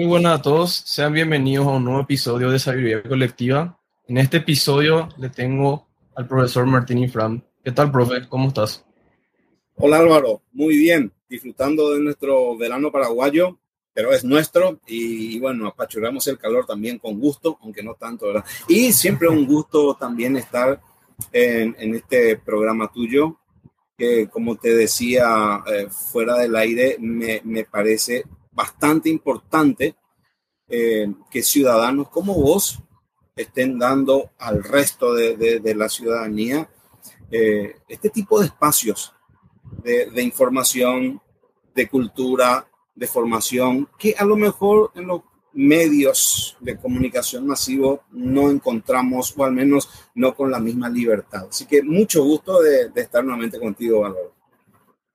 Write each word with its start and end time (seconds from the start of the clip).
Muy 0.00 0.08
buenas 0.08 0.38
a 0.38 0.42
todos, 0.42 0.72
sean 0.86 1.12
bienvenidos 1.12 1.66
a 1.66 1.72
un 1.72 1.84
nuevo 1.84 2.00
episodio 2.00 2.50
de 2.50 2.58
Sabiduría 2.58 3.02
Colectiva. 3.02 3.78
En 4.08 4.16
este 4.16 4.38
episodio 4.38 5.10
le 5.18 5.28
tengo 5.28 5.88
al 6.16 6.26
profesor 6.26 6.64
Martín 6.64 6.96
Infram. 6.96 7.42
¿Qué 7.62 7.70
tal, 7.70 7.92
profe? 7.92 8.26
¿Cómo 8.26 8.48
estás? 8.48 8.82
Hola 9.74 9.98
Álvaro, 9.98 10.40
muy 10.52 10.78
bien, 10.78 11.12
disfrutando 11.28 11.92
de 11.92 12.00
nuestro 12.00 12.56
verano 12.56 12.90
paraguayo, 12.90 13.58
pero 13.92 14.10
es 14.12 14.24
nuestro 14.24 14.80
y, 14.86 15.38
bueno, 15.38 15.66
apachurramos 15.68 16.26
el 16.28 16.38
calor 16.38 16.64
también 16.64 16.98
con 16.98 17.20
gusto, 17.20 17.58
aunque 17.60 17.82
no 17.82 17.92
tanto, 17.92 18.28
¿verdad? 18.28 18.46
Y 18.68 18.94
siempre 18.94 19.28
un 19.28 19.46
gusto 19.46 19.98
también 20.00 20.34
estar 20.34 20.80
en, 21.30 21.76
en 21.78 21.94
este 21.94 22.38
programa 22.38 22.90
tuyo, 22.90 23.36
que 23.98 24.30
como 24.30 24.56
te 24.56 24.74
decía 24.74 25.62
eh, 25.66 25.88
fuera 25.90 26.38
del 26.38 26.56
aire, 26.56 26.96
me, 26.98 27.42
me, 27.44 27.64
parece 27.64 28.24
bastante 28.60 29.08
importante 29.08 29.96
eh, 30.68 31.10
que 31.30 31.42
ciudadanos 31.42 32.08
como 32.10 32.34
vos 32.34 32.78
estén 33.34 33.78
dando 33.78 34.30
al 34.38 34.62
resto 34.62 35.14
de, 35.14 35.36
de, 35.36 35.60
de 35.60 35.74
la 35.74 35.88
ciudadanía 35.88 36.68
eh, 37.30 37.76
este 37.88 38.10
tipo 38.10 38.38
de 38.38 38.46
espacios 38.46 39.14
de, 39.82 40.10
de, 40.10 40.22
información, 40.22 41.22
de 41.74 41.88
cultura, 41.88 42.66
de 42.94 43.06
formación, 43.06 43.88
que 43.98 44.14
a 44.18 44.24
lo 44.24 44.36
mejor 44.36 44.90
en 44.94 45.06
los 45.06 45.22
medios 45.52 46.56
de 46.60 46.76
comunicación 46.76 47.46
masivo 47.46 48.02
no 48.10 48.50
encontramos, 48.50 49.34
o 49.36 49.44
al 49.44 49.52
menos 49.52 49.88
no 50.14 50.34
con 50.34 50.50
la 50.50 50.58
misma 50.58 50.88
libertad. 50.90 51.46
Así 51.48 51.66
que 51.66 51.82
mucho 51.82 52.22
gusto 52.24 52.60
de, 52.60 52.90
estar 52.94 53.24
nuevamente 53.24 53.58
contigo, 53.58 54.04
Álvaro. 54.04 54.34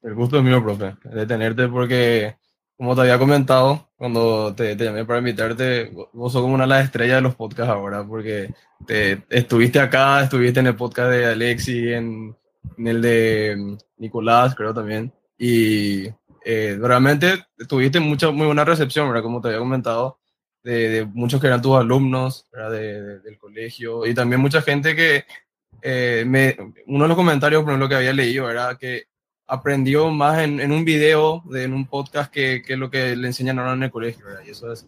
El 0.01 0.15
gusto 0.15 0.37
es 0.37 0.43
mío, 0.43 0.63
profe, 0.63 0.95
de 1.03 1.25
tenerte 1.25 1.67
porque, 1.67 2.37
como 2.77 2.95
te 2.95 3.01
había 3.01 3.17
comentado, 3.17 3.89
cuando 3.95 4.53
te, 4.53 4.75
te, 4.75 4.85
llamé 4.85 5.05
para 5.05 5.19
invitarte, 5.19 5.91
vos 6.13 6.31
sos 6.31 6.41
como 6.41 6.55
una 6.55 6.65
de 6.65 6.69
las 6.69 6.85
estrellas 6.85 7.17
de 7.17 7.21
los 7.21 7.35
podcasts 7.35 7.71
ahora, 7.71 8.05
porque 8.05 8.53
te, 8.85 9.23
estuviste 9.29 9.79
acá, 9.79 10.23
estuviste 10.23 10.59
en 10.59 10.67
el 10.67 10.75
podcast 10.75 11.11
de 11.11 11.25
Alexi, 11.25 11.93
en, 11.93 12.35
en 12.77 12.87
el 12.87 13.01
de 13.01 13.77
Nicolás, 13.97 14.55
creo 14.55 14.73
también, 14.73 15.13
y 15.37 16.07
eh, 16.43 16.77
realmente 16.79 17.45
tuviste 17.67 17.99
mucha, 17.99 18.31
muy 18.31 18.45
buena 18.45 18.65
recepción, 18.65 19.07
¿verdad? 19.07 19.23
Como 19.23 19.41
te 19.41 19.47
había 19.47 19.59
comentado, 19.59 20.19
de, 20.63 20.89
de 20.89 21.05
muchos 21.05 21.39
que 21.39 21.47
eran 21.47 21.61
tus 21.61 21.77
alumnos. 21.77 22.47
De, 22.51 23.01
de, 23.01 23.19
del 23.19 23.37
colegio, 23.37 24.05
y 24.05 24.13
también 24.13 24.41
mucha 24.41 24.61
gente 24.61 24.95
que, 24.95 25.25
eh, 25.81 26.23
me, 26.25 26.57
uno 26.87 27.03
de 27.03 27.07
los 27.07 27.17
comentarios, 27.17 27.61
por 27.61 27.71
ejemplo, 27.71 27.87
que 27.87 27.95
había 27.95 28.13
leído, 28.13 28.49
era 28.49 28.75
que 28.75 29.03
aprendió 29.47 30.09
más 30.09 30.39
en, 30.39 30.59
en 30.59 30.71
un 30.71 30.85
video, 30.85 31.43
de, 31.45 31.63
en 31.63 31.73
un 31.73 31.85
podcast, 31.87 32.31
que, 32.31 32.61
que, 32.65 32.75
lo 32.75 32.89
que 32.89 33.15
le 33.15 33.27
enseñan 33.27 33.59
ahora 33.59 33.73
en 33.73 33.83
el 33.83 33.91
colegio, 33.91 34.25
¿verdad? 34.25 34.41
Y 34.45 34.51
eso 34.51 34.71
es... 34.71 34.85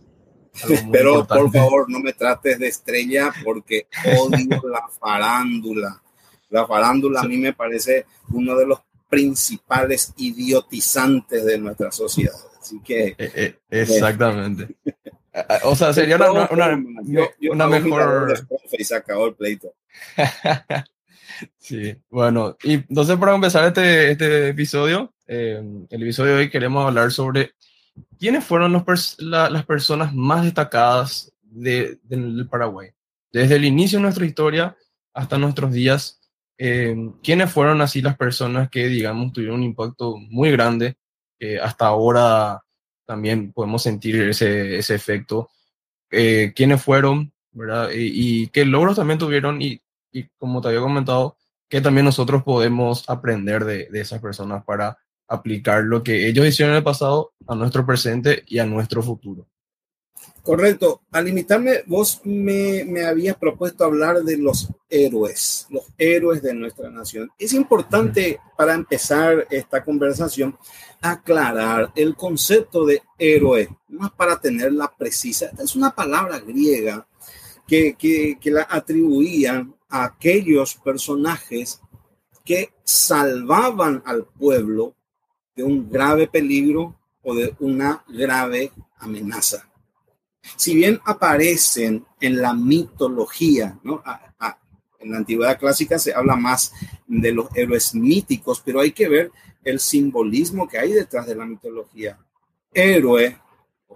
Pero 0.91 1.19
importante. 1.19 1.43
por 1.43 1.51
favor, 1.51 1.89
no 1.89 1.99
me 1.99 2.13
trates 2.13 2.57
de 2.57 2.67
estrella 2.67 3.31
porque 3.43 3.87
odio 4.17 4.61
la 4.71 4.87
farándula. 4.99 6.01
La 6.49 6.65
farándula 6.65 7.21
a 7.21 7.25
mí 7.25 7.37
me 7.37 7.53
parece 7.53 8.05
uno 8.29 8.55
de 8.55 8.65
los 8.65 8.79
principales 9.09 10.13
idiotizantes 10.17 11.45
de 11.45 11.57
nuestra 11.57 11.91
sociedad. 11.91 12.33
Así 12.59 12.81
que. 12.81 13.15
Eh, 13.17 13.31
eh, 13.35 13.59
exactamente. 13.69 14.75
o 15.63 15.75
sea, 15.75 15.93
sería 15.93 16.15
una, 16.15 16.31
una, 16.31 16.49
una, 16.49 17.01
yo, 17.03 17.29
yo 17.39 17.51
una 17.51 17.67
mejor. 17.67 18.33
Y 18.71 18.83
se 18.83 18.95
acabó 18.95 19.27
el 19.27 19.35
pleito. 19.35 19.73
sí, 21.57 21.95
bueno, 22.09 22.57
y 22.63 22.73
entonces 22.73 23.17
para 23.17 23.35
empezar 23.35 23.65
este, 23.65 24.11
este 24.11 24.49
episodio, 24.49 25.13
eh, 25.27 25.61
el 25.89 26.03
episodio 26.03 26.33
de 26.33 26.39
hoy 26.39 26.49
queremos 26.49 26.85
hablar 26.85 27.11
sobre 27.11 27.51
quiénes 28.19 28.43
fueron 28.43 28.73
los 28.73 29.15
las 29.19 29.65
personas 29.65 30.13
más 30.13 30.43
destacadas 30.43 31.33
de, 31.41 31.99
de, 32.03 32.17
del 32.17 32.47
Paraguay. 32.47 32.89
Desde 33.31 33.55
el 33.55 33.65
inicio 33.65 33.99
de 33.99 34.03
nuestra 34.03 34.25
historia 34.25 34.75
hasta 35.13 35.37
nuestros 35.37 35.71
días, 35.71 36.21
eh, 36.57 36.95
quiénes 37.23 37.51
fueron 37.51 37.81
así 37.81 38.01
las 38.01 38.17
personas 38.17 38.69
que, 38.69 38.87
digamos, 38.87 39.33
tuvieron 39.33 39.57
un 39.57 39.63
impacto 39.63 40.17
muy 40.17 40.51
grande, 40.51 40.97
eh, 41.39 41.59
hasta 41.59 41.87
ahora 41.87 42.61
también 43.05 43.53
podemos 43.53 43.83
sentir 43.83 44.21
ese, 44.21 44.77
ese 44.77 44.95
efecto, 44.95 45.49
eh, 46.11 46.53
quiénes 46.55 46.81
fueron, 46.81 47.31
¿verdad? 47.51 47.91
Y, 47.91 48.43
y, 48.43 48.47
qué 48.47 48.65
logros 48.65 48.95
también 48.95 49.19
tuvieron 49.19 49.61
y, 49.61 49.81
y, 50.11 50.27
como 50.37 50.61
te 50.61 50.69
había 50.69 50.81
comentado, 50.81 51.37
que 51.69 51.81
también 51.81 52.05
nosotros 52.05 52.43
podemos 52.43 53.03
aprender 53.09 53.65
de, 53.65 53.87
de 53.89 54.01
esas 54.01 54.21
personas 54.21 54.63
para 54.63 54.97
aplicar 55.27 55.83
lo 55.83 56.03
que 56.03 56.27
ellos 56.27 56.47
hicieron 56.47 56.73
en 56.73 56.77
el 56.77 56.83
pasado 56.83 57.33
a 57.47 57.55
nuestro 57.55 57.85
presente 57.85 58.43
y 58.47 58.59
a 58.59 58.65
nuestro 58.65 59.03
futuro. 59.03 59.47
Correcto. 60.41 61.01
Al 61.11 61.25
limitarme, 61.25 61.83
vos 61.87 62.21
me, 62.23 62.85
me, 62.85 63.03
habías 63.03 63.35
propuesto 63.35 63.83
hablar 63.83 64.23
de 64.23 64.37
los 64.37 64.69
héroes, 64.89 65.67
los 65.69 65.83
héroes 65.97 66.41
de 66.41 66.53
nuestra 66.53 66.89
nación. 66.89 67.29
Es 67.37 67.51
importante 67.51 68.39
para 68.55 68.73
empezar 68.73 69.45
esta 69.49 69.83
conversación 69.83 70.57
aclarar 71.01 71.91
el 71.95 72.15
concepto 72.15 72.85
de 72.85 73.01
héroe, 73.17 73.67
más 73.89 74.11
para 74.11 74.39
tenerla 74.39 74.93
precisa. 74.97 75.47
Esta 75.47 75.63
es 75.63 75.75
una 75.75 75.93
palabra 75.93 76.39
griega 76.39 77.05
que, 77.67 77.95
que, 77.95 78.37
que 78.39 78.51
la 78.51 78.67
atribuían 78.69 79.75
aquellos 79.89 80.75
personajes 80.75 81.81
que 82.43 82.73
salvaban 82.83 84.03
al 84.05 84.25
pueblo 84.25 84.95
de 85.55 85.63
un 85.63 85.89
grave 85.89 86.27
peligro 86.27 86.95
o 87.23 87.35
de 87.35 87.55
una 87.59 88.03
grave 88.07 88.71
amenaza 88.99 89.67
si 90.55 90.75
bien 90.75 90.99
aparecen 91.05 92.05
en 92.19 92.41
la 92.41 92.53
mitología, 92.53 93.77
¿no? 93.83 94.01
En 94.99 95.11
la 95.11 95.17
antigüedad 95.17 95.59
clásica 95.59 95.99
se 95.99 96.13
habla 96.13 96.35
más 96.35 96.73
de 97.05 97.31
los 97.31 97.47
héroes 97.55 97.93
míticos, 97.93 98.61
pero 98.65 98.79
hay 98.79 98.91
que 98.91 99.07
ver 99.07 99.31
el 99.63 99.79
simbolismo 99.79 100.67
que 100.67 100.79
hay 100.79 100.91
detrás 100.91 101.27
de 101.27 101.35
la 101.35 101.45
mitología. 101.45 102.17
Héroe 102.73 103.39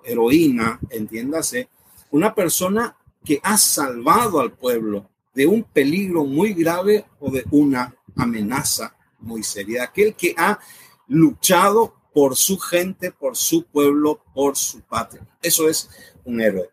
heroína, 0.03 0.80
entiéndase, 0.90 1.69
una 2.12 2.34
persona 2.34 2.96
que 3.24 3.40
ha 3.44 3.57
salvado 3.57 4.40
al 4.40 4.51
pueblo 4.51 5.09
de 5.34 5.47
un 5.47 5.64
peligro 5.64 6.25
muy 6.25 6.53
grave 6.53 7.06
o 7.19 7.31
de 7.31 7.46
una 7.52 7.96
amenaza 8.16 8.96
muy 9.19 9.44
seria. 9.44 9.84
Aquel 9.84 10.16
que 10.16 10.34
ha 10.38 10.59
luchado 11.08 11.96
por 12.14 12.36
su 12.36 12.58
gente, 12.58 13.12
por 13.12 13.38
su 13.38 13.66
pueblo, 13.66 14.22
por 14.34 14.58
su 14.58 14.81
patria. 14.81 15.25
Eso 15.42 15.69
es 15.69 15.90
un 16.25 16.42
héroe. 16.42 16.69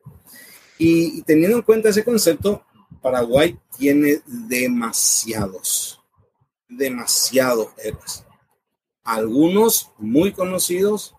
Y, 0.79 1.23
teniendo 1.23 1.57
en 1.57 1.63
cuenta 1.63 1.89
ese 1.89 2.05
concepto, 2.05 2.65
Paraguay 3.03 3.59
tiene 3.77 4.23
demasiados, 4.27 6.01
demasiados 6.69 7.69
héroes. 7.83 8.25
Algunos 9.05 9.91
muy 9.99 10.33
conocidos, 10.33 11.15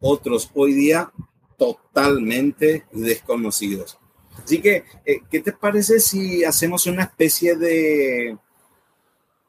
otros 0.00 0.50
hoy 0.54 0.72
día 0.72 1.12
totalmente 1.56 2.86
desconocidos. 2.92 3.97
Así 4.42 4.60
que, 4.60 4.84
eh, 5.04 5.20
¿qué 5.30 5.40
te 5.40 5.52
parece 5.52 6.00
si 6.00 6.44
hacemos 6.44 6.86
una 6.86 7.02
especie 7.04 7.56
de, 7.56 8.38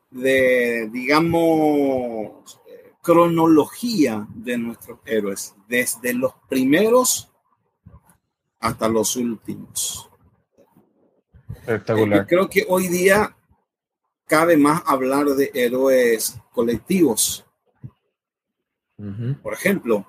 de 0.10 0.90
digamos, 0.92 2.60
eh, 2.68 2.94
cronología 3.02 4.28
de 4.34 4.58
nuestros 4.58 5.00
héroes, 5.06 5.56
desde 5.68 6.14
los 6.14 6.34
primeros 6.50 7.30
hasta 8.60 8.90
los 8.90 9.16
últimos. 9.16 10.10
Espectacular. 11.56 12.22
Eh, 12.22 12.26
creo 12.28 12.50
que 12.50 12.66
hoy 12.68 12.88
día 12.88 13.36
cabe 14.26 14.58
más 14.58 14.84
hablar 14.86 15.26
de 15.28 15.52
héroes 15.54 16.38
colectivos. 16.52 17.46
Uh 18.98 19.06
-huh. 19.06 19.42
Por 19.42 19.54
ejemplo, 19.54 20.06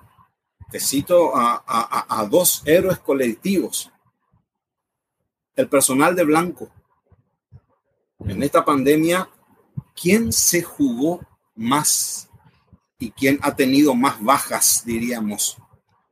te 0.69 0.79
cito 0.79 1.35
a, 1.35 1.63
a, 1.65 2.21
a, 2.21 2.25
dos 2.25 2.61
héroes 2.65 2.99
colectivos. 2.99 3.90
El 5.61 5.69
personal 5.69 6.15
de 6.15 6.23
blanco. 6.23 6.69
En 8.19 8.43
esta 8.43 8.65
pandemia, 8.65 9.29
¿quién 9.95 10.33
se 10.33 10.61
jugó 10.61 11.21
más 11.55 12.29
y 12.99 13.11
quién 13.11 13.39
ha 13.41 13.55
tenido 13.55 13.95
más 13.95 14.21
bajas, 14.21 14.83
diríamos, 14.85 15.57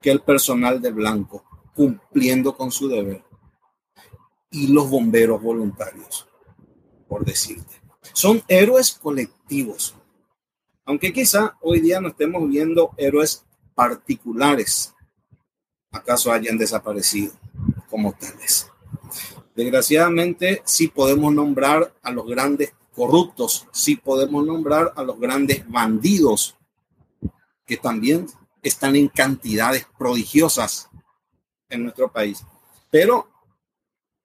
que 0.01 0.11
el 0.11 0.21
personal 0.21 0.81
de 0.81 0.91
blanco? 0.91 1.43
cumpliendo 1.79 2.57
con 2.57 2.73
su 2.73 2.89
deber. 2.89 3.23
Y 4.51 4.67
los 4.67 4.89
bomberos 4.89 5.41
voluntarios, 5.41 6.27
por 7.07 7.23
decirte. 7.23 7.81
Son 8.11 8.43
héroes 8.49 8.91
colectivos. 8.91 9.95
Aunque 10.83 11.13
quizá 11.13 11.57
hoy 11.61 11.79
día 11.79 12.01
no 12.01 12.09
estemos 12.09 12.49
viendo 12.49 12.91
héroes 12.97 13.45
particulares. 13.75 14.93
¿Acaso 15.91 16.33
hayan 16.33 16.57
desaparecido 16.57 17.31
como 17.89 18.11
tales? 18.11 18.69
Desgraciadamente, 19.59 20.61
sí 20.63 20.87
podemos 20.87 21.33
nombrar 21.33 21.93
a 22.01 22.11
los 22.11 22.25
grandes 22.25 22.73
corruptos, 22.95 23.67
sí 23.73 23.97
podemos 23.97 24.45
nombrar 24.45 24.93
a 24.95 25.03
los 25.03 25.19
grandes 25.19 25.69
bandidos, 25.69 26.55
que 27.65 27.75
también 27.75 28.25
están 28.61 28.95
en 28.95 29.09
cantidades 29.09 29.85
prodigiosas 29.97 30.89
en 31.67 31.83
nuestro 31.83 32.09
país, 32.09 32.41
pero 32.89 33.27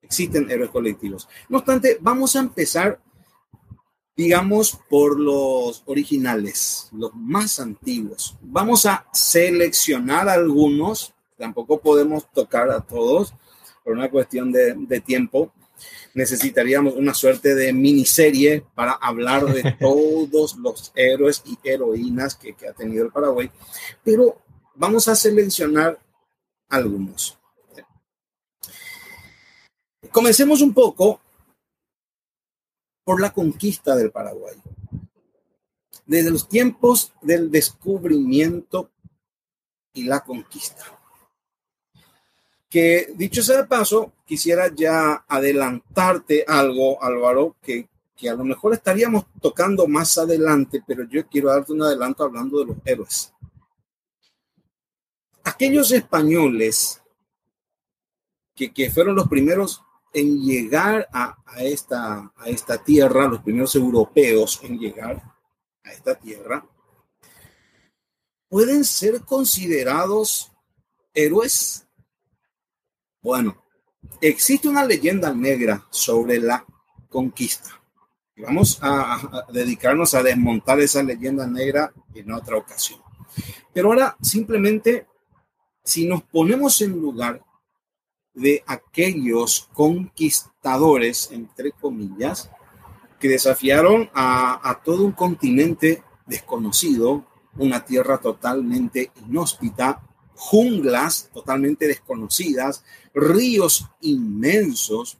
existen 0.02 0.48
héroes 0.48 0.70
colectivos. 0.70 1.28
No 1.48 1.58
obstante, 1.58 1.98
vamos 2.00 2.36
a 2.36 2.38
empezar, 2.38 3.02
digamos, 4.14 4.78
por 4.88 5.18
los 5.18 5.82
originales, 5.86 6.88
los 6.92 7.12
más 7.12 7.58
antiguos. 7.58 8.36
Vamos 8.40 8.86
a 8.86 9.08
seleccionar 9.12 10.28
algunos, 10.28 11.12
tampoco 11.36 11.80
podemos 11.80 12.30
tocar 12.30 12.70
a 12.70 12.80
todos 12.80 13.34
por 13.84 13.92
una 13.92 14.10
cuestión 14.10 14.50
de, 14.50 14.74
de 14.74 15.00
tiempo. 15.00 15.52
Necesitaríamos 16.14 16.94
una 16.94 17.14
suerte 17.14 17.54
de 17.54 17.72
miniserie 17.72 18.64
para 18.74 18.92
hablar 18.92 19.44
de 19.44 19.72
todos 19.80 20.56
los 20.56 20.92
héroes 20.96 21.42
y 21.44 21.58
heroínas 21.62 22.34
que, 22.34 22.54
que 22.54 22.68
ha 22.68 22.72
tenido 22.72 23.04
el 23.04 23.12
Paraguay, 23.12 23.50
pero 24.02 24.40
vamos 24.74 25.06
a 25.08 25.14
seleccionar 25.14 25.98
algunos. 26.68 27.38
Comencemos 30.10 30.60
un 30.60 30.72
poco 30.72 31.20
por 33.04 33.20
la 33.20 33.32
conquista 33.32 33.94
del 33.94 34.10
Paraguay. 34.10 34.56
Desde 36.06 36.30
los 36.30 36.48
tiempos 36.48 37.12
del 37.20 37.50
descubrimiento 37.50 38.90
y 39.92 40.04
la 40.04 40.20
conquista. 40.20 40.93
Que 42.74 43.12
dicho 43.14 43.40
sea 43.40 43.58
de 43.58 43.68
paso, 43.68 44.14
quisiera 44.26 44.68
ya 44.74 45.24
adelantarte 45.28 46.44
algo, 46.44 47.00
Álvaro, 47.00 47.54
que, 47.62 47.88
que 48.16 48.28
a 48.28 48.34
lo 48.34 48.42
mejor 48.42 48.74
estaríamos 48.74 49.26
tocando 49.40 49.86
más 49.86 50.18
adelante, 50.18 50.82
pero 50.84 51.04
yo 51.04 51.24
quiero 51.28 51.50
darte 51.50 51.72
un 51.72 51.82
adelanto 51.82 52.24
hablando 52.24 52.58
de 52.58 52.66
los 52.66 52.76
héroes. 52.84 53.32
Aquellos 55.44 55.92
españoles 55.92 57.00
que, 58.56 58.72
que 58.72 58.90
fueron 58.90 59.14
los 59.14 59.28
primeros 59.28 59.80
en 60.12 60.42
llegar 60.42 61.08
a, 61.12 61.36
esta, 61.58 62.32
a 62.34 62.48
esta 62.48 62.82
tierra, 62.82 63.28
los 63.28 63.42
primeros 63.42 63.76
europeos 63.76 64.58
en 64.64 64.80
llegar 64.80 65.22
a 65.84 65.92
esta 65.92 66.16
tierra, 66.16 66.66
pueden 68.48 68.84
ser 68.84 69.20
considerados 69.20 70.50
héroes. 71.14 71.83
Bueno, 73.24 73.56
existe 74.20 74.68
una 74.68 74.84
leyenda 74.84 75.32
negra 75.32 75.86
sobre 75.88 76.38
la 76.38 76.62
conquista. 77.08 77.70
Vamos 78.36 78.78
a, 78.82 79.46
dedicarnos 79.50 80.12
a 80.12 80.22
desmontar 80.22 80.78
esa 80.80 81.02
leyenda 81.02 81.46
negra 81.46 81.90
en 82.14 82.30
otra 82.30 82.58
ocasión. 82.58 83.00
Pero 83.72 83.88
ahora 83.88 84.14
simplemente, 84.20 85.06
si 85.82 86.06
nos 86.06 86.22
ponemos 86.22 86.82
en 86.82 87.00
lugar 87.00 87.42
de 88.34 88.62
aquellos 88.66 89.70
conquistadores, 89.72 91.30
entre 91.32 91.72
comillas, 91.72 92.50
que 93.18 93.30
desafiaron 93.30 94.10
a, 94.12 94.82
todo 94.84 95.02
un 95.02 95.12
continente 95.12 96.02
desconocido, 96.26 97.24
una 97.56 97.86
tierra 97.86 98.18
totalmente 98.18 99.12
inhóspita, 99.26 100.02
junglas 100.34 101.30
totalmente 101.32 101.86
desconocidas, 101.86 102.84
ríos 103.14 103.86
inmensos, 104.00 105.18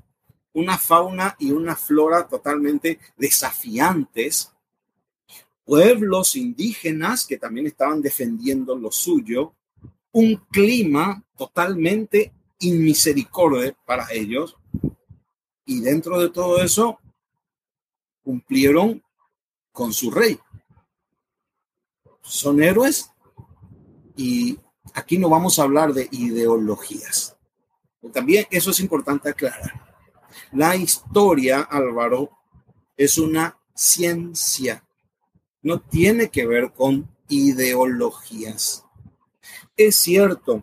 una 0.53 0.79
fauna 0.79 1.37
y 1.39 1.51
una 1.51 1.77
flora 1.77 2.29
totalmente 2.29 2.99
desafiantes, 3.17 4.53
pueblos 5.65 6.37
indígenas 6.37 7.27
que 7.27 7.39
también 7.39 7.67
estaban 7.67 8.01
defendiendo 8.01 8.77
lo 8.77 8.93
suyo, 8.93 9.55
un 10.13 10.37
clima 10.51 11.25
totalmente 11.37 12.33
inmisericordia 12.61 13.77
para 13.85 14.13
ellos. 14.13 14.57
Y 15.65 15.81
dentro 15.81 16.21
de 16.21 16.29
todo 16.29 16.63
eso, 16.63 16.99
cumplieron 18.23 19.03
con 19.73 19.93
su 19.93 20.11
rey. 20.11 20.39
Son 22.23 22.63
héroes 22.63 23.11
y 24.17 24.59
aquí 24.93 25.19
no 25.19 25.29
vamos 25.29 25.59
a 25.59 25.63
hablar 25.63 25.93
de 25.95 26.09
ideologías. 26.11 27.37
También 28.13 28.47
eso 28.51 28.71
es 28.71 28.81
importante 28.81 29.31
aclarar. 29.31 29.97
La 30.53 30.77
historia, 30.77 31.61
Álvaro, 31.63 32.31
es 32.97 33.19
una 33.19 33.59
ciencia. 33.75 34.85
No 35.63 35.81
tiene 35.81 36.29
que 36.29 36.47
ver 36.47 36.73
con 36.73 37.09
ideologías. 37.29 38.85
Es 39.77 39.97
cierto 39.97 40.63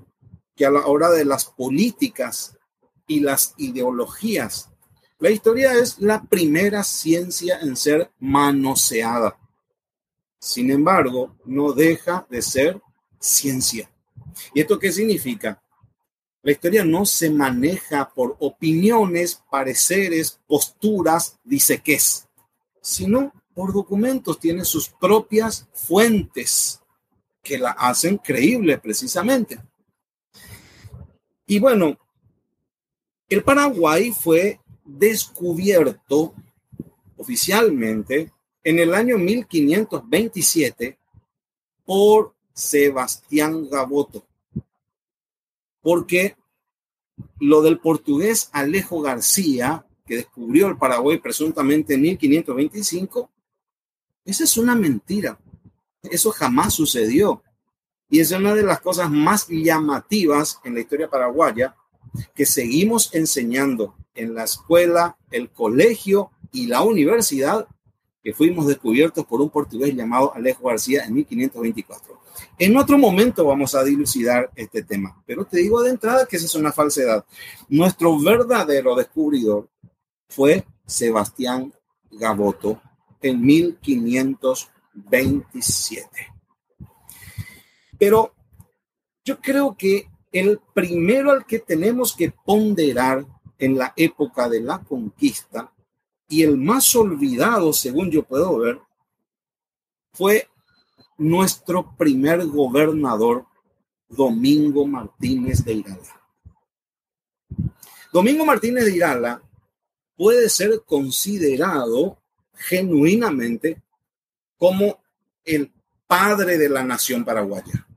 que 0.55 0.65
a 0.65 0.71
la 0.71 0.85
hora 0.85 1.09
de 1.09 1.25
las 1.25 1.45
políticas 1.45 2.57
y 3.07 3.19
las 3.19 3.53
ideologías. 3.57 4.69
La 5.19 5.29
historia 5.29 5.73
es 5.73 5.99
la 5.99 6.23
primera 6.23 6.83
ciencia 6.83 7.59
en 7.59 7.75
ser 7.75 8.11
manoseada. 8.19 9.37
Sin 10.39 10.71
embargo, 10.71 11.35
no 11.45 11.73
deja 11.73 12.25
de 12.29 12.41
ser 12.41 12.81
ciencia. 13.19 13.91
¿Y 14.53 14.61
esto 14.61 14.79
qué 14.79 14.91
significa? 14.91 15.61
La 16.43 16.51
historia 16.51 16.83
no 16.83 17.05
se 17.05 17.29
maneja 17.29 18.09
por 18.09 18.35
opiniones, 18.39 19.43
pareceres, 19.49 20.39
posturas, 20.47 21.37
dice 21.43 21.79
qué 21.83 21.95
es, 21.95 22.27
sino 22.81 23.31
por 23.53 23.73
documentos, 23.73 24.39
tiene 24.39 24.65
sus 24.65 24.89
propias 24.89 25.67
fuentes 25.73 26.81
que 27.43 27.57
la 27.57 27.71
hacen 27.71 28.17
creíble 28.17 28.77
precisamente. 28.77 29.59
Y 31.45 31.59
bueno, 31.59 31.97
el 33.29 33.43
Paraguay 33.43 34.11
fue 34.11 34.59
descubierto 34.83 36.33
oficialmente 37.17 38.31
en 38.63 38.79
el 38.79 38.93
año 38.93 39.17
1527 39.17 40.97
por 41.85 42.33
Sebastián 42.53 43.69
Gaboto, 43.69 44.25
porque 45.81 46.35
lo 47.39 47.61
del 47.61 47.79
portugués 47.79 48.49
Alejo 48.51 49.01
García, 49.01 49.85
que 50.05 50.17
descubrió 50.17 50.67
el 50.67 50.77
Paraguay 50.77 51.17
presuntamente 51.19 51.95
en 51.95 52.01
1525, 52.01 53.29
esa 54.25 54.43
es 54.43 54.57
una 54.57 54.75
mentira. 54.75 55.39
Eso 56.03 56.31
jamás 56.31 56.73
sucedió. 56.73 57.43
Y 58.09 58.19
es 58.19 58.31
una 58.31 58.53
de 58.53 58.63
las 58.63 58.81
cosas 58.81 59.09
más 59.09 59.47
llamativas 59.47 60.59
en 60.63 60.73
la 60.73 60.81
historia 60.81 61.09
paraguaya 61.09 61.75
que 62.35 62.45
seguimos 62.45 63.13
enseñando 63.13 63.95
en 64.13 64.33
la 64.33 64.43
escuela, 64.43 65.17
el 65.31 65.49
colegio 65.49 66.31
y 66.51 66.67
la 66.67 66.81
universidad, 66.81 67.67
que 68.23 68.33
fuimos 68.33 68.67
descubiertos 68.67 69.25
por 69.25 69.41
un 69.41 69.49
portugués 69.49 69.93
llamado 69.95 70.33
Alejo 70.33 70.67
García 70.67 71.03
en 71.05 71.15
1524. 71.15 72.21
En 72.57 72.77
otro 72.77 72.97
momento 72.97 73.45
vamos 73.45 73.75
a 73.75 73.83
dilucidar 73.83 74.49
este 74.55 74.83
tema, 74.83 75.21
pero 75.25 75.43
te 75.45 75.57
digo 75.57 75.81
de 75.81 75.89
entrada 75.89 76.25
que 76.25 76.37
esa 76.37 76.45
es 76.45 76.55
una 76.55 76.71
falsedad. 76.71 77.25
Nuestro 77.69 78.17
verdadero 78.19 78.95
descubridor 78.95 79.67
fue 80.27 80.65
Sebastián 80.85 81.73
Gaboto 82.11 82.81
en 83.21 83.41
1527. 83.41 86.27
Pero 87.97 88.33
yo 89.23 89.39
creo 89.39 89.77
que 89.77 90.09
el 90.31 90.59
primero 90.73 91.31
al 91.31 91.45
que 91.45 91.59
tenemos 91.59 92.15
que 92.15 92.31
ponderar 92.31 93.25
en 93.59 93.77
la 93.77 93.93
época 93.95 94.49
de 94.49 94.61
la 94.61 94.79
conquista 94.79 95.70
y 96.31 96.43
el 96.43 96.55
más 96.57 96.95
olvidado, 96.95 97.73
según 97.73 98.09
yo 98.09 98.23
puedo 98.23 98.57
ver, 98.57 98.79
fue 100.13 100.47
nuestro 101.17 101.93
primer 101.97 102.47
gobernador, 102.47 103.45
Domingo 104.07 104.87
Martínez 104.87 105.63
de 105.65 105.73
Irala. 105.73 106.21
Domingo 108.13 108.45
Martínez 108.45 108.85
de 108.85 108.95
Irala 108.95 109.41
puede 110.15 110.49
ser 110.49 110.81
considerado 110.85 112.17
genuinamente 112.55 113.81
como 114.57 115.01
el 115.43 115.69
padre 116.07 116.57
de 116.57 116.69
la 116.69 116.83
nación 116.83 117.25
paraguaya. 117.25 117.87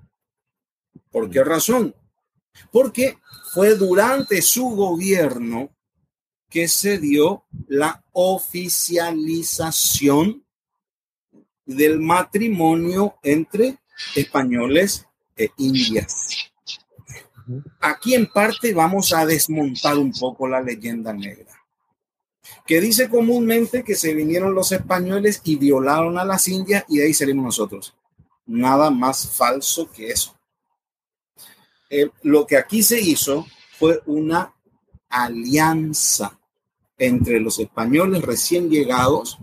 ¿Por 1.13 1.31
qué 1.31 1.45
razón? 1.45 1.95
Porque 2.73 3.17
fue 3.53 3.77
durante 3.77 4.43
su 4.43 4.71
gobierno 4.71 5.74
que 6.55 6.69
se 6.69 6.99
dio 6.99 7.45
la 7.67 8.03
oficialización 8.13 10.47
del 11.67 11.99
matrimonio 11.99 13.17
entre 13.25 13.81
españoles 14.15 15.05
e 15.37 15.51
indias. 15.57 16.53
Aquí 17.81 18.15
en 18.15 18.29
parte 18.29 18.73
vamos 18.73 19.13
a 19.13 19.27
desmontar 19.27 19.99
un 19.99 20.13
poco 20.13 20.47
la 20.47 20.61
leyenda 20.61 21.13
negra, 21.13 21.61
que 22.65 22.81
dice 22.81 23.09
comúnmente 23.09 23.83
que 23.83 23.97
se 23.97 24.15
vinieron 24.15 24.55
los 24.55 24.71
españoles 24.71 25.41
y 25.43 25.57
violaron 25.57 26.19
a 26.19 26.25
las 26.25 26.47
indias 26.47 26.85
y 26.89 26.99
de 26.99 27.07
ahí 27.07 27.15
salimos 27.15 27.47
nosotros. 27.47 27.97
Nada 28.47 28.93
más 28.93 29.29
falso 29.29 29.91
que 29.91 30.11
eso 30.11 30.39
eh, 31.91 32.11
lo 32.23 32.47
que 32.47 32.57
aquí 32.57 32.85
se 32.85 33.01
hizo 33.01 33.45
fue 33.77 34.01
una 34.07 34.55
alianza 35.09 36.39
entre 36.99 37.41
los 37.41 37.59
españoles 37.59 38.23
recién 38.23 38.71
llegados 38.71 39.39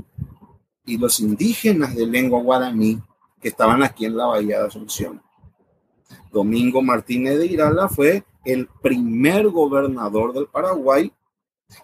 y 0.85 0.97
los 0.97 1.19
indígenas 1.19 1.95
de 1.95 2.05
lengua 2.05 2.41
guaraní 2.41 3.01
que 3.41 3.49
estaban 3.49 3.83
aquí 3.83 4.05
en 4.05 4.17
la 4.17 4.27
Bahía 4.27 4.59
de 4.59 4.67
Asunción. 4.67 5.21
Domingo 6.31 6.81
Martínez 6.81 7.37
de 7.37 7.47
Irala 7.47 7.89
fue 7.89 8.23
el 8.45 8.67
primer 8.81 9.49
gobernador 9.49 10.33
del 10.33 10.47
Paraguay 10.47 11.11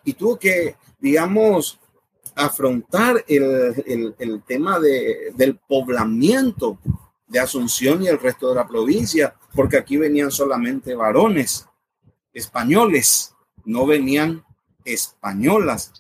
y 0.04 0.14
tuvo 0.14 0.38
que, 0.38 0.76
digamos, 1.00 1.80
afrontar 2.36 3.24
el, 3.28 4.14
el, 4.18 4.44
tema 4.44 4.80
de, 4.80 5.34
del 5.36 5.58
poblamiento 5.58 6.78
de 7.28 7.40
Asunción 7.40 8.04
y 8.04 8.08
el 8.08 8.20
resto 8.20 8.50
de 8.50 8.56
la 8.56 8.68
provincia, 8.68 9.36
porque 9.56 9.78
aquí 9.78 9.98
venían 9.98 10.32
solamente 10.32 10.96
varones 10.96 11.68
españoles, 12.34 13.34
no 13.66 13.86
venían 13.86 14.46
españolas. 14.88 15.92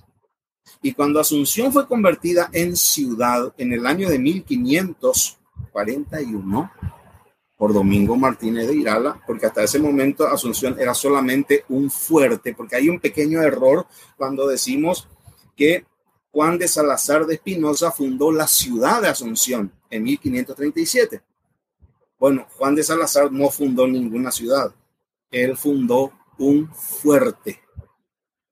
Y 0.81 0.93
cuando 0.93 1.19
Asunción 1.19 1.71
fue 1.73 1.87
convertida 1.87 2.49
en 2.53 2.75
ciudad 2.75 3.53
en 3.57 3.73
el 3.73 3.85
año 3.85 4.09
de 4.09 4.17
1541 4.19 6.71
por 7.57 7.73
Domingo 7.73 8.15
Martínez 8.15 8.67
de 8.67 8.75
Irala, 8.75 9.21
porque 9.25 9.47
hasta 9.47 9.63
ese 9.63 9.79
momento 9.79 10.27
Asunción 10.27 10.79
era 10.79 10.93
solamente 10.93 11.65
un 11.69 11.89
fuerte, 11.89 12.53
porque 12.53 12.75
hay 12.75 12.89
un 12.89 12.99
pequeño 12.99 13.41
error 13.41 13.87
cuando 14.15 14.47
decimos 14.47 15.07
que 15.55 15.85
Juan 16.31 16.59
de 16.59 16.67
Salazar 16.67 17.25
de 17.25 17.33
Espinosa 17.35 17.91
fundó 17.91 18.31
la 18.31 18.47
ciudad 18.47 19.01
de 19.01 19.07
Asunción 19.07 19.71
en 19.89 20.03
1537. 20.03 21.23
Bueno, 22.19 22.45
Juan 22.57 22.75
de 22.75 22.83
Salazar 22.83 23.31
no 23.31 23.49
fundó 23.49 23.87
ninguna 23.87 24.29
ciudad, 24.31 24.71
él 25.31 25.57
fundó 25.57 26.11
un 26.37 26.71
fuerte 26.71 27.59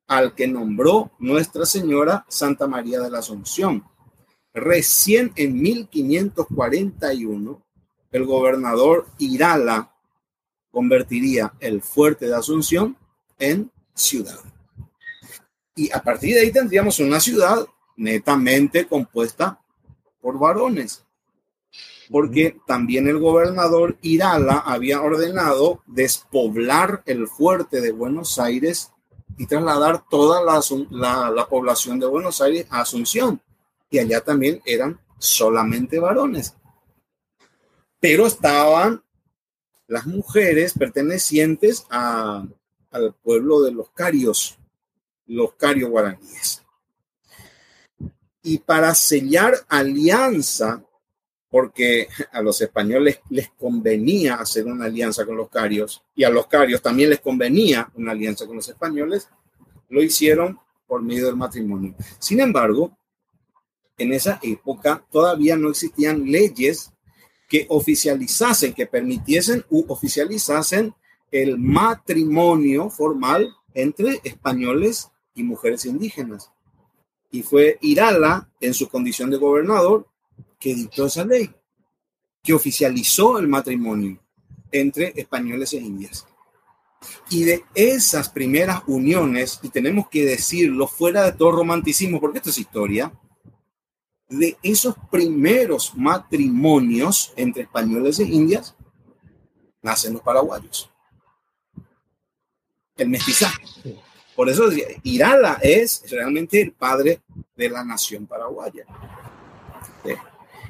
al 0.08 0.36
que 0.36 0.48
nombró 0.48 1.12
Nuestra 1.20 1.66
Señora 1.66 2.26
Santa 2.30 2.68
María 2.68 3.00
de 3.00 3.10
la 3.10 3.20
Asunción. 3.20 3.84
Recién 4.54 5.34
en 5.36 5.62
1541, 5.62 7.62
el 8.12 8.26
gobernador 8.26 9.08
Irala 9.18 9.92
convertiría 10.72 11.54
el 11.60 11.82
fuerte 11.82 12.28
de 12.28 12.36
Asunción 12.36 12.98
en 13.40 13.72
ciudad. 13.94 14.40
Y 15.76 15.92
a 15.92 16.02
partir 16.02 16.36
de 16.36 16.42
ahí 16.42 16.52
tendríamos 16.52 17.00
una 17.00 17.20
ciudad 17.20 17.66
netamente 17.98 18.88
compuesta 18.88 19.60
por 20.22 20.40
varones, 20.40 21.04
porque 22.10 22.58
también 22.66 23.08
el 23.08 23.20
gobernador 23.20 23.98
Irala 24.02 24.64
había 24.66 25.02
ordenado 25.02 25.84
despoblar 25.86 27.04
el 27.06 27.28
fuerte 27.28 27.82
de 27.82 27.92
Buenos 27.92 28.40
Aires 28.40 28.92
y 29.38 29.48
trasladar 29.48 30.06
toda 30.10 30.42
la, 30.42 31.48
población 31.48 32.00
de 32.00 32.06
Buenos 32.06 32.42
Aires 32.42 32.68
a 32.70 32.82
Asunción. 32.82 33.42
Y 33.90 34.00
allá 34.00 34.22
también 34.22 34.62
eran 34.66 35.00
solamente 35.18 36.00
varones. 36.00 36.56
Pero 38.00 38.26
estaban 38.28 39.04
las 39.88 40.06
mujeres 40.06 40.74
pertenecientes 40.74 41.86
a, 41.90 42.46
al 42.92 43.14
pueblo 43.16 43.62
de 43.62 43.72
los 43.72 43.90
carios, 43.92 44.58
los 45.26 45.54
carios 45.54 45.90
guaraníes. 45.90 46.64
Y 48.42 48.60
para 48.60 48.94
sellar 48.94 49.56
alianza, 49.68 50.85
porque 51.56 52.10
a 52.34 52.42
los 52.42 52.60
españoles 52.60 53.22
les 53.30 53.50
convenía 53.52 54.36
hacer 54.36 54.66
una 54.66 54.88
alianza 54.88 55.26
con 55.26 55.38
los 55.38 55.48
carios 55.48 56.04
y 56.14 56.26
a 56.26 56.30
los 56.30 56.48
carios 56.48 56.82
también 56.82 57.10
les 57.10 57.22
convenía 57.22 57.90
una 57.96 58.12
alianza 58.12 58.46
con 58.46 58.58
los 58.58 58.68
españoles, 58.68 59.30
lo 59.88 60.04
hicieron 60.04 60.60
por 60.86 61.02
medio 61.02 61.28
del 61.28 61.38
matrimonio. 61.38 61.96
Sin 62.20 62.42
embargo, 62.42 62.98
en 63.98 64.12
esa 64.12 64.38
época 64.44 65.06
todavía 65.10 65.56
no 65.56 65.70
existían 65.70 66.30
leyes 66.30 66.92
que 67.48 67.66
oficializasen, 67.70 68.74
que 68.74 68.86
permitiesen 68.86 69.64
u 69.70 69.86
oficializasen 69.88 70.94
el 71.32 71.58
matrimonio 71.58 72.90
formal 72.90 73.56
entre 73.74 74.20
españoles 74.26 75.10
y 75.34 75.44
mujeres 75.44 75.86
indígenas 75.86 76.52
y 77.36 77.44
fue 77.44 77.78
Irala, 77.82 78.50
en 78.62 78.74
su 78.74 78.88
condición 78.88 79.30
de 79.30 79.38
gobernador, 79.38 80.08
que 80.60 80.76
dictó 80.76 81.06
esa 81.06 81.26
ley, 81.26 81.50
que 82.44 82.54
oficializó 82.54 83.38
el 83.40 83.48
matrimonio 83.48 84.20
entre 84.72 85.14
españoles 85.16 85.74
e 85.74 85.78
indias. 85.78 86.26
Y 87.30 87.44
de 87.44 87.64
esas 87.76 88.30
primeras 88.30 88.82
uniones, 88.88 89.60
y 89.62 89.70
tenemos 89.70 90.10
que 90.10 90.26
decirlo 90.26 90.88
fuera 90.88 91.24
de 91.24 91.34
todo 91.34 91.52
romanticismo, 91.52 92.20
porque 92.20 92.40
esto 92.40 92.50
es 92.50 92.58
historia, 92.58 93.12
de 94.28 94.58
esos 94.64 94.96
primeros 95.12 95.94
matrimonios 95.96 97.34
entre 97.36 97.64
españoles 97.64 98.20
e 98.20 98.24
indias, 98.24 98.76
nacen 99.82 100.14
los 100.14 100.22
paraguayos. 100.22 100.90
El 102.98 103.10
mestizaje. 103.10 103.64
Por 104.36 104.50
eso 104.50 104.70
Irala 105.04 105.60
es 105.62 106.04
realmente 106.10 106.62
el 106.62 106.74
padre 106.74 107.22
de 107.56 107.70
la 107.70 107.84
nación 107.84 108.26
paraguaya. 108.26 108.86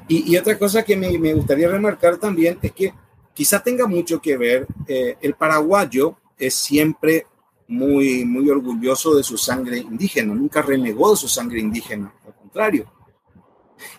Y, 0.08 0.36
otra 0.36 0.58
cosa 0.58 0.84
que 0.84 0.96
me, 0.96 1.34
gustaría 1.34 1.68
remarcar 1.68 2.16
también 2.18 2.58
es 2.62 2.72
que 2.72 2.94
quizá 3.34 3.62
tenga 3.62 3.86
mucho 3.86 4.20
que 4.20 4.36
ver, 4.36 4.66
eh, 4.86 5.16
el 5.20 5.34
paraguayo 5.34 6.16
es 6.38 6.54
siempre 6.54 7.26
muy, 7.68 8.24
muy 8.24 8.48
orgulloso 8.48 9.16
de 9.16 9.24
su 9.24 9.36
sangre 9.36 9.78
indígena, 9.78 10.32
nunca 10.32 10.62
renegó 10.62 11.10
de 11.10 11.16
su 11.16 11.28
sangre 11.28 11.58
indígena, 11.58 12.14
al 12.24 12.34
contrario. 12.34 12.92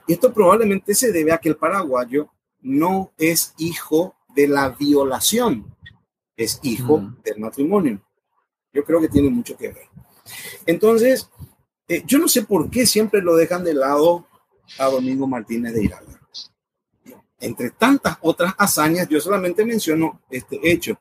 Y 0.08 0.14
esto 0.14 0.34
probablemente 0.34 0.96
se 0.96 1.12
debe 1.12 1.34
a 1.34 1.38
que 1.38 1.50
el 1.50 1.58
paraguayo 1.58 2.30
no 2.62 3.12
es 3.18 3.54
hijo 3.58 4.16
de 4.34 4.48
la 4.48 4.70
violación, 4.70 5.76
es 6.36 6.60
hijo 6.64 7.00
mm. 7.00 7.22
del 7.24 7.40
matrimonio. 7.40 8.02
Yo 8.72 8.84
creo 8.84 9.02
que 9.02 9.10
tiene 9.10 9.30
mucho 9.30 9.58
que 9.58 9.70
ver. 9.70 9.90
Entonces, 10.66 11.30
eh, 11.88 12.04
yo 12.06 12.20
no 12.20 12.28
sé 12.28 12.44
por 12.44 12.70
qué 12.70 12.86
siempre 12.86 13.22
lo 13.22 13.36
dejan 13.36 13.64
de 13.64 13.74
lado 13.74 14.27
a 14.80 14.86
Domingo 14.86 15.28
Martínez 15.28 15.74
de 15.74 15.84
Irala. 15.84 16.20
Entre 17.40 17.70
tantas 17.72 18.18
otras 18.22 18.54
hazañas, 18.58 19.08
yo 19.08 19.20
solamente 19.20 19.64
menciono 19.64 20.22
este 20.30 20.60
hecho. 20.64 21.00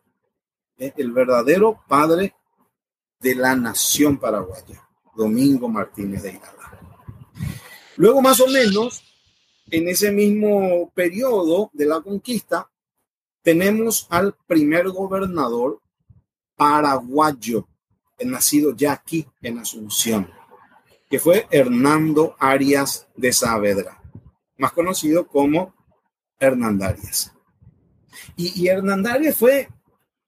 el 0.79 1.13
verdadero 1.13 1.83
padre 1.89 2.35
de 3.21 3.35
la 3.35 3.57
nación 3.57 4.19
paraguaya, 4.19 4.87
Domingo 5.15 5.69
Martínez 5.69 6.23
de 6.23 6.33
Irala. 6.33 6.81
Luego, 7.97 8.21
más 8.21 8.41
o 8.41 8.47
menos, 8.47 9.03
en 9.71 9.89
ese 9.89 10.13
mismo 10.13 10.91
periodo 10.95 11.71
de 11.73 11.87
la 11.87 12.01
conquista, 12.01 12.71
tenemos 13.43 14.07
al 14.11 14.35
primer 14.47 14.91
gobernador 14.91 15.81
paraguayo, 16.57 17.69
nacido 18.25 18.75
ya 18.75 18.93
aquí 18.93 19.27
en 19.43 19.59
Asunción, 19.59 20.31
que 21.09 21.19
fue 21.19 21.47
Hernando 21.51 22.37
Arias 22.39 23.07
de 23.17 23.33
Saavedra, 23.33 24.03
más 24.59 24.73
conocido 24.73 25.27
como 25.27 25.75
Hernandarias. 26.39 27.33
Y, 28.37 28.63
y 28.63 28.69
Hernandarias 28.69 29.37
fue 29.37 29.69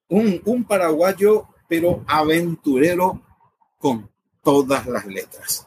un, 0.08 0.64
paraguayo, 0.64 1.48
pero 1.68 2.04
aventurero 2.06 3.22
con 3.78 4.10
todas 4.42 4.86
las 4.86 5.06
letras. 5.06 5.66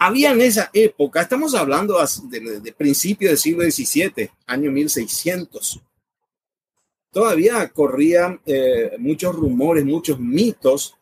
Había 0.00 0.30
en 0.30 0.40
esa 0.42 0.70
época, 0.72 1.22
estamos 1.22 1.56
hablando 1.56 1.98
de, 2.24 2.60
de, 2.60 2.72
principio 2.72 3.28
del 3.28 3.38
siglo 3.38 3.64
XVII, 3.64 4.30
año 4.46 4.70
1600, 4.70 5.82
todavía 7.10 7.68
corrían 7.70 8.40
eh, 8.46 8.92
muchos 8.98 9.34
rumores, 9.34 9.84
muchos 9.84 10.20
mitos 10.20 10.97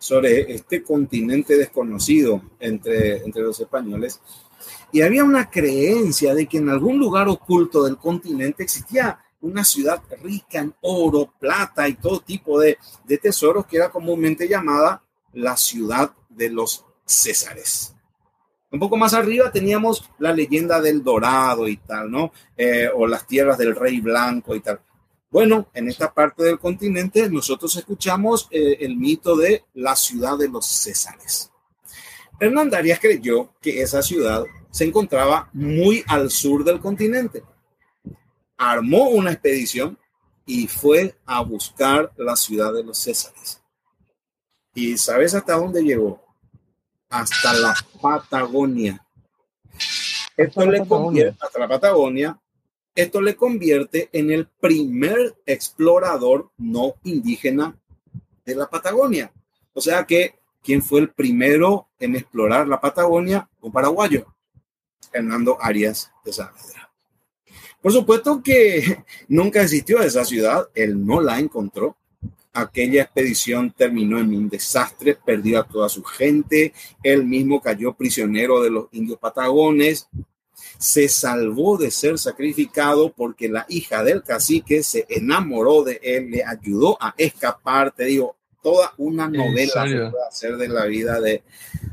sobre 0.00 0.52
este 0.54 0.82
continente 0.82 1.58
desconocido 1.58 2.42
entre, 2.58 3.18
entre 3.18 3.42
los 3.42 3.60
españoles. 3.60 4.18
Y 4.92 5.02
había 5.02 5.22
una 5.22 5.50
creencia 5.50 6.34
de 6.34 6.46
que 6.46 6.56
en 6.56 6.70
algún 6.70 6.98
lugar 6.98 7.28
oculto 7.28 7.84
del 7.84 7.98
continente 7.98 8.62
existía 8.62 9.18
una 9.42 9.62
ciudad 9.62 10.02
rica 10.22 10.60
en 10.60 10.74
oro, 10.80 11.32
plata 11.38 11.86
y 11.86 11.94
todo 11.94 12.20
tipo 12.20 12.58
de, 12.58 12.78
de 13.04 13.18
tesoros 13.18 13.66
que 13.66 13.76
era 13.76 13.90
comúnmente 13.90 14.48
llamada 14.48 15.04
la 15.34 15.56
ciudad 15.56 16.12
de 16.30 16.48
los 16.48 16.86
Césares. 17.04 17.94
Un 18.72 18.78
poco 18.78 18.96
más 18.96 19.12
arriba 19.14 19.50
teníamos 19.52 20.08
la 20.18 20.32
leyenda 20.32 20.80
del 20.80 21.02
Dorado 21.02 21.68
y 21.68 21.76
tal, 21.76 22.10
¿no? 22.10 22.32
Eh, 22.56 22.88
o 22.94 23.06
las 23.06 23.26
tierras 23.26 23.58
del 23.58 23.74
Rey 23.74 24.00
Blanco 24.00 24.54
y 24.54 24.60
tal. 24.60 24.80
Bueno, 25.30 25.68
en 25.74 25.88
esta 25.88 26.12
parte 26.12 26.42
del 26.42 26.58
continente 26.58 27.30
nosotros 27.30 27.76
escuchamos 27.76 28.48
eh, 28.50 28.78
el 28.80 28.96
mito 28.96 29.36
de 29.36 29.64
la 29.74 29.94
ciudad 29.94 30.36
de 30.36 30.48
los 30.48 30.66
Césares. 30.66 31.52
Hernán 32.40 32.74
Arias 32.74 32.98
creyó 32.98 33.54
que 33.60 33.80
esa 33.80 34.02
ciudad 34.02 34.44
se 34.72 34.84
encontraba 34.84 35.48
muy 35.52 36.02
al 36.08 36.30
sur 36.30 36.64
del 36.64 36.80
continente, 36.80 37.44
armó 38.56 39.10
una 39.10 39.30
expedición 39.30 39.96
y 40.46 40.66
fue 40.66 41.16
a 41.26 41.42
buscar 41.42 42.12
la 42.16 42.34
ciudad 42.34 42.72
de 42.72 42.82
los 42.82 42.98
Césares. 42.98 43.62
¿Y 44.74 44.98
sabes 44.98 45.34
hasta 45.34 45.54
dónde 45.54 45.82
llegó? 45.82 46.24
Hasta 47.08 47.52
la 47.52 47.76
Patagonia. 48.00 49.04
Esto 50.36 50.66
le 50.66 50.84
convierte 50.86 51.38
hasta 51.40 51.58
la 51.60 51.68
Patagonia. 51.68 52.40
Esto 52.94 53.20
le 53.20 53.36
convierte 53.36 54.08
en 54.12 54.30
el 54.30 54.46
primer 54.46 55.36
explorador 55.46 56.50
no 56.58 56.94
indígena 57.04 57.76
de 58.44 58.54
la 58.54 58.68
Patagonia. 58.68 59.32
O 59.72 59.80
sea 59.80 60.04
que, 60.04 60.34
¿quién 60.62 60.82
fue 60.82 61.00
el 61.00 61.10
primero 61.10 61.88
en 61.98 62.16
explorar 62.16 62.66
la 62.66 62.80
Patagonia? 62.80 63.48
Un 63.60 63.72
paraguayo, 63.72 64.26
Hernando 65.12 65.56
Arias 65.60 66.10
de 66.24 66.32
Saavedra. 66.32 66.90
Por 67.80 67.92
supuesto 67.92 68.42
que 68.42 69.04
nunca 69.28 69.62
existió 69.62 70.02
esa 70.02 70.24
ciudad, 70.24 70.68
él 70.74 71.04
no 71.04 71.20
la 71.20 71.38
encontró. 71.38 71.96
Aquella 72.52 73.02
expedición 73.02 73.72
terminó 73.72 74.18
en 74.18 74.34
un 74.34 74.48
desastre, 74.48 75.14
perdió 75.14 75.60
a 75.60 75.68
toda 75.68 75.88
su 75.88 76.02
gente, 76.02 76.74
él 77.02 77.24
mismo 77.24 77.60
cayó 77.60 77.94
prisionero 77.94 78.60
de 78.60 78.70
los 78.70 78.88
indios 78.90 79.18
patagones, 79.20 80.08
se 80.78 81.08
salvó 81.08 81.76
de 81.76 81.90
ser 81.90 82.18
sacrificado 82.18 83.12
porque 83.12 83.48
la 83.48 83.66
hija 83.68 84.02
del 84.02 84.22
cacique 84.22 84.82
se 84.82 85.06
enamoró 85.08 85.82
de 85.82 86.00
él, 86.02 86.30
le 86.30 86.44
ayudó 86.44 86.96
a 87.00 87.14
escapar, 87.16 87.92
te 87.92 88.04
digo, 88.04 88.36
toda 88.62 88.92
una 88.98 89.28
novela 89.28 89.86
se 89.86 90.10
puede 90.10 90.26
hacer 90.28 90.56
de 90.56 90.68
la 90.68 90.84
vida 90.86 91.20
de, 91.20 91.42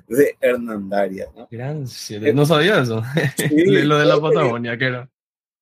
de 0.07 0.37
Hernandarias. 0.39 1.29
¿no? 1.35 1.47
no 2.33 2.45
sabía 2.45 2.81
eso, 2.81 3.03
lo 3.51 3.97
de 3.97 4.05
la 4.05 4.19
Patagonia, 4.19 4.77
que 4.77 4.85
era. 4.85 5.09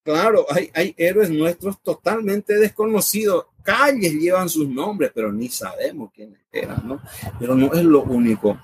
Claro, 0.03 0.45
hay, 0.51 0.69
hay 0.75 0.93
héroes 0.97 1.31
nuestros 1.31 1.81
totalmente 1.81 2.53
desconocidos. 2.59 3.47
Calles 3.63 4.13
llevan 4.13 4.49
sus 4.49 4.69
nombres, 4.69 5.11
pero 5.15 5.31
ni 5.31 5.49
sabemos 5.49 6.11
quiénes 6.13 6.41
eran, 6.51 6.87
¿no? 6.87 7.01
Pero 7.39 7.55
no 7.55 7.73
es 7.73 7.83
lo 7.83 8.03
único. 8.03 8.59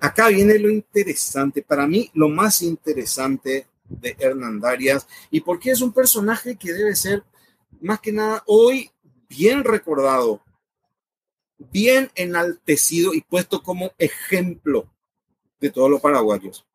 Acá 0.00 0.28
viene 0.28 0.58
lo 0.58 0.68
interesante. 0.68 1.62
Para 1.62 1.86
mí, 1.86 2.10
lo 2.14 2.28
más 2.28 2.60
interesante 2.62 3.68
de 4.00 4.16
Hernandarias 4.18 5.06
y 5.30 5.40
porque 5.40 5.70
es 5.70 5.80
un 5.80 5.92
personaje 5.92 6.56
que 6.56 6.72
debe 6.72 6.94
ser 6.94 7.24
más 7.80 8.00
que 8.00 8.12
nada 8.12 8.42
hoy 8.46 8.90
bien 9.28 9.64
recordado, 9.64 10.42
bien 11.58 12.10
enaltecido 12.14 13.14
y 13.14 13.20
puesto 13.20 13.62
como 13.62 13.92
ejemplo 13.98 14.88
de 15.60 15.70
todos 15.70 15.90
los 15.90 16.00
paraguayos. 16.00 16.66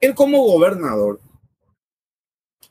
Él 0.00 0.14
como 0.14 0.42
gobernador 0.42 1.20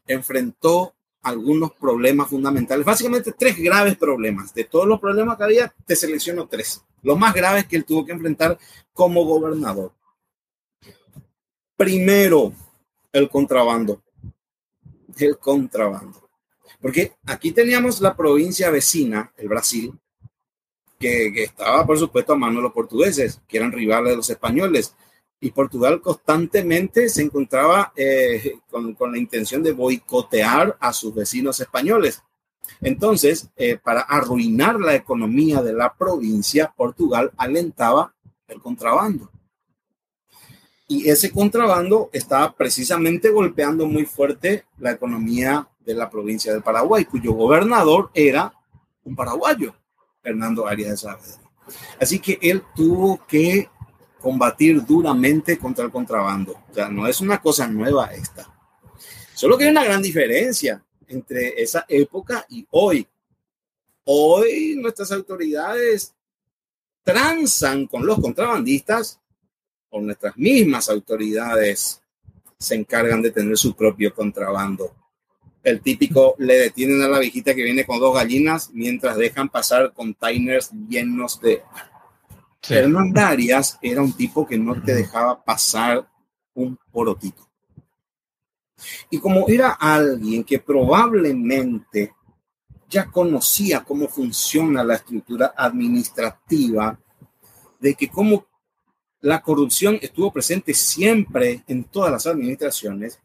enfrentó 0.08 0.94
algunos 1.22 1.74
problemas 1.74 2.30
fundamentales, 2.30 2.86
básicamente 2.86 3.34
tres 3.34 3.58
graves 3.58 3.98
problemas. 3.98 4.54
De 4.54 4.64
todos 4.64 4.88
los 4.88 5.00
problemas 5.00 5.38
que 5.38 5.44
había, 5.44 5.74
te 5.86 5.96
selecciono 5.96 6.48
tres. 6.48 6.84
Los 7.04 7.20
más 7.20 7.34
graves 7.34 7.66
que 7.66 7.76
él 7.76 7.86
tuvo 7.86 8.06
que 8.06 8.14
enfrentar 8.14 8.58
como 8.94 9.26
gobernador. 9.26 9.94
Primero, 11.76 12.54
el 13.18 13.30
contrabando. 13.30 14.02
El 15.18 15.38
contrabando. 15.38 16.30
Porque 16.82 17.14
aquí 17.26 17.52
teníamos 17.52 18.02
la 18.02 18.16
provincia 18.16 18.70
vecina, 18.70 19.32
el 19.38 19.48
Brasil, 19.48 19.94
que, 21.00 21.44
estaba, 21.44 21.86
por 21.86 21.98
supuesto, 21.98 22.34
a 22.34 22.38
mano 22.38 22.58
de 22.58 22.64
los 22.64 22.74
portugueses, 22.74 23.42
que 23.48 23.58
eran 23.58 23.72
rivales 23.72 24.12
de 24.12 24.18
los 24.18 24.30
españoles 24.30 24.96
y 25.40 25.52
Portugal 25.52 26.02
constantemente 26.02 27.10
se 27.10 27.22
encontraba 27.22 27.94
eh, 27.96 28.58
con, 28.70 28.96
con, 28.96 29.12
la 29.12 29.20
intención 29.20 29.62
de 29.62 29.72
boicotear 29.72 30.76
a 30.80 30.94
sus 30.94 31.14
vecinos 31.14 31.60
españoles. 31.60 32.24
Entonces, 32.82 33.50
eh, 33.56 33.78
para 33.78 34.02
arruinar 34.02 34.80
la 34.80 34.96
economía 34.96 35.62
de 35.62 35.74
la 35.74 35.94
provincia, 35.94 36.74
Portugal 36.76 37.32
alentaba 37.38 38.16
el 38.48 38.62
contrabando. 38.62 39.32
Y 40.88 41.10
ese 41.10 41.32
contrabando 41.32 42.10
estaba 42.14 42.54
precisamente 42.56 43.30
golpeando 43.30 43.86
muy 43.88 44.06
fuerte 44.06 44.66
la 44.78 44.92
economía 44.92 45.68
de 45.82 45.94
la 45.94 46.10
provincia 46.10 46.54
del 46.54 46.64
Paraguay, 46.64 47.06
cuyo 47.06 47.34
gobernador 47.34 48.10
era 48.14 48.54
un 49.04 49.16
paraguayo, 49.16 49.76
Fernando 50.22 50.66
Arias 50.66 50.92
de 50.92 50.98
Saavedra. 50.98 51.52
Así 52.00 52.20
que 52.20 52.40
él 52.42 52.64
tuvo 52.76 53.26
que 53.26 53.70
combatir 54.20 54.86
duramente 54.86 55.58
contra 55.58 55.86
el 55.86 55.92
contrabando. 55.92 56.54
O 56.70 56.74
sea, 56.74 56.90
no 56.90 57.08
es 57.08 57.22
una 57.22 57.42
cosa 57.42 57.68
nueva 57.68 58.08
esta. 58.08 58.50
Solo 59.34 59.58
que 59.58 59.66
hay 59.66 59.72
una 59.72 59.84
gran 59.84 60.02
diferencia 60.02 60.84
entre 61.08 61.62
esa 61.62 61.86
época 61.88 62.46
y 62.50 62.66
hoy. 62.72 63.08
Hoy 64.06 64.76
nuestras 64.78 65.12
autoridades 65.12 66.14
transan 67.04 67.88
con 67.88 68.06
los 68.06 68.20
contrabandistas 68.20 69.20
o 69.90 70.02
nuestras 70.02 70.38
mismas 70.38 70.90
autoridades 70.90 72.02
se 72.58 72.76
encargan 72.76 73.22
de 73.22 73.32
tener 73.32 73.58
su 73.58 73.76
propio 73.76 74.14
contrabando. 74.14 74.94
El 75.64 75.82
típico 75.82 76.36
le 76.38 76.56
detienen 76.60 77.02
a 77.02 77.08
la 77.08 77.20
viejita 77.20 77.54
que 77.54 77.64
viene 77.64 77.86
con 77.86 78.00
dos 78.00 78.16
gallinas 78.16 78.70
mientras 78.74 79.18
dejan 79.18 79.50
pasar 79.50 79.94
containers 79.94 80.72
llenos 80.88 81.40
de 81.42 81.62
Hernán 82.70 83.14
Darias 83.14 83.78
era 83.82 84.02
un 84.02 84.14
tipo 84.14 84.46
que 84.46 84.58
no 84.58 84.82
te 84.82 84.94
dejaba 84.94 85.44
pasar 85.44 86.08
un 86.54 86.78
porotito. 86.92 87.48
Y 89.10 89.20
como 89.20 89.48
era 89.48 89.72
alguien 89.72 90.44
que 90.44 90.60
probablemente 90.60 92.14
ya 92.90 93.10
conocía 93.10 93.84
cómo 93.84 94.08
funciona 94.08 94.84
la 94.84 94.96
estructura 94.96 95.54
administrativa, 95.56 97.00
de 97.80 97.94
que 97.96 98.08
como 98.08 98.46
la 99.22 99.42
corrupción 99.42 99.98
estuvo 100.02 100.32
presente 100.32 100.74
siempre 100.74 101.64
en 101.68 101.84
todas 101.86 102.12
las 102.12 102.28
administraciones, 102.28 103.20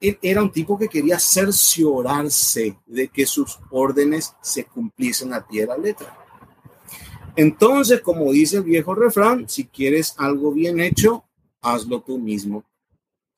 él 0.00 0.18
era 0.22 0.42
un 0.42 0.52
tipo 0.52 0.78
que 0.78 0.88
quería 0.88 1.18
cerciorarse 1.18 2.78
de 2.86 3.08
que 3.08 3.26
sus 3.26 3.58
órdenes 3.70 4.34
se 4.40 4.64
cumpliesen 4.64 5.34
a 5.34 5.46
pie 5.46 5.62
de 5.62 5.66
la 5.66 5.76
letra. 5.76 6.16
Entonces, 7.36 8.00
como 8.00 8.32
dice 8.32 8.58
el 8.58 8.64
viejo 8.64 8.94
refrán, 8.94 9.48
si 9.48 9.66
quieres 9.66 10.14
algo 10.18 10.52
bien 10.52 10.80
hecho, 10.80 11.24
hazlo 11.60 12.00
tú 12.00 12.18
mismo. 12.18 12.64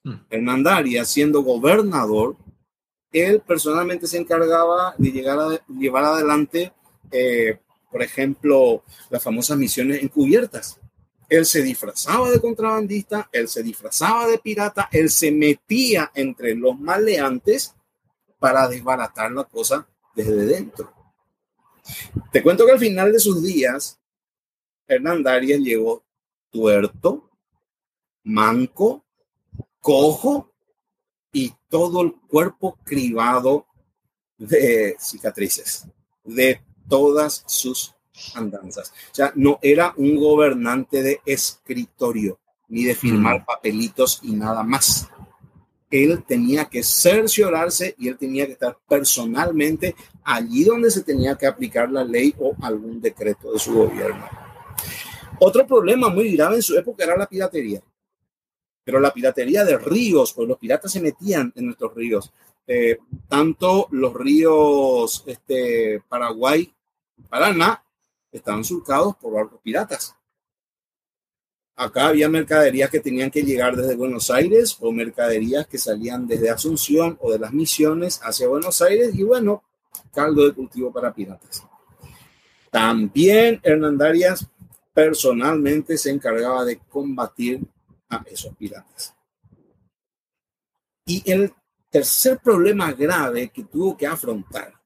Hmm. 0.03 0.15
Hernandarias, 0.31 1.09
siendo 1.09 1.43
gobernador, 1.43 2.37
él 3.13 3.43
personalmente 3.47 4.07
se 4.07 4.17
encargaba 4.17 4.95
de 4.97 5.13
llegar 5.13 5.39
a 5.39 5.61
llevar 5.69 6.05
adelante, 6.05 6.73
eh, 7.11 7.59
por 7.91 8.03
ejemplo, 8.03 8.83
las 9.11 9.23
famosas 9.23 9.59
misiones 9.59 10.03
encubiertas. 10.03 10.80
Él 11.31 11.47
se 11.47 11.63
disfrazaba 11.63 12.29
de 12.29 12.41
contrabandista, 12.41 13.31
él 13.33 13.49
se 13.49 13.63
disfrazaba 13.63 14.27
de 14.27 14.39
pirata, 14.39 14.89
él 14.91 15.09
se 15.09 15.31
metía 15.31 16.11
entre 16.15 16.57
los 16.57 16.79
maleantes 16.79 17.75
para 18.41 18.69
desbaratar 18.69 19.31
la 19.31 19.45
cosa 19.45 19.87
desde 20.15 20.45
dentro. 20.45 20.93
Te 22.33 22.43
cuento 22.43 22.67
que 22.67 22.73
al 22.73 22.81
final 22.81 23.13
de 23.13 23.21
sus 23.21 23.43
días, 23.43 24.01
Hernán 24.89 25.23
Darias 25.23 25.61
llegó 25.61 26.05
tuerto, 26.51 27.31
manco, 28.25 29.05
cojo 29.81 30.53
y 31.33 31.55
todo 31.69 32.03
el 32.03 32.15
cuerpo 32.27 32.77
cribado 32.85 33.67
de 34.37 34.97
cicatrices, 34.99 35.87
de 36.25 36.61
todas 36.89 37.45
sus 37.47 37.95
andanzas. 38.35 38.93
O 39.11 39.15
sea, 39.15 39.33
no 39.35 39.59
era 39.63 39.95
un 39.97 40.17
gobernante 40.17 41.03
de 41.03 41.21
escritorio, 41.25 42.39
ni 42.69 42.85
de 42.85 42.95
firmar 42.95 43.43
mm. 43.43 43.45
papelitos 43.45 44.21
y 44.23 44.33
nada 44.33 44.63
más 44.63 45.09
él 45.91 46.23
tenía 46.27 46.67
que 46.67 46.83
cerciorarse 46.83 47.95
y 47.99 48.09
él 48.09 48.17
tenía 48.17 48.47
que 48.47 48.53
estar 48.53 48.79
personalmente 48.89 49.97
allí 50.23 50.65
donde 50.65 50.91
se 50.91 51.03
tenía 51.03 51.37
que 51.37 51.47
aplicar 51.47 51.91
la 51.91 52.05
ley 52.05 52.35
o 52.39 52.55
algún 52.63 53.01
decreto 53.01 53.53
de 53.53 53.59
su 53.59 53.75
gobierno. 53.75 54.29
Otro 55.41 55.67
problema 55.67 56.09
muy 56.09 56.37
grave 56.37 56.57
en 56.57 56.63
su 56.63 56.79
época 56.79 57.05
era 57.05 57.17
la 57.17 57.27
piratería. 57.27 57.83
Pero 58.85 59.01
la 59.01 59.13
piratería 59.13 59.65
de 59.65 59.79
ríos, 59.79 60.33
pues 60.33 60.49
los 60.49 60.59
piratas 60.59 60.93
se 60.93 61.01
metían 61.01 61.53
en 61.57 61.67
nuestros 61.67 61.95
ríos. 61.95 62.33
Eh, 62.67 62.99
tanto 63.29 63.89
los 63.91 64.15
ríos 64.15 65.25
este, 65.27 66.03
Paraguay, 66.09 66.73
Paraná, 67.29 67.83
estaban 68.33 68.65
surcados 68.65 69.17
por 69.17 69.35
barcos 69.35 69.61
piratas. 69.63 70.15
Acá 71.77 72.09
había 72.09 72.29
mercaderías 72.29 72.91
que 72.91 73.01
tenían 73.01 73.31
que 73.31 73.43
llegar 73.43 73.75
desde 73.75 73.97
Buenos 73.97 74.31
Aires 74.31 74.77
o 74.81 74.93
mercaderías 74.93 75.67
que 75.67 75.79
salían 75.79 76.27
desde 76.27 76.51
Asunción 76.51 77.19
o 77.23 77.33
de 77.33 77.39
las 77.39 77.53
misiones 77.53 78.21
hacia 78.23 78.49
Buenos 78.49 78.83
Aires 78.83 79.15
y 79.15 79.23
bueno, 79.23 79.63
caldo 80.13 80.45
de 80.45 80.53
cultivo 80.53 80.93
para 80.93 81.15
piratas. 81.15 81.65
También 82.71 83.61
Hernandarias 83.63 84.47
personalmente 84.93 85.97
se 85.97 86.11
encargaba 86.11 86.65
de 86.65 86.79
combatir 86.79 87.61
a 88.09 88.23
esos 88.31 88.55
piratas. 88.57 89.15
Y 91.07 91.23
él 91.31 91.53
tercer 91.89 92.39
problema 92.39 92.93
grave 92.93 93.49
que 93.49 93.65
tuvo 93.65 93.97
que 93.97 94.07
afrontar 94.07 94.80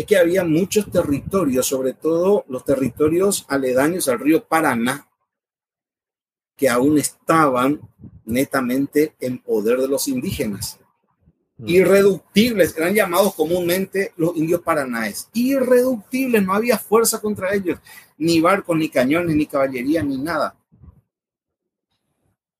es 0.00 0.06
que 0.06 0.16
había 0.16 0.44
muchos 0.44 0.90
territorios, 0.90 1.66
sobre 1.66 1.92
todo 1.92 2.44
los 2.48 2.64
territorios 2.64 3.44
aledaños 3.48 4.08
al 4.08 4.18
río 4.18 4.44
Paraná, 4.44 5.08
que 6.56 6.68
aún 6.68 6.98
estaban 6.98 7.80
netamente 8.24 9.14
en 9.20 9.38
poder 9.38 9.78
de 9.80 9.88
los 9.88 10.08
indígenas. 10.08 10.78
Mm. 11.58 11.68
Irreductibles, 11.68 12.76
eran 12.76 12.94
llamados 12.94 13.34
comúnmente 13.34 14.12
los 14.16 14.36
indios 14.36 14.62
paranaes. 14.62 15.28
Irreductibles, 15.32 16.42
no 16.44 16.54
había 16.54 16.78
fuerza 16.78 17.20
contra 17.20 17.54
ellos, 17.54 17.78
ni 18.18 18.40
barcos, 18.40 18.76
ni 18.76 18.88
cañones, 18.88 19.36
ni 19.36 19.46
caballería, 19.46 20.02
ni 20.02 20.18
nada. 20.18 20.56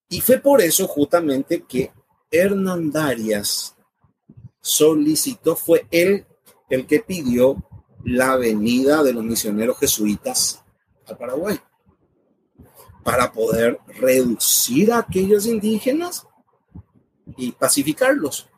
Y 0.08 0.20
fue 0.20 0.38
por 0.38 0.60
eso 0.60 0.86
justamente 0.86 1.62
que 1.68 1.90
Hernandarias 2.30 3.76
solicitó, 4.60 5.56
fue 5.56 5.86
él 5.90 6.26
el 6.70 6.86
que 6.86 7.00
pidió 7.00 7.62
la 8.04 8.36
venida 8.36 9.02
de 9.02 9.12
los 9.12 9.24
misioneros 9.24 9.78
jesuitas 9.78 10.62
al 11.06 11.18
Paraguay 11.18 11.58
para 13.02 13.32
poder 13.32 13.78
reducir 13.98 14.92
a 14.92 14.98
aquellos 14.98 15.46
indígenas 15.46 16.26
y 17.36 17.52
pacificarlos. 17.52 18.48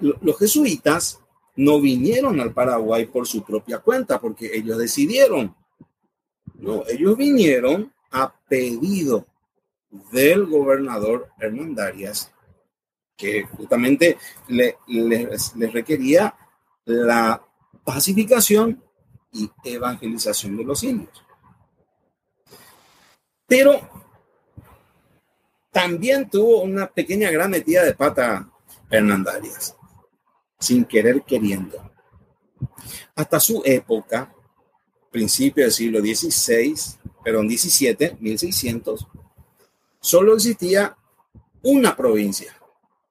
los 0.00 0.38
jesuitas 0.38 1.20
no 1.56 1.80
vinieron 1.80 2.40
al 2.40 2.52
Paraguay 2.52 3.06
por 3.06 3.26
su 3.26 3.42
propia 3.44 3.78
cuenta, 3.78 4.20
porque 4.20 4.50
ellos 4.54 4.78
decidieron. 4.78 5.54
No, 6.54 6.84
ellos 6.86 7.16
vinieron 7.16 7.92
a 8.10 8.34
pedido 8.48 9.26
del 10.12 10.46
gobernador 10.46 11.28
Hernandarias, 11.38 12.32
que 13.16 13.44
justamente 13.44 14.18
le, 14.48 14.76
les 14.86 15.72
requería 15.72 16.34
la 16.90 17.44
pacificación 17.84 18.82
y 19.32 19.50
evangelización 19.64 20.56
de 20.56 20.64
los 20.64 20.82
indios. 20.82 21.24
Pero 23.46 23.80
también 25.70 26.28
tuvo 26.28 26.62
una 26.62 26.88
pequeña 26.88 27.30
gran 27.30 27.50
metida 27.50 27.84
de 27.84 27.94
pata 27.94 28.50
Hernandarias, 28.90 29.76
sin 30.58 30.84
querer 30.84 31.22
queriendo. 31.22 31.90
Hasta 33.14 33.40
su 33.40 33.62
época, 33.64 34.34
principio 35.10 35.64
del 35.64 35.72
siglo 35.72 36.00
XVI, 36.00 36.74
perdón, 37.24 37.48
XVII, 37.48 38.16
1600, 38.20 39.06
solo 40.00 40.34
existía 40.34 40.96
una 41.62 41.96
provincia, 41.96 42.56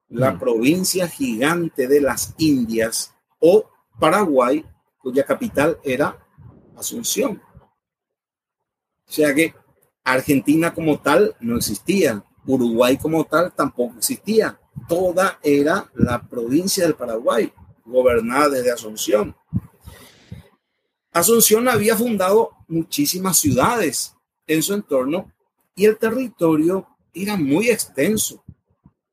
la 0.10 0.32
mm. 0.32 0.40
provincia 0.40 1.08
gigante 1.08 1.88
de 1.88 2.02
las 2.02 2.34
Indias 2.38 3.14
o 3.40 3.70
Paraguay, 4.00 4.66
cuya 4.98 5.24
capital 5.24 5.80
era 5.84 6.18
Asunción. 6.78 7.42
O 9.08 9.12
sea 9.12 9.34
que 9.34 9.54
Argentina 10.04 10.74
como 10.74 11.00
tal 11.00 11.36
no 11.42 11.58
existía, 11.58 12.24
Uruguay 12.46 12.98
como 12.98 13.26
tal 13.26 13.54
tampoco 13.54 13.98
existía. 13.98 14.60
Toda 14.88 15.40
era 15.44 15.90
la 15.96 16.22
provincia 16.22 16.86
del 16.86 16.96
Paraguay, 16.96 17.52
gobernada 17.86 18.50
desde 18.50 18.72
Asunción. 18.72 19.36
Asunción 21.12 21.68
había 21.68 21.98
fundado 21.98 22.52
muchísimas 22.68 23.38
ciudades 23.38 24.16
en 24.48 24.64
su 24.64 24.74
entorno 24.74 25.34
y 25.76 25.86
el 25.86 25.98
territorio 25.98 26.88
era 27.14 27.36
muy 27.36 27.70
extenso. 27.70 28.44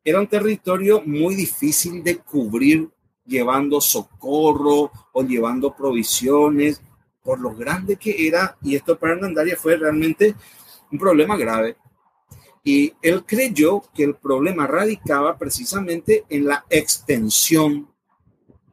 Era 0.05 0.21
un 0.21 0.29
territorio 0.29 1.03
muy 1.03 1.35
difícil 1.35 2.05
de 2.05 2.19
cubrir 2.19 2.91
llevando 3.27 3.81
socorro 3.81 4.91
o 5.13 5.23
llevando 5.23 5.75
provisiones 5.75 6.81
por 7.23 7.41
lo 7.41 7.55
grande 7.55 7.97
que 7.97 8.27
era. 8.27 8.57
Y 8.63 8.77
esto 8.77 8.99
para 8.99 9.15
Hernandaria 9.15 9.57
fue 9.57 9.77
realmente 9.77 10.35
un 10.91 10.99
problema 10.99 11.37
grave. 11.37 11.77
Y 12.63 12.93
él 13.03 13.25
creyó 13.25 13.83
que 13.95 14.05
el 14.05 14.17
problema 14.17 14.67
radicaba 14.67 15.37
precisamente 15.39 16.25
en 16.29 16.47
la 16.47 16.65
extensión 16.69 17.89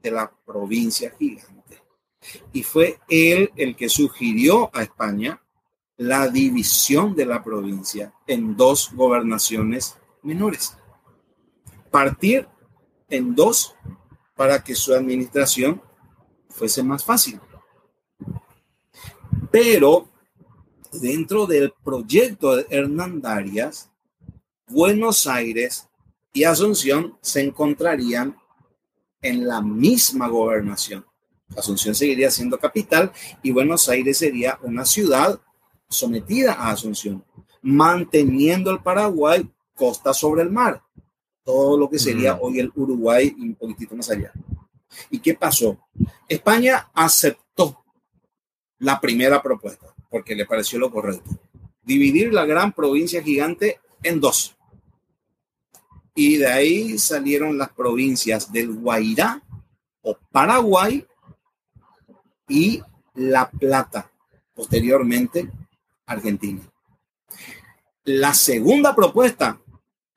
de 0.01 0.11
la 0.11 0.31
provincia 0.45 1.13
gigante. 1.17 1.81
Y 2.51 2.63
fue 2.63 2.99
él 3.07 3.51
el 3.55 3.75
que 3.75 3.89
sugirió 3.89 4.69
a 4.73 4.83
España 4.83 5.39
la 5.97 6.27
división 6.27 7.15
de 7.15 7.25
la 7.25 7.43
provincia 7.43 8.13
en 8.25 8.57
dos 8.57 8.91
gobernaciones 8.93 9.97
menores. 10.23 10.75
Partir 11.91 12.47
en 13.09 13.35
dos 13.35 13.75
para 14.35 14.63
que 14.63 14.75
su 14.75 14.93
administración 14.93 15.81
fuese 16.49 16.83
más 16.83 17.03
fácil. 17.03 17.39
Pero 19.51 20.07
dentro 20.91 21.45
del 21.45 21.73
proyecto 21.83 22.55
de 22.55 22.67
Hernandarias, 22.69 23.89
Buenos 24.67 25.27
Aires 25.27 25.87
y 26.31 26.43
Asunción 26.43 27.17
se 27.21 27.41
encontrarían 27.41 28.37
en 29.21 29.47
la 29.47 29.61
misma 29.61 30.27
gobernación. 30.27 31.05
Asunción 31.55 31.93
seguiría 31.93 32.31
siendo 32.31 32.57
capital 32.57 33.11
y 33.43 33.51
Buenos 33.51 33.87
Aires 33.89 34.17
sería 34.17 34.57
una 34.63 34.85
ciudad 34.85 35.39
sometida 35.89 36.53
a 36.53 36.71
Asunción, 36.71 37.23
manteniendo 37.61 38.71
el 38.71 38.81
Paraguay 38.81 39.47
costa 39.75 40.13
sobre 40.13 40.41
el 40.41 40.49
mar, 40.49 40.81
todo 41.43 41.77
lo 41.77 41.89
que 41.89 41.99
sería 41.99 42.37
hoy 42.39 42.59
el 42.59 42.71
Uruguay 42.75 43.35
y 43.37 43.49
un 43.49 43.55
poquitito 43.55 43.95
más 43.95 44.09
allá. 44.09 44.31
¿Y 45.09 45.19
qué 45.19 45.33
pasó? 45.33 45.77
España 46.27 46.89
aceptó 46.93 47.83
la 48.79 48.99
primera 48.99 49.41
propuesta 49.41 49.93
porque 50.09 50.35
le 50.35 50.45
pareció 50.45 50.79
lo 50.79 50.91
correcto. 50.91 51.31
Dividir 51.81 52.33
la 52.33 52.45
gran 52.45 52.71
provincia 52.71 53.21
gigante 53.21 53.79
en 54.03 54.19
dos. 54.19 54.55
Y 56.15 56.37
de 56.37 56.47
ahí 56.47 56.97
salieron 56.99 57.57
las 57.57 57.69
provincias 57.69 58.51
del 58.51 58.73
Guairá 58.73 59.41
o 60.03 60.17
Paraguay 60.31 61.05
y 62.47 62.81
La 63.15 63.49
Plata, 63.49 64.11
posteriormente 64.53 65.49
Argentina. 66.05 66.61
La 68.03 68.33
segunda 68.33 68.93
propuesta, 68.95 69.59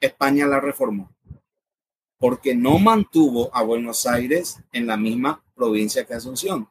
España 0.01 0.47
la 0.47 0.61
reformó, 0.61 1.16
porque 2.19 2.55
no 2.55 2.79
mantuvo 2.79 3.55
a 3.55 3.63
Buenos 3.63 4.07
Aires 4.07 4.59
en 4.73 4.87
la 4.87 4.97
misma 4.97 5.45
provincia 5.55 6.05
que 6.05 6.15
Asunción, 6.15 6.69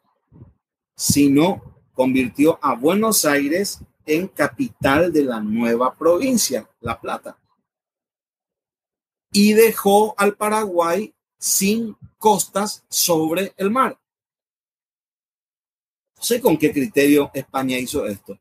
sino 0.96 1.84
convirtió 1.94 2.60
a 2.62 2.76
Buenos 2.76 3.26
Aires 3.26 3.80
en 4.06 4.28
capital 4.28 5.12
de 5.12 5.24
la 5.24 5.40
nueva 5.40 5.94
provincia, 5.96 6.70
La 6.80 7.00
Plata. 7.00 7.38
Y 9.32 9.54
dejó 9.54 10.16
al 10.18 10.36
Paraguay 10.36 11.14
sin 11.38 11.98
costas 12.18 12.86
sobre 12.90 13.54
el 13.58 13.70
mar. 13.70 14.00
No 16.18 16.24
sé 16.24 16.40
con 16.42 16.58
qué 16.58 16.72
criterio 16.72 17.30
España 17.34 17.78
hizo 17.78 18.06
esto. 18.06 18.40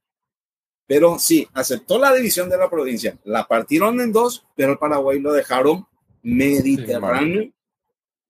Pero 0.87 1.19
sí, 1.19 1.49
aceptó 1.55 1.99
la 1.99 2.15
división 2.15 2.49
de 2.49 2.59
la 2.59 2.71
provincia. 2.71 3.19
La 3.25 3.47
partieron 3.47 4.01
en 4.01 4.13
dos, 4.13 4.47
pero 4.55 4.73
el 4.73 4.79
Paraguay 4.79 5.19
lo 5.19 5.33
dejaron 5.33 5.87
mediterráneo 6.25 7.53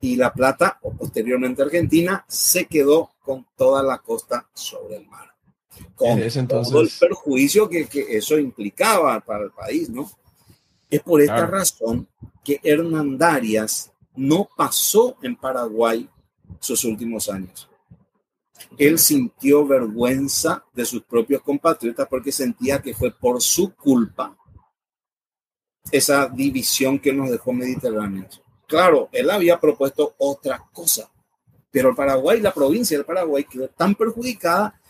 y 0.00 0.16
La 0.16 0.32
Plata, 0.32 0.78
o 0.82 0.92
posteriormente 0.92 1.62
Argentina, 1.62 2.24
se 2.28 2.66
quedó 2.66 3.10
con 3.20 3.46
toda 3.56 3.82
la 3.82 3.98
costa 3.98 4.46
sobre 4.52 4.96
el 4.96 5.06
mar. 5.06 5.30
Con 5.94 6.20
todo 6.46 6.82
el 6.82 6.90
perjuicio 7.00 7.68
que, 7.68 7.88
eso 8.10 8.38
implicaba 8.38 9.18
para 9.20 9.44
el 9.44 9.50
país, 9.50 9.88
¿no? 9.88 10.10
Es 10.90 11.00
por 11.00 11.22
esta 11.22 11.46
razón 11.46 12.06
que 12.44 12.60
Hernandarias 12.62 13.90
no 14.14 14.48
pasó 14.56 15.16
en 15.22 15.36
Paraguay 15.36 16.08
sus 16.60 16.84
últimos 16.84 17.28
años. 17.28 17.68
Él 18.76 18.98
sintió 18.98 19.66
vergüenza 19.66 20.64
de 20.74 20.84
sus 20.84 21.02
propios 21.02 21.42
compatriotas 21.42 22.06
porque 22.08 22.30
sentía 22.30 22.82
que 22.82 22.94
fue 22.94 23.10
por 23.10 23.40
su 23.40 23.74
culpa 23.74 24.36
esa 25.90 26.28
división 26.28 26.98
que 26.98 27.12
nos 27.12 27.30
dejó 27.30 27.52
Mediterráneo. 27.52 28.26
Claro, 28.66 29.08
él 29.12 29.30
había 29.30 29.60
propuesto 29.60 30.14
otra 30.18 30.64
cosa, 30.72 31.10
pero 31.70 31.90
el 31.90 31.96
Paraguay, 31.96 32.40
la 32.40 32.52
provincia 32.52 32.96
del 32.96 33.06
Paraguay 33.06 33.44
quedó 33.44 33.68
tan 33.68 33.94
perjudicada 33.94 34.80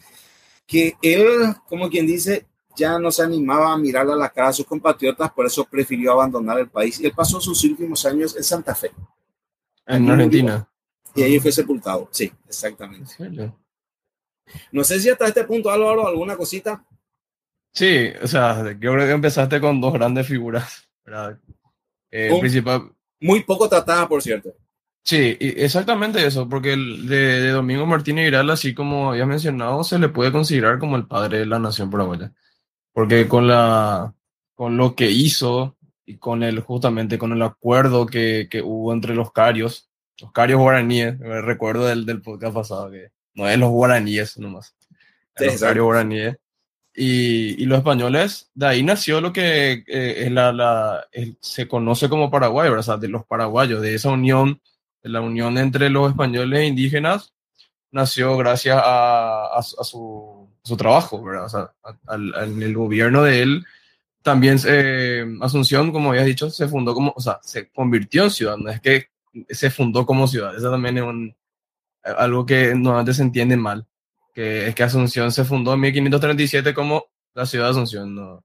que 0.66 0.96
él, 1.02 1.54
como 1.68 1.90
quien 1.90 2.06
dice, 2.06 2.46
ya 2.76 2.98
no 2.98 3.10
se 3.10 3.22
animaba 3.22 3.72
a 3.72 3.78
mirar 3.78 4.08
a 4.10 4.16
la 4.16 4.28
cara 4.28 4.48
a 4.48 4.52
sus 4.52 4.66
compatriotas, 4.66 5.32
por 5.32 5.46
eso 5.46 5.64
prefirió 5.64 6.12
abandonar 6.12 6.58
el 6.58 6.68
país. 6.68 7.00
Y 7.00 7.06
él 7.06 7.12
pasó 7.14 7.40
sus 7.40 7.62
últimos 7.64 8.04
años 8.04 8.36
en 8.36 8.42
Santa 8.42 8.74
Fe. 8.74 8.90
En 9.86 10.10
Argentina. 10.10 10.68
Y 11.14 11.22
ahí 11.22 11.38
fue 11.38 11.52
sepultado, 11.52 12.08
sí, 12.10 12.32
exactamente. 12.48 13.14
No 14.72 14.82
sé 14.82 15.00
si 15.00 15.08
hasta 15.08 15.28
este 15.28 15.44
punto, 15.44 15.70
Álvaro, 15.70 16.06
alguna 16.06 16.36
cosita. 16.36 16.84
Sí, 17.74 18.12
o 18.22 18.26
sea, 18.28 18.62
yo 18.78 18.92
creo 18.92 19.06
que 19.06 19.12
empezaste 19.12 19.60
con 19.60 19.80
dos 19.80 19.92
grandes 19.92 20.28
figuras, 20.28 20.88
¿verdad? 21.04 21.38
Eh, 22.10 22.32
principal, 22.38 22.92
Muy 23.20 23.42
poco 23.42 23.68
tratada, 23.68 24.08
por 24.08 24.22
cierto. 24.22 24.54
Sí, 25.02 25.36
exactamente 25.40 26.24
eso, 26.24 26.48
porque 26.48 26.72
el 26.72 27.08
de, 27.08 27.50
Domingo 27.50 27.84
Martínez 27.84 28.28
Iral, 28.28 28.48
así 28.50 28.72
como 28.72 29.10
había 29.10 29.26
mencionado, 29.26 29.82
se 29.84 29.98
le 29.98 30.08
puede 30.08 30.32
considerar 30.32 30.78
como 30.78 30.96
el 30.96 31.06
padre 31.06 31.40
de 31.40 31.46
la 31.46 31.58
nación 31.58 31.90
paraguaya. 31.90 32.32
Porque 32.92 33.26
con, 33.28 33.48
la, 33.48 34.14
con 34.54 34.76
lo 34.76 34.94
que 34.94 35.10
hizo 35.10 35.76
y 36.06 36.16
con 36.18 36.42
el, 36.44 36.60
justamente 36.60 37.18
con 37.18 37.32
el 37.32 37.42
acuerdo 37.42 38.06
que, 38.06 38.48
que 38.48 38.62
hubo 38.62 38.92
entre 38.92 39.14
los 39.14 39.32
carios, 39.32 39.90
los 40.20 40.32
carios 40.32 40.60
guaraníes, 40.60 41.18
me 41.18 41.42
recuerdo 41.42 41.86
del, 41.86 42.06
del 42.06 42.22
podcast 42.22 42.54
pasado, 42.54 42.90
que 42.90 43.10
no 43.34 43.48
es 43.48 43.58
los 43.58 43.70
guaraníes 43.70 44.38
nomás, 44.38 44.76
los 45.38 45.60
carios 45.60 45.84
guaraníes, 45.84 46.36
y, 46.94 47.62
y, 47.62 47.66
los 47.66 47.78
españoles, 47.78 48.50
de 48.54 48.66
ahí 48.66 48.82
nació 48.82 49.20
lo 49.20 49.32
que 49.32 49.84
eh, 49.86 50.24
es 50.24 50.30
la, 50.30 50.52
la 50.52 51.06
se 51.40 51.66
conoce 51.66 52.08
como 52.08 52.30
Paraguay, 52.30 52.68
¿verdad? 52.68 52.80
O 52.80 52.82
sea, 52.82 52.96
de 52.96 53.08
los 53.08 53.24
paraguayos, 53.26 53.82
de 53.82 53.94
esa 53.94 54.10
unión, 54.10 54.60
de 55.02 55.10
la 55.10 55.20
unión 55.20 55.58
entre 55.58 55.90
los 55.90 56.10
españoles 56.10 56.60
e 56.60 56.66
indígenas, 56.66 57.32
nació 57.90 58.36
gracias 58.36 58.80
a, 58.82 59.56
a, 59.56 59.62
su, 59.62 60.48
su, 60.62 60.76
trabajo, 60.76 61.22
¿verdad? 61.22 61.46
O 61.46 61.48
sea, 61.48 61.72
al, 62.06 62.62
el 62.62 62.74
gobierno 62.74 63.22
de 63.22 63.42
él 63.42 63.64
también 64.24 64.58
eh, 64.66 65.26
Asunción, 65.42 65.92
como 65.92 66.10
habías 66.10 66.24
dicho, 66.24 66.48
se 66.48 66.66
fundó 66.66 66.94
como, 66.94 67.12
o 67.14 67.20
sea, 67.20 67.38
se 67.42 67.68
convirtió 67.70 68.24
en 68.24 68.30
ciudad, 68.30 68.56
no 68.56 68.70
es 68.70 68.80
que 68.80 69.08
se 69.50 69.70
fundó 69.70 70.06
como 70.06 70.26
ciudad, 70.26 70.56
eso 70.56 70.70
también 70.70 70.96
es 70.96 71.04
un, 71.04 71.36
algo 72.02 72.46
que 72.46 72.74
normalmente 72.74 73.12
se 73.12 73.22
entiende 73.22 73.56
mal, 73.58 73.86
que 74.34 74.68
es 74.68 74.74
que 74.74 74.82
Asunción 74.82 75.32
se 75.32 75.44
fundó 75.44 75.72
en 75.72 75.80
1537 75.80 76.74
como 76.74 77.06
la 77.34 77.46
ciudad 77.46 77.66
de 77.66 77.70
Asunción, 77.70 78.14
no, 78.14 78.44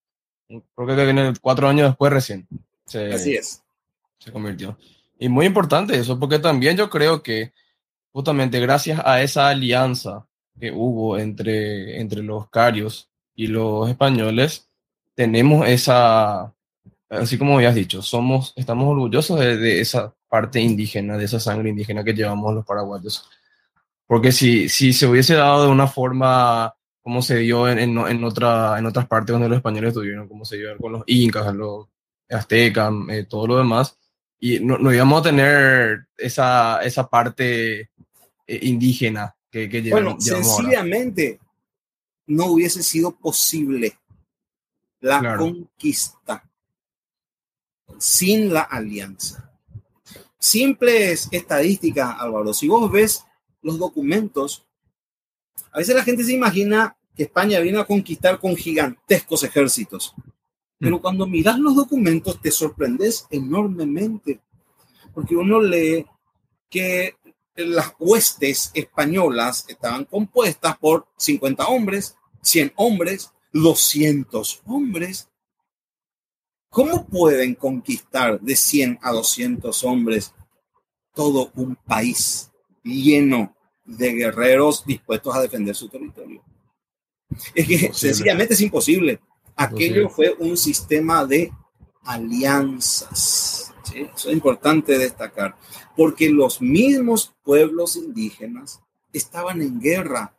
creo 0.75 0.95
que 0.95 1.05
viene 1.05 1.33
cuatro 1.41 1.67
años 1.67 1.89
después 1.89 2.13
recién. 2.13 2.47
Se, 2.85 3.13
Así 3.13 3.35
es. 3.35 3.61
Se 4.19 4.31
convirtió. 4.31 4.77
Y 5.17 5.27
muy 5.29 5.45
importante 5.45 5.97
eso, 5.97 6.17
porque 6.19 6.39
también 6.39 6.77
yo 6.77 6.89
creo 6.89 7.21
que 7.21 7.53
justamente 8.11 8.59
gracias 8.59 9.01
a 9.03 9.21
esa 9.21 9.49
alianza 9.49 10.25
que 10.59 10.71
hubo 10.71 11.17
entre, 11.17 11.99
entre 11.99 12.23
los 12.23 12.49
carios 12.49 13.09
y 13.35 13.47
los 13.47 13.89
españoles, 13.89 14.67
tenemos 15.15 15.67
esa, 15.67 16.53
así 17.09 17.37
como 17.37 17.55
habías 17.55 17.75
dicho, 17.75 18.01
somos, 18.01 18.53
estamos 18.55 18.87
orgullosos 18.87 19.39
de, 19.39 19.79
esa 19.81 20.13
parte 20.27 20.59
indígena, 20.59 21.17
de 21.17 21.25
esa 21.25 21.39
sangre 21.39 21.69
indígena 21.69 22.03
que 22.03 22.13
llevamos 22.13 22.53
los 22.53 22.65
paraguayos. 22.65 23.29
Porque 24.09 24.31
si, 24.31 24.69
si 24.69 24.91
se 24.91 25.05
hubiese 25.05 25.35
dado 25.35 25.65
de 25.65 25.69
una 25.69 25.85
forma 25.85 26.73
como 27.03 27.21
se 27.21 27.37
dio 27.37 27.69
en, 27.69 27.77
en, 27.77 28.23
otra, 28.23 28.79
en 28.79 28.87
otras 28.87 29.05
partes 29.05 29.33
donde 29.33 29.47
los 29.47 29.57
españoles 29.57 29.89
estuvieron, 29.89 30.27
como 30.27 30.45
se 30.45 30.57
dio 30.57 30.75
con 30.79 30.93
los 30.93 31.03
incas, 31.05 31.53
los 31.53 31.85
aztecas, 32.27 32.91
eh, 33.09 33.27
todo 33.29 33.45
lo 33.45 33.57
demás, 33.59 33.99
y 34.39 34.61
no, 34.61 34.79
no, 34.79 34.91
íbamos 34.91 35.19
a 35.19 35.29
tener 35.29 36.07
esa, 36.17 36.81
esa 36.81 37.07
parte 37.07 37.81
eh, 37.81 38.59
indígena 38.63 39.35
que, 39.51 39.69
que 39.69 39.83
llevamos. 39.83 40.25
Bueno, 40.25 40.43
sencillamente 40.43 41.39
no 42.25 42.47
hubiese 42.47 42.81
sido 42.81 43.11
posible 43.15 43.95
la 45.01 45.37
conquista 45.37 46.49
sin 47.99 48.51
la 48.51 48.61
alianza. 48.61 49.51
Simples 50.39 51.27
estadísticas, 51.29 52.15
Álvaro. 52.17 52.55
Si 52.55 52.67
vos 52.67 52.91
ves 52.91 53.23
los 53.61 53.77
documentos, 53.77 54.65
a 55.71 55.79
veces 55.79 55.95
la 55.95 56.03
gente 56.03 56.23
se 56.23 56.33
imagina 56.33 56.95
que 57.15 57.23
España 57.23 57.59
vino 57.59 57.79
a 57.79 57.85
conquistar 57.85 58.39
con 58.39 58.55
gigantescos 58.55 59.43
ejércitos. 59.43 60.13
Pero 60.77 60.97
mm. 60.97 61.01
cuando 61.01 61.27
miras 61.27 61.59
los 61.59 61.75
documentos 61.75 62.41
te 62.41 62.51
sorprendes 62.51 63.27
enormemente, 63.29 64.41
porque 65.13 65.35
uno 65.35 65.61
lee 65.61 66.05
que 66.69 67.15
las 67.55 67.93
huestes 67.99 68.71
españolas 68.73 69.65
estaban 69.67 70.05
compuestas 70.05 70.77
por 70.77 71.07
50 71.17 71.67
hombres, 71.67 72.15
100 72.41 72.73
hombres, 72.77 73.31
200 73.51 74.61
hombres. 74.65 75.29
¿Cómo 76.69 77.05
pueden 77.07 77.55
conquistar 77.55 78.39
de 78.39 78.55
100 78.55 78.99
a 79.01 79.11
200 79.11 79.83
hombres 79.83 80.33
todo 81.13 81.51
un 81.55 81.75
país 81.75 82.51
lleno 82.83 83.55
de 83.85 84.13
guerreros 84.13 84.85
dispuestos 84.85 85.35
a 85.35 85.41
defender 85.41 85.75
su 85.75 85.89
territorio? 85.89 86.43
Es 87.53 87.67
que 87.67 87.93
sencillamente 87.93 88.53
es 88.53 88.61
imposible. 88.61 89.19
Aquello 89.55 90.09
fue 90.09 90.35
un 90.39 90.57
sistema 90.57 91.25
de 91.25 91.51
alianzas. 92.03 93.73
Eso 93.93 94.29
es 94.29 94.33
importante 94.33 94.97
destacar, 94.97 95.55
porque 95.95 96.29
los 96.29 96.61
mismos 96.61 97.33
pueblos 97.43 97.95
indígenas 97.95 98.81
estaban 99.11 99.61
en 99.61 99.79
guerra 99.79 100.35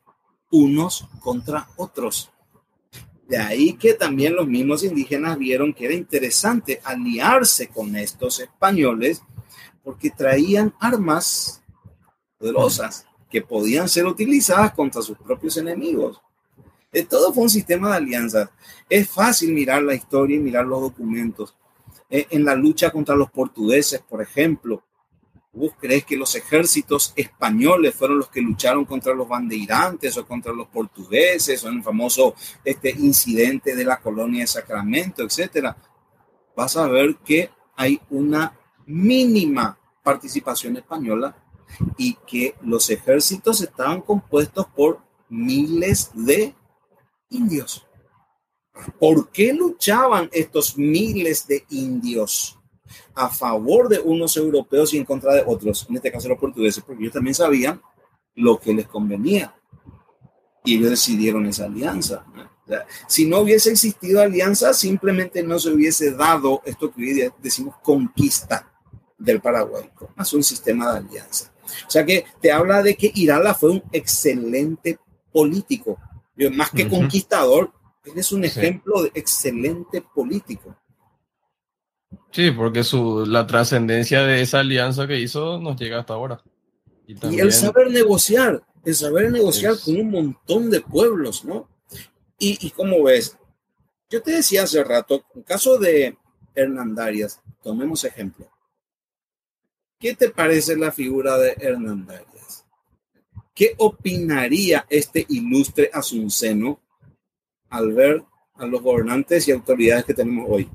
unos 0.50 1.06
contra 1.20 1.68
otros. 1.76 2.30
De 3.28 3.38
ahí 3.38 3.74
que 3.74 3.94
también 3.94 4.34
los 4.34 4.48
mismos 4.48 4.82
indígenas 4.82 5.38
vieron 5.38 5.72
que 5.72 5.84
era 5.84 5.94
interesante 5.94 6.80
aliarse 6.82 7.68
con 7.68 7.94
estos 7.94 8.40
españoles 8.40 9.22
porque 9.84 10.10
traían 10.10 10.74
armas 10.80 11.59
poderosas 12.40 13.06
que 13.30 13.42
podían 13.42 13.88
ser 13.88 14.06
utilizadas 14.06 14.72
contra 14.72 15.02
sus 15.02 15.16
propios 15.18 15.56
enemigos. 15.58 16.20
De 16.90 17.04
todo 17.04 17.32
fue 17.32 17.44
un 17.44 17.50
sistema 17.50 17.90
de 17.90 17.96
alianzas. 17.98 18.48
Es 18.88 19.08
fácil 19.08 19.52
mirar 19.52 19.82
la 19.82 19.94
historia 19.94 20.36
y 20.36 20.40
mirar 20.40 20.66
los 20.66 20.80
documentos. 20.80 21.54
Eh, 22.08 22.26
en 22.30 22.44
la 22.44 22.56
lucha 22.56 22.90
contra 22.90 23.14
los 23.14 23.30
portugueses, 23.30 24.00
por 24.00 24.20
ejemplo, 24.20 24.82
¿Vos 25.52 25.72
crees 25.80 26.04
que 26.04 26.16
los 26.16 26.36
ejércitos 26.36 27.12
españoles 27.16 27.96
fueron 27.96 28.18
los 28.18 28.28
que 28.28 28.40
lucharon 28.40 28.84
contra 28.84 29.12
los 29.14 29.28
bandeirantes 29.28 30.16
o 30.16 30.24
contra 30.24 30.52
los 30.52 30.68
portugueses 30.68 31.64
o 31.64 31.68
en 31.68 31.78
el 31.78 31.82
famoso 31.82 32.36
este 32.64 32.90
incidente 32.90 33.74
de 33.74 33.84
la 33.84 33.98
colonia 33.98 34.42
de 34.42 34.46
Sacramento, 34.46 35.24
etcétera? 35.24 35.76
Vas 36.54 36.76
a 36.76 36.86
ver 36.86 37.16
que 37.24 37.50
hay 37.74 38.00
una 38.10 38.56
mínima 38.86 39.76
participación 40.04 40.76
española 40.76 41.34
y 41.96 42.14
que 42.26 42.54
los 42.62 42.90
ejércitos 42.90 43.60
estaban 43.60 44.00
compuestos 44.00 44.66
por 44.74 45.00
miles 45.28 46.10
de 46.14 46.54
indios. 47.28 47.86
¿Por 48.98 49.30
qué 49.30 49.52
luchaban 49.52 50.28
estos 50.32 50.76
miles 50.76 51.46
de 51.46 51.64
indios? 51.70 52.56
a 53.14 53.28
favor 53.28 53.88
de 53.88 54.00
unos 54.00 54.36
europeos 54.36 54.92
y 54.94 54.98
en 54.98 55.04
contra 55.04 55.34
de 55.34 55.44
otros, 55.46 55.86
en 55.88 55.96
este 55.96 56.10
caso 56.10 56.28
los 56.28 56.38
portugueses, 56.38 56.82
porque 56.82 57.02
ellos 57.02 57.14
también 57.14 57.34
sabían 57.34 57.80
lo 58.34 58.58
que 58.58 58.72
les 58.72 58.86
convenía 58.86 59.54
y 60.64 60.76
ellos 60.76 60.90
decidieron 60.90 61.46
esa 61.46 61.64
alianza. 61.64 62.24
si 63.08 63.26
no 63.26 63.40
hubiese 63.40 63.70
existido 63.70 64.20
alianza, 64.20 64.72
simplemente 64.74 65.42
no 65.42 65.58
se 65.58 65.70
hubiese 65.70 66.12
dado 66.12 66.62
esto 66.64 66.92
que 66.92 67.02
hoy 67.02 67.32
decimos 67.42 67.76
conquista 67.82 68.72
del 69.18 69.40
Paraguay, 69.40 69.90
más 70.16 70.32
un 70.32 70.42
sistema 70.42 70.92
de 70.92 70.98
alianza. 70.98 71.52
O 71.86 71.90
sea 71.90 72.04
que 72.04 72.24
te 72.40 72.52
habla 72.52 72.82
de 72.82 72.94
que 72.94 73.10
Irala 73.14 73.54
fue 73.54 73.70
un 73.70 73.82
excelente 73.92 74.98
político, 75.32 75.98
más 76.52 76.70
que 76.70 76.88
conquistador, 76.88 77.72
es 78.14 78.32
un 78.32 78.44
ejemplo 78.44 79.02
de 79.02 79.12
excelente 79.14 80.02
político. 80.14 80.76
Sí, 82.32 82.50
porque 82.50 82.84
su, 82.84 83.26
la 83.26 83.46
trascendencia 83.46 84.22
de 84.22 84.40
esa 84.40 84.60
alianza 84.60 85.06
que 85.06 85.18
hizo 85.18 85.58
nos 85.58 85.78
llega 85.78 86.00
hasta 86.00 86.14
ahora. 86.14 86.42
Y, 87.06 87.40
el 87.40 87.52
saber 87.52 87.90
negociar, 87.90 88.62
el 88.84 88.94
saber 88.94 89.30
negociar 89.32 89.74
con 89.84 89.96
un 89.96 90.10
montón 90.10 90.70
de 90.70 90.80
pueblos, 90.80 91.44
¿no? 91.44 91.68
Y, 92.38 92.58
y 92.66 92.70
como 92.70 93.02
ves, 93.02 93.36
yo 94.08 94.22
te 94.22 94.32
decía 94.32 94.62
hace 94.62 94.82
rato, 94.84 95.24
en 95.34 95.42
caso 95.42 95.78
de 95.78 96.16
Hernandarias, 96.54 97.40
tomemos 97.62 98.04
ejemplo. 98.04 98.46
¿Qué 100.00 100.14
te 100.14 100.30
parece 100.30 100.76
la 100.76 100.90
figura 100.90 101.36
de 101.36 101.54
Hernandarias? 101.60 102.64
¿Qué 103.54 103.74
opinaría 103.76 104.86
este 104.88 105.26
ilustre 105.28 105.90
asunceno 105.92 106.80
al 107.68 107.92
ver 107.92 108.24
a 108.54 108.64
los 108.64 108.80
gobernantes 108.80 109.46
y 109.46 109.52
autoridades 109.52 110.06
que 110.06 110.14
tenemos 110.14 110.46
hoy? 110.48 110.70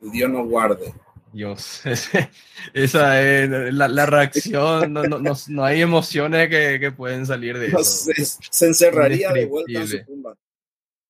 Dios 0.00 0.30
nos 0.30 0.48
guarde. 0.48 0.94
Dios, 1.30 1.82
esa 2.72 3.22
es 3.22 3.50
la, 3.74 4.06
reacción, 4.06 4.94
no, 4.94 5.02
no, 5.04 5.20
no, 5.20 5.64
hay 5.64 5.82
emociones 5.82 6.48
que, 6.48 6.78
que 6.80 6.90
pueden 6.90 7.26
salir 7.26 7.58
de 7.58 7.66
eso. 7.66 7.84
Se, 7.84 8.66
encerraría 8.66 9.30
de 9.30 9.44
vuelta 9.44 9.78
en 9.78 9.86
su 9.86 10.04
tumba. 10.06 10.34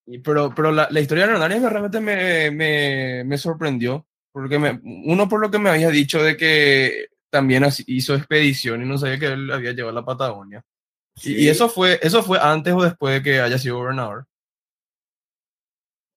Y, 0.06 0.18
pero 0.18 0.52
pero 0.52 0.72
la, 0.72 0.88
la 0.90 1.00
historia 1.00 1.26
de 1.28 1.34
Hernandez 1.34 1.62
realmente 1.62 2.00
me, 2.00 2.50
me, 2.50 3.22
me 3.24 3.38
sorprendió, 3.38 4.04
porque 4.32 4.58
me, 4.58 4.80
uno 4.82 5.28
por 5.28 5.40
lo 5.40 5.52
que 5.52 5.60
me 5.60 5.70
había 5.70 5.88
dicho 5.88 6.20
de 6.20 6.36
que 6.36 7.09
también 7.30 7.64
hizo 7.86 8.14
expedición 8.14 8.82
y 8.82 8.86
no 8.86 8.98
sabía 8.98 9.18
que 9.18 9.26
él 9.26 9.50
había 9.50 9.72
llevado 9.72 9.96
a 9.96 10.00
la 10.00 10.04
Patagonia. 10.04 10.64
Y, 11.22 11.44
y, 11.44 11.48
eso, 11.48 11.68
fue, 11.68 11.98
eso 12.02 12.22
fue 12.22 12.38
antes 12.40 12.72
o 12.74 12.82
después 12.82 13.14
de 13.14 13.22
que 13.22 13.40
haya 13.40 13.58
sido 13.58 13.78
gobernador. 13.78 14.26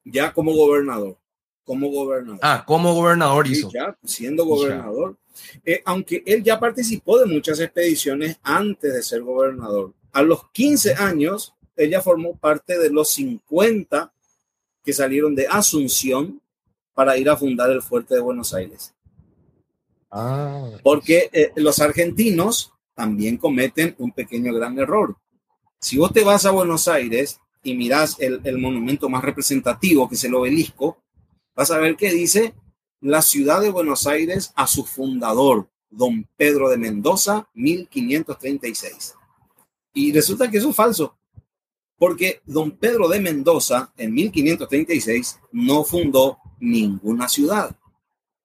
Ya 0.06 0.34
como 0.34 0.54
gobernador. 0.54 1.17
como 1.63 1.89
gobernador. 1.89 2.39
Ah, 2.41 2.63
como 2.65 2.93
gobernador 2.93 3.47
hizo. 3.47 3.69
ya, 3.71 3.97
siendo 4.04 4.45
gobernador. 4.45 5.17
Eh, 5.65 5.82
aunque 5.86 6.23
él 6.26 6.43
ya 6.43 6.60
participó 6.60 7.19
de 7.19 7.26
muchas 7.26 7.60
expediciones 7.60 8.38
antes 8.43 8.93
de 8.93 9.02
ser 9.02 9.21
gobernador. 9.21 9.93
A 10.12 10.21
los 10.21 10.49
15 10.52 10.95
años, 10.95 11.54
ella 11.76 12.02
formó 12.02 12.36
parte 12.36 12.78
de 12.78 12.89
los 12.89 13.10
50 13.13 14.13
que 14.84 14.93
salieron 14.93 15.34
de 15.36 15.47
Asunción 15.47 16.41
para 16.93 17.17
ir 17.17 17.30
a 17.30 17.38
fundar 17.38 17.71
el 17.71 17.82
fuerte 17.82 18.15
de 18.15 18.21
Buenos 18.21 18.54
Aires. 18.54 18.93
Ah. 20.15 20.69
Porque 20.84 21.32
eh, 21.34 21.52
los 21.56 21.80
argentinos 21.80 22.71
también 22.93 23.38
cometen 23.38 23.95
un 23.97 24.12
pequeño 24.12 24.54
gran 24.54 24.78
error. 24.78 25.17
Si 25.80 25.97
vos 25.97 26.13
te 26.13 26.23
vas 26.23 26.45
a 26.45 26.52
Buenos 26.52 26.88
Aires 26.88 27.39
y 27.63 27.73
mirás 27.73 28.17
el, 28.19 28.39
el 28.43 28.60
monumento 28.60 29.10
más 29.10 29.23
representativo, 29.23 30.08
que 30.08 30.13
es 30.13 30.23
el 30.23 30.36
obelisco, 30.36 31.04
vas 31.56 31.71
a 31.71 31.80
ver 31.80 31.95
que 31.95 32.12
dice 32.12 32.54
la 33.02 33.23
ciudad 33.23 33.60
de 33.60 33.71
Buenos 33.71 34.06
Aires 34.06 34.54
a 34.56 34.67
su 34.67 34.86
fundador, 34.86 35.67
don 35.89 36.28
Pedro 36.38 36.69
de 36.69 36.78
Mendoza, 36.78 37.49
1536. 37.56 39.15
Y 39.95 40.13
resulta 40.13 40.49
que 40.49 40.60
eso 40.60 40.69
es 40.69 40.76
falso, 40.76 41.17
porque 41.97 42.41
don 42.45 42.71
Pedro 42.71 43.08
de 43.08 43.19
Mendoza 43.19 43.91
en 43.97 44.13
1536 44.13 45.39
no 45.52 45.84
fundó 45.84 46.38
ninguna 46.60 47.28
ciudad. 47.28 47.76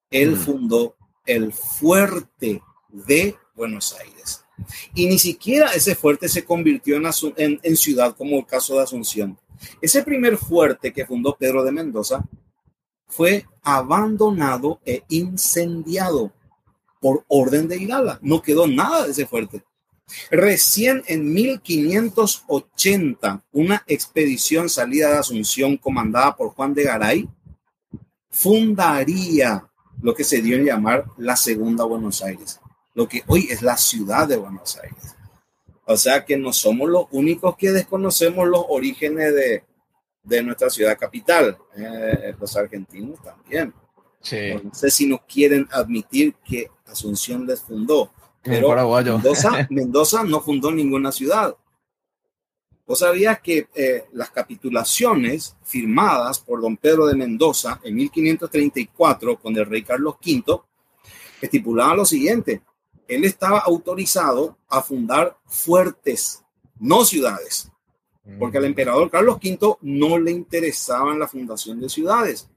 Él 0.09 0.31
mm. 0.31 0.37
fundó 0.37 0.95
el 1.29 1.53
fuerte 1.53 2.61
de 2.89 3.37
Buenos 3.55 3.95
Aires. 3.99 4.43
Y 4.95 5.05
ni 5.05 5.19
siquiera 5.19 5.73
ese 5.73 5.93
fuerte 5.93 6.27
se 6.27 6.43
convirtió 6.43 6.99
en, 7.37 7.77
ciudad 7.77 8.15
como 8.17 8.39
el 8.39 8.47
caso 8.47 8.75
de 8.75 8.81
Asunción. 8.83 9.37
Ese 9.79 10.01
primer 10.03 10.37
fuerte 10.37 10.91
que 10.91 11.05
fundó 11.05 11.37
Pedro 11.37 11.63
de 11.63 11.71
Mendoza 11.71 12.27
fue 13.07 13.45
abandonado 13.61 14.81
e 14.83 15.03
incendiado 15.09 16.33
por 16.99 17.23
orden 17.27 17.67
de 17.67 17.77
Irala. 17.77 18.17
No 18.23 18.41
quedó 18.41 18.65
nada 18.65 19.05
de 19.05 19.11
ese 19.11 19.27
fuerte. 19.27 19.63
Recién 20.31 21.03
en 21.05 21.31
1580, 21.31 23.43
una 23.51 23.83
expedición 23.85 24.67
salida 24.67 25.11
de 25.11 25.19
Asunción 25.19 25.77
comandada 25.77 26.35
por 26.35 26.49
Juan 26.49 26.73
de 26.73 26.85
Garay 26.85 27.29
fundaría 28.31 29.68
lo 30.01 30.13
que 30.13 30.23
se 30.23 30.41
dio 30.41 30.55
en 30.55 30.65
llamar 30.65 31.05
la 31.17 31.35
Segunda 31.35 31.83
Buenos 31.83 32.21
Aires, 32.21 32.59
lo 32.93 33.07
que 33.07 33.23
hoy 33.27 33.47
es 33.49 33.61
la 33.61 33.77
ciudad 33.77 34.27
de 34.27 34.37
Buenos 34.37 34.77
Aires. 34.77 35.15
O 35.85 35.97
sea 35.97 36.23
que 36.23 36.37
no 36.37 36.53
somos 36.53 36.89
los 36.89 37.05
únicos 37.11 37.55
que 37.57 37.71
desconocemos 37.71 38.47
los 38.47 38.63
orígenes 38.69 39.33
de, 39.33 39.63
de 40.23 40.43
nuestra 40.43 40.69
ciudad 40.69 40.97
capital, 40.97 41.57
eh, 41.75 42.35
los 42.39 42.55
argentinos 42.55 43.21
también. 43.21 43.73
No 44.63 44.73
sé 44.73 44.91
si 44.91 45.07
nos 45.07 45.21
quieren 45.21 45.67
admitir 45.71 46.35
que 46.43 46.69
Asunción 46.85 47.45
les 47.45 47.61
fundó, 47.61 48.11
pero 48.43 48.75
Mendoza, 49.03 49.67
Mendoza 49.69 50.23
no 50.23 50.41
fundó 50.41 50.71
ninguna 50.71 51.11
ciudad. 51.11 51.55
¿Vos 52.89 52.97
sabías 52.97 53.39
que 53.39 53.67
eh, 53.75 54.05
las 54.13 54.31
capitulaciones 54.31 55.55
firmadas 55.63 56.39
por 56.39 56.59
don 56.59 56.75
Pedro 56.75 57.05
de 57.05 57.13
Mendoza 57.13 57.79
en 57.83 57.93
1534 57.93 59.37
con 59.39 59.55
el 59.55 59.67
rey 59.67 59.83
Carlos 59.83 60.15
V 60.15 60.59
estipulaban 61.39 61.97
lo 61.97 62.05
siguiente? 62.05 62.63
Él 63.07 63.25
estaba 63.25 63.59
autorizado 63.59 64.57
a 64.67 64.81
fundar 64.81 65.37
fuertes, 65.45 66.43
no 66.79 67.05
ciudades, 67.05 67.71
porque 68.39 68.57
al 68.57 68.63
mm. 68.63 68.73
emperador 68.73 69.11
Carlos 69.11 69.35
V 69.35 69.77
no 69.81 70.17
le 70.17 70.31
interesaban 70.31 71.19
la 71.19 71.27
fundación 71.27 71.79
de 71.79 71.89
ciudades. 71.89 72.49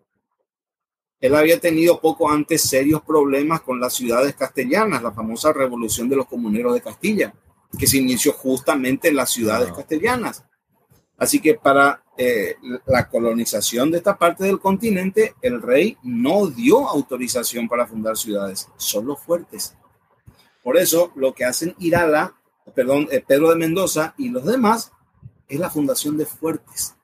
Él 1.20 1.34
había 1.34 1.60
tenido 1.60 2.00
poco 2.00 2.30
antes 2.30 2.62
serios 2.62 3.02
problemas 3.02 3.60
con 3.60 3.78
las 3.78 3.92
ciudades 3.92 4.34
castellanas, 4.34 5.02
la 5.02 5.12
famosa 5.12 5.52
revolución 5.52 6.08
de 6.08 6.16
los 6.16 6.26
comuneros 6.26 6.72
de 6.72 6.80
Castilla 6.80 7.34
que 7.78 7.86
se 7.86 7.98
inició 7.98 8.32
justamente 8.32 9.08
en 9.08 9.16
las 9.16 9.30
ciudades 9.30 9.72
castellanas. 9.72 10.44
Así 11.16 11.40
que 11.40 11.54
para 11.54 12.02
eh, 12.16 12.56
la 12.86 13.08
colonización 13.08 13.90
de 13.90 13.98
esta 13.98 14.18
parte 14.18 14.44
del 14.44 14.60
continente, 14.60 15.34
el 15.40 15.62
rey 15.62 15.96
no 16.02 16.48
dio 16.48 16.88
autorización 16.88 17.68
para 17.68 17.86
fundar 17.86 18.16
ciudades, 18.16 18.68
solo 18.76 19.16
fuertes. 19.16 19.76
Por 20.62 20.76
eso 20.76 21.12
lo 21.16 21.34
que 21.34 21.44
hacen 21.44 21.74
Irala, 21.78 22.34
perdón, 22.74 23.08
eh, 23.10 23.24
Pedro 23.26 23.50
de 23.50 23.56
Mendoza 23.56 24.14
y 24.18 24.28
los 24.28 24.44
demás 24.44 24.92
es 25.48 25.58
la 25.58 25.70
fundación 25.70 26.16
de 26.16 26.26
fuertes. 26.26 26.94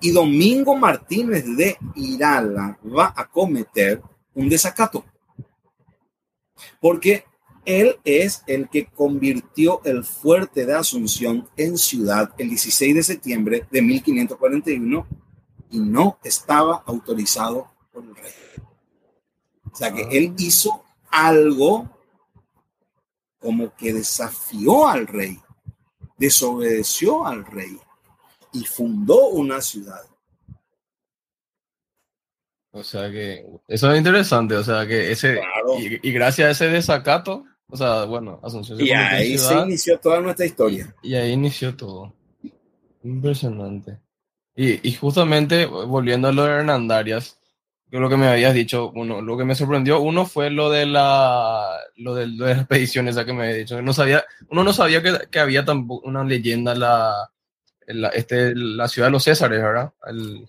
Y 0.00 0.12
Domingo 0.12 0.76
Martínez 0.76 1.44
de 1.56 1.76
Irala 1.96 2.78
va 2.84 3.12
a 3.16 3.26
cometer 3.26 4.00
un 4.34 4.48
desacato. 4.48 5.04
Porque 6.80 7.24
él 7.64 7.96
es 8.04 8.42
el 8.46 8.68
que 8.68 8.86
convirtió 8.86 9.80
el 9.84 10.04
fuerte 10.04 10.66
de 10.66 10.74
Asunción 10.74 11.48
en 11.56 11.78
ciudad 11.78 12.32
el 12.38 12.48
16 12.50 12.94
de 12.94 13.02
septiembre 13.02 13.66
de 13.70 13.82
1541 13.82 15.06
y 15.70 15.78
no 15.78 16.18
estaba 16.22 16.82
autorizado 16.86 17.72
por 17.92 18.04
el 18.04 18.14
rey. 18.14 18.32
O 19.72 19.76
sea 19.76 19.92
que 19.92 20.02
él 20.02 20.30
ah. 20.32 20.36
hizo 20.38 20.84
algo 21.10 21.90
como 23.38 23.74
que 23.74 23.92
desafió 23.92 24.88
al 24.88 25.06
rey, 25.06 25.38
desobedeció 26.16 27.26
al 27.26 27.44
rey 27.44 27.78
y 28.52 28.64
fundó 28.64 29.28
una 29.28 29.60
ciudad. 29.60 30.02
O 32.70 32.82
sea 32.82 33.10
que 33.10 33.46
eso 33.68 33.92
es 33.92 33.98
interesante, 33.98 34.56
o 34.56 34.64
sea 34.64 34.86
que 34.86 35.12
ese 35.12 35.40
y, 35.78 36.12
gracias 36.12 36.48
a 36.48 36.50
ese 36.50 36.68
desacato 36.68 37.44
o 37.68 37.76
sea, 37.76 38.04
bueno, 38.04 38.40
Asunción. 38.42 38.80
y 38.80 38.90
ahí 38.90 39.38
se 39.38 39.54
inició 39.54 39.98
toda 39.98 40.20
nuestra 40.20 40.46
historia. 40.46 40.94
Y 41.02 41.14
ahí 41.14 41.32
inició 41.32 41.74
todo. 41.74 42.14
Impresionante. 43.02 43.98
Y, 44.56 44.88
y 44.88 44.92
justamente, 44.94 45.66
volviendo 45.66 46.28
a 46.28 46.32
lo 46.32 46.44
de 46.44 46.52
Hernandarias, 46.52 47.38
que 47.90 47.98
lo 47.98 48.08
que 48.08 48.16
me 48.16 48.28
habías 48.28 48.54
dicho, 48.54 48.92
uno, 48.94 49.20
lo 49.20 49.36
que 49.36 49.44
me 49.44 49.54
sorprendió, 49.54 50.00
uno 50.00 50.26
fue 50.26 50.50
lo 50.50 50.70
de 50.70 50.86
la, 50.86 51.64
lo 51.96 52.14
de, 52.14 52.28
las 52.28 52.58
expediciones, 52.58 53.16
que 53.16 53.32
me 53.32 53.44
había 53.44 53.56
dicho. 53.56 53.82
No 53.82 53.92
sabía, 53.92 54.24
uno 54.50 54.64
no 54.64 54.72
sabía 54.72 55.02
que, 55.02 55.16
que 55.30 55.40
había 55.40 55.64
tampoco 55.64 56.08
una 56.08 56.24
leyenda, 56.24 56.74
la, 56.74 57.30
la, 57.88 58.08
este, 58.10 58.54
la 58.54 58.86
ciudad 58.88 59.08
de 59.08 59.12
los 59.12 59.24
Césares, 59.24 59.60
¿verdad? 59.60 59.92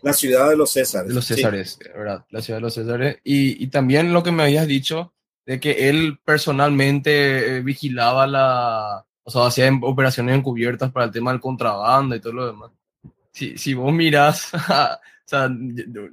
la 0.04 0.14
ciudad 0.14 0.50
de 0.50 0.58
los 0.58 0.72
Césares. 0.72 1.10
De 1.10 1.16
los 1.16 1.26
Césares, 1.26 1.80
¿verdad? 1.96 2.26
La 2.30 2.42
ciudad 2.42 2.58
de 2.58 2.62
los 2.62 2.74
Césares. 2.76 3.18
Y, 3.24 3.64
y 3.64 3.68
también 3.68 4.14
lo 4.14 4.22
que 4.22 4.32
me 4.32 4.44
habías 4.44 4.68
dicho 4.68 5.15
de 5.46 5.60
que 5.60 5.90
él 5.90 6.20
personalmente 6.24 7.58
eh, 7.58 7.62
vigilaba 7.62 8.26
la, 8.26 9.06
o 9.24 9.32
sea, 9.32 9.46
hacía 9.46 9.72
operaciones 9.82 10.36
encubiertas 10.36 10.92
para 10.92 11.06
el 11.06 11.12
tema 11.12 11.32
del 11.32 11.42
contrabando 11.42 12.16
y 12.16 12.20
todo 12.20 12.34
lo 12.34 12.48
demás. 12.48 12.72
Si, 13.32 13.58
si 13.58 13.74
vos 13.74 13.94
mirás, 13.94 14.54
o 14.54 15.00
sea, 15.26 15.50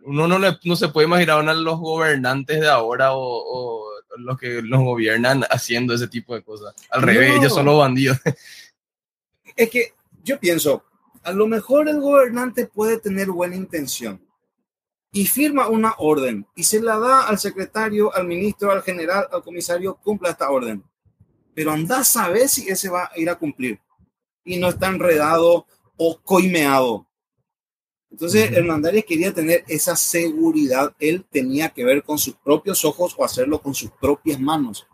uno 0.04 0.26
no, 0.26 0.38
le, 0.38 0.58
no 0.64 0.76
se 0.76 0.88
puede 0.88 1.06
imaginar 1.06 1.46
a 1.48 1.54
los 1.54 1.78
gobernantes 1.78 2.60
de 2.60 2.68
ahora 2.68 3.10
o, 3.12 3.84
los 4.18 4.38
que 4.38 4.60
los 4.60 4.80
gobiernan 4.82 5.42
haciendo 5.48 5.94
ese 5.94 6.08
tipo 6.08 6.34
de 6.34 6.42
cosas. 6.42 6.74
Al 6.90 7.02
revés, 7.02 7.36
ellos 7.36 7.54
son 7.54 7.66
los 7.66 7.78
bandidos. 7.78 8.18
Es 9.54 9.68
que 9.68 9.92
yo 10.24 10.40
pienso, 10.40 10.82
a 11.22 11.32
lo 11.32 11.46
mejor 11.46 11.86
el 11.86 12.00
gobernante 12.00 12.66
puede 12.66 12.98
tener 12.98 13.28
buena 13.30 13.54
intención, 13.54 14.18
y 15.12 15.26
firma 15.26 15.68
una 15.68 15.94
orden 15.98 16.46
y 16.56 16.64
se 16.64 16.80
la 16.80 16.98
da 16.98 17.28
al 17.28 17.38
secretario, 17.38 18.14
al 18.14 18.26
ministro, 18.26 18.72
al 18.72 18.82
general, 18.82 19.28
al 19.30 19.42
comisario, 19.42 19.96
cumpla 20.02 20.30
esta 20.30 20.50
orden. 20.50 20.82
Pero 21.54 21.70
anda 21.70 21.98
a 21.98 22.04
saber 22.04 22.48
si 22.48 22.66
ese 22.68 22.88
va 22.88 23.04
a 23.04 23.18
ir 23.20 23.28
a 23.28 23.34
cumplir 23.34 23.78
y 24.42 24.56
no 24.56 24.70
está 24.70 24.88
enredado 24.88 25.66
o 25.98 26.20
coimeado. 26.22 27.06
Entonces, 28.10 28.52
Hernandarias 28.52 29.04
quería 29.06 29.32
tener 29.32 29.64
esa 29.68 29.96
seguridad. 29.96 30.94
Él 30.98 31.24
tenía 31.30 31.68
que 31.68 31.84
ver 31.84 32.02
con 32.02 32.18
sus 32.18 32.34
propios 32.34 32.84
ojos 32.84 33.14
o 33.16 33.24
hacerlo 33.24 33.60
con 33.60 33.74
sus 33.74 33.90
propias 33.90 34.40
manos. 34.40 34.86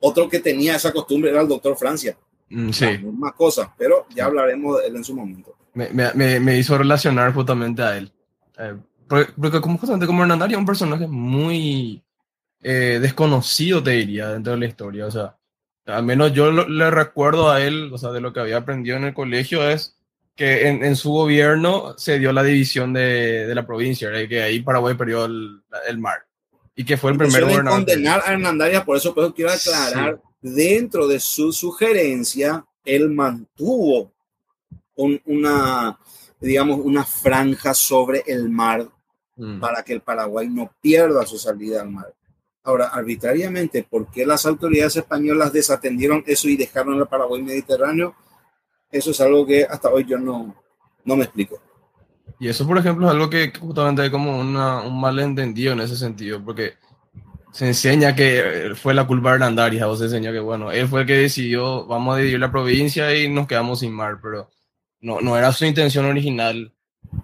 Otro 0.00 0.28
que 0.28 0.40
tenía 0.40 0.76
esa 0.76 0.92
costumbre 0.92 1.30
era 1.30 1.40
el 1.40 1.48
doctor 1.48 1.76
Francia. 1.76 2.16
Mm, 2.50 2.70
sí. 2.70 2.86
Una 3.04 3.32
cosa, 3.32 3.74
pero 3.76 4.06
ya 4.14 4.26
hablaremos 4.26 4.80
de 4.80 4.88
él 4.88 4.96
en 4.96 5.04
su 5.04 5.14
momento. 5.14 5.56
Me, 5.74 5.90
me, 5.90 6.40
me 6.40 6.58
hizo 6.58 6.76
relacionar 6.78 7.32
justamente 7.32 7.82
a 7.82 7.96
él. 7.96 8.12
Eh, 8.58 8.76
porque, 9.08 9.60
como 9.60 9.78
justamente 9.78 10.06
como 10.06 10.22
Hernandaria 10.22 10.54
es 10.54 10.60
un 10.60 10.66
personaje 10.66 11.06
muy 11.06 12.02
eh, 12.62 12.98
desconocido, 13.00 13.82
te 13.82 13.90
diría, 13.90 14.28
dentro 14.28 14.52
de 14.52 14.58
la 14.58 14.66
historia. 14.66 15.06
O 15.06 15.10
sea, 15.10 15.36
al 15.86 16.04
menos 16.04 16.32
yo 16.32 16.50
le 16.50 16.90
recuerdo 16.90 17.50
a 17.50 17.60
él, 17.60 17.90
o 17.92 17.98
sea, 17.98 18.10
de 18.10 18.20
lo 18.20 18.32
que 18.32 18.40
había 18.40 18.58
aprendido 18.58 18.96
en 18.96 19.04
el 19.04 19.14
colegio 19.14 19.68
es 19.68 19.98
que 20.34 20.68
en, 20.68 20.84
en 20.84 20.96
su 20.96 21.10
gobierno 21.12 21.94
se 21.96 22.18
dio 22.18 22.32
la 22.32 22.42
división 22.42 22.92
de, 22.92 23.46
de 23.46 23.54
la 23.54 23.66
provincia, 23.66 24.10
que 24.28 24.42
ahí 24.42 24.60
Paraguay 24.60 24.94
perdió 24.94 25.26
el, 25.26 25.62
el, 25.86 25.98
mar. 25.98 26.26
Y 26.74 26.84
que 26.84 26.96
fue 26.96 27.12
el 27.12 27.18
primer 27.18 27.44
gobernador. 27.44 27.84
condenar 27.84 28.22
a 28.24 28.32
Hernandaria, 28.32 28.84
por 28.84 28.96
eso, 28.96 29.14
quiero 29.34 29.52
aclarar, 29.52 30.20
dentro 30.40 31.06
de 31.06 31.20
su 31.20 31.52
sugerencia, 31.52 32.64
él 32.84 33.10
mantuvo 33.10 34.12
un, 34.96 35.20
una, 35.26 35.98
digamos, 36.44 36.80
una 36.80 37.04
franja 37.04 37.74
sobre 37.74 38.22
el 38.26 38.48
mar 38.48 38.86
mm. 39.36 39.60
para 39.60 39.82
que 39.82 39.94
el 39.94 40.00
Paraguay 40.00 40.48
no 40.48 40.70
pierda 40.80 41.26
su 41.26 41.38
salida 41.38 41.82
al 41.82 41.90
mar. 41.90 42.12
Ahora, 42.62 42.88
arbitrariamente, 42.88 43.82
¿por 43.82 44.10
qué 44.10 44.24
las 44.24 44.46
autoridades 44.46 44.96
españolas 44.96 45.52
desatendieron 45.52 46.22
eso 46.26 46.48
y 46.48 46.56
dejaron 46.56 46.98
el 46.98 47.06
Paraguay 47.06 47.42
Mediterráneo? 47.42 48.14
Eso 48.90 49.10
es 49.10 49.20
algo 49.20 49.46
que 49.46 49.64
hasta 49.64 49.90
hoy 49.90 50.04
yo 50.04 50.18
no, 50.18 50.54
no 51.04 51.16
me 51.16 51.24
explico. 51.24 51.60
Y 52.38 52.48
eso, 52.48 52.66
por 52.66 52.78
ejemplo, 52.78 53.06
es 53.06 53.12
algo 53.12 53.28
que 53.28 53.52
justamente 53.58 54.02
hay 54.02 54.10
como 54.10 54.38
una, 54.38 54.82
un 54.82 55.00
malentendido 55.00 55.72
en 55.72 55.80
ese 55.80 55.96
sentido, 55.96 56.42
porque 56.42 56.74
se 57.52 57.66
enseña 57.66 58.14
que 58.14 58.72
fue 58.74 58.94
la 58.94 59.06
culpa 59.06 59.30
de 59.30 59.34
Hernandariz, 59.36 59.82
o 59.82 59.96
se 59.96 60.04
enseña 60.04 60.32
que, 60.32 60.40
bueno, 60.40 60.72
él 60.72 60.88
fue 60.88 61.02
el 61.02 61.06
que 61.06 61.14
decidió, 61.14 61.86
vamos 61.86 62.14
a 62.14 62.18
dividir 62.18 62.40
la 62.40 62.50
provincia 62.50 63.14
y 63.14 63.28
nos 63.28 63.46
quedamos 63.46 63.80
sin 63.80 63.92
mar, 63.92 64.18
pero 64.22 64.48
no, 65.04 65.20
no 65.20 65.36
era 65.36 65.52
su 65.52 65.66
intención 65.66 66.06
original 66.06 66.72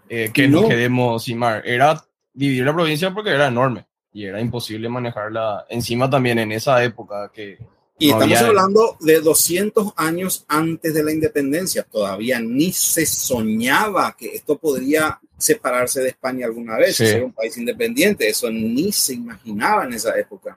eh, 0.08 0.30
que 0.32 0.46
nos 0.46 0.66
quedemos 0.66 1.24
sin 1.24 1.38
mar, 1.38 1.62
era 1.64 2.04
dividir 2.32 2.64
la 2.64 2.74
provincia 2.74 3.12
porque 3.12 3.30
era 3.30 3.48
enorme 3.48 3.86
y 4.12 4.26
era 4.26 4.40
imposible 4.40 4.88
manejarla 4.88 5.66
encima 5.70 6.08
también 6.08 6.38
en 6.38 6.52
esa 6.52 6.84
época 6.84 7.30
que... 7.32 7.58
Y 7.98 8.10
estamos 8.10 8.38
hablando 8.38 8.96
de 9.00 9.20
200 9.20 9.92
años 9.96 10.44
antes 10.48 10.94
de 10.94 11.02
la 11.02 11.12
independencia, 11.12 11.82
todavía 11.82 12.40
ni 12.40 12.72
se 12.72 13.04
soñaba 13.04 14.16
que 14.16 14.34
esto 14.34 14.56
podría 14.56 15.20
separarse 15.36 16.00
de 16.00 16.08
España 16.08 16.46
alguna 16.46 16.76
vez, 16.76 16.96
ser 16.96 17.22
un 17.22 17.32
país 17.32 17.56
independiente, 17.58 18.28
eso 18.28 18.50
ni 18.50 18.90
se 18.90 19.14
imaginaba 19.14 19.84
en 19.84 19.94
esa 19.94 20.18
época. 20.18 20.56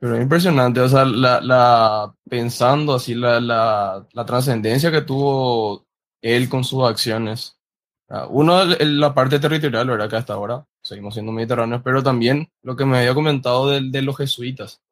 Pero 0.00 0.16
es 0.16 0.22
impresionante, 0.22 0.80
o 0.80 0.88
sea, 0.88 1.04
la, 1.04 1.42
la 1.42 2.14
pensando 2.28 2.94
así, 2.94 3.14
la, 3.14 3.38
la, 3.38 4.08
la 4.12 4.24
trascendencia 4.24 4.90
que 4.90 5.02
tuvo 5.02 5.86
él 6.22 6.48
con 6.48 6.64
sus 6.64 6.84
acciones. 6.84 7.58
Uno, 8.30 8.64
la 8.64 9.14
parte 9.14 9.38
territorial, 9.38 9.86
¿verdad? 9.86 10.08
Que 10.08 10.16
hasta 10.16 10.32
ahora 10.32 10.66
seguimos 10.82 11.14
siendo 11.14 11.32
mediterráneos, 11.32 11.82
pero 11.84 12.02
también 12.02 12.48
lo 12.62 12.74
que 12.76 12.86
me 12.86 12.98
había 12.98 13.14
comentado 13.14 13.68
de, 13.70 13.82
de 13.90 14.02
los 14.02 14.16
jesuitas, 14.16 14.82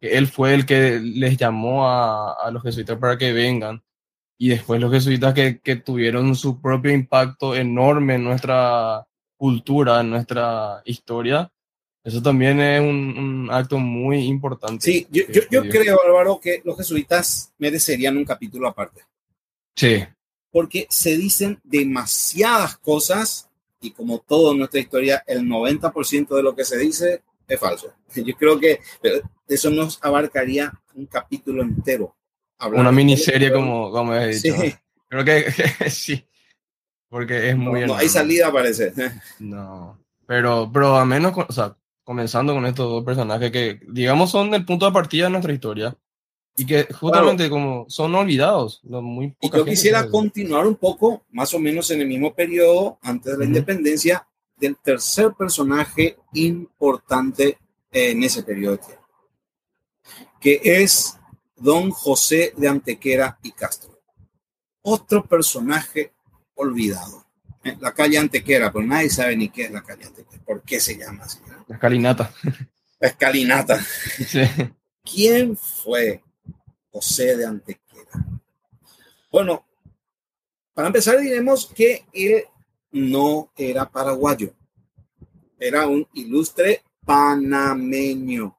que 0.00 0.16
él 0.16 0.26
fue 0.26 0.54
el 0.54 0.66
que 0.66 0.98
les 0.98 1.36
llamó 1.36 1.86
a, 1.86 2.32
a, 2.32 2.50
los 2.50 2.62
jesuitas 2.62 2.98
para 2.98 3.18
que 3.18 3.32
vengan, 3.32 3.84
y 4.38 4.48
después 4.48 4.80
los 4.80 4.90
jesuitas 4.90 5.34
que, 5.34 5.60
que 5.60 5.76
tuvieron 5.76 6.34
su 6.34 6.60
propio 6.60 6.92
impacto 6.92 7.54
enorme 7.54 8.14
en 8.14 8.24
nuestra 8.24 9.06
cultura, 9.36 10.00
en 10.00 10.10
nuestra 10.10 10.82
historia, 10.84 11.52
eso 12.08 12.22
también 12.22 12.58
es 12.58 12.80
un, 12.80 13.18
un 13.18 13.50
acto 13.50 13.76
muy 13.78 14.24
importante. 14.24 14.82
Sí, 14.82 15.06
yo, 15.10 15.24
yo, 15.28 15.42
yo 15.50 15.68
creo, 15.68 16.00
Álvaro, 16.02 16.40
que 16.40 16.62
los 16.64 16.74
jesuitas 16.78 17.52
merecerían 17.58 18.16
un 18.16 18.24
capítulo 18.24 18.66
aparte. 18.66 19.02
Sí. 19.76 20.04
Porque 20.50 20.86
se 20.88 21.18
dicen 21.18 21.60
demasiadas 21.62 22.78
cosas 22.78 23.50
y 23.82 23.90
como 23.90 24.20
todo 24.20 24.52
en 24.52 24.58
nuestra 24.58 24.80
historia, 24.80 25.22
el 25.26 25.42
90% 25.42 26.34
de 26.34 26.42
lo 26.42 26.56
que 26.56 26.64
se 26.64 26.78
dice 26.78 27.22
es 27.46 27.60
falso. 27.60 27.92
Yo 28.14 28.34
creo 28.36 28.58
que 28.58 28.80
eso 29.46 29.68
nos 29.68 30.02
abarcaría 30.02 30.72
un 30.94 31.04
capítulo 31.04 31.62
entero. 31.62 32.16
Una 32.72 32.90
miniserie, 32.90 33.52
como, 33.52 33.90
como 33.92 34.14
he 34.14 34.28
dicho. 34.28 34.56
Sí. 34.58 34.74
Creo 35.08 35.24
que, 35.26 35.44
sí, 35.90 36.26
porque 37.10 37.50
es 37.50 37.56
muy... 37.56 37.82
No, 37.82 37.88
no 37.88 37.96
hay 37.96 38.08
salida, 38.08 38.50
parece. 38.50 38.94
No, 39.38 39.98
pero, 40.26 40.70
pero 40.70 40.96
a 40.96 41.06
menos, 41.06 41.32
o 41.36 41.52
sea, 41.52 41.74
comenzando 42.08 42.54
con 42.54 42.64
estos 42.64 42.90
dos 42.90 43.04
personajes 43.04 43.50
que, 43.50 43.80
digamos, 43.86 44.30
son 44.30 44.54
el 44.54 44.64
punto 44.64 44.86
de 44.86 44.92
partida 44.92 45.24
de 45.24 45.30
nuestra 45.30 45.52
historia 45.52 45.94
y 46.56 46.64
que 46.64 46.84
justamente 46.90 47.50
como 47.50 47.84
son 47.90 48.14
olvidados. 48.14 48.80
Muy 48.82 49.36
y 49.42 49.50
yo 49.54 49.62
quisiera 49.66 50.08
continuar 50.08 50.66
un 50.66 50.76
poco, 50.76 51.26
más 51.32 51.52
o 51.52 51.58
menos 51.58 51.90
en 51.90 52.00
el 52.00 52.06
mismo 52.06 52.34
periodo, 52.34 52.98
antes 53.02 53.32
de 53.32 53.38
la 53.40 53.44
independencia, 53.44 54.26
del 54.56 54.78
tercer 54.78 55.34
personaje 55.34 56.16
importante 56.32 57.58
en 57.92 58.24
ese 58.24 58.42
periodo 58.42 58.80
que 60.40 60.62
es 60.64 61.14
don 61.56 61.90
José 61.90 62.54
de 62.56 62.68
Antequera 62.68 63.38
y 63.42 63.52
Castro. 63.52 64.00
Otro 64.80 65.26
personaje 65.26 66.14
olvidado. 66.54 67.26
Eh, 67.62 67.76
la 67.78 67.92
calle 67.92 68.16
Antequera, 68.16 68.72
pero 68.72 68.86
nadie 68.86 69.10
sabe 69.10 69.36
ni 69.36 69.50
qué 69.50 69.64
es 69.64 69.72
la 69.72 69.82
calle 69.82 70.06
Antequera, 70.06 70.42
por 70.42 70.62
qué 70.62 70.80
se 70.80 70.96
llama 70.96 71.24
así. 71.24 71.38
La 71.68 71.76
escalinata. 71.76 72.32
La 73.00 73.08
escalinata. 73.08 73.80
Sí. 73.80 74.40
¿Quién 75.04 75.56
fue 75.56 76.22
José 76.90 77.36
de 77.36 77.46
Antequera. 77.46 78.10
Bueno, 79.30 79.64
para 80.74 80.88
empezar 80.88 81.18
diremos 81.20 81.66
que 81.66 82.04
él 82.12 82.44
no 82.90 83.52
era 83.56 83.88
paraguayo, 83.88 84.54
era 85.58 85.86
un 85.86 86.06
ilustre 86.14 86.82
panameño, 87.04 88.56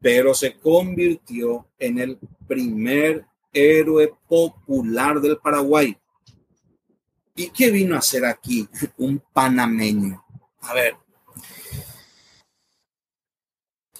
pero 0.00 0.34
se 0.34 0.54
convirtió 0.58 1.68
en 1.78 1.98
el 1.98 2.18
primer 2.46 3.24
héroe 3.52 4.12
popular 4.28 5.20
del 5.20 5.38
Paraguay. 5.38 5.96
¿Y 7.36 7.48
qué 7.50 7.70
vino 7.70 7.94
a 7.94 7.98
hacer 7.98 8.24
aquí 8.24 8.68
un 8.98 9.22
panameño? 9.32 10.24
A 10.60 10.74
ver, 10.74 10.96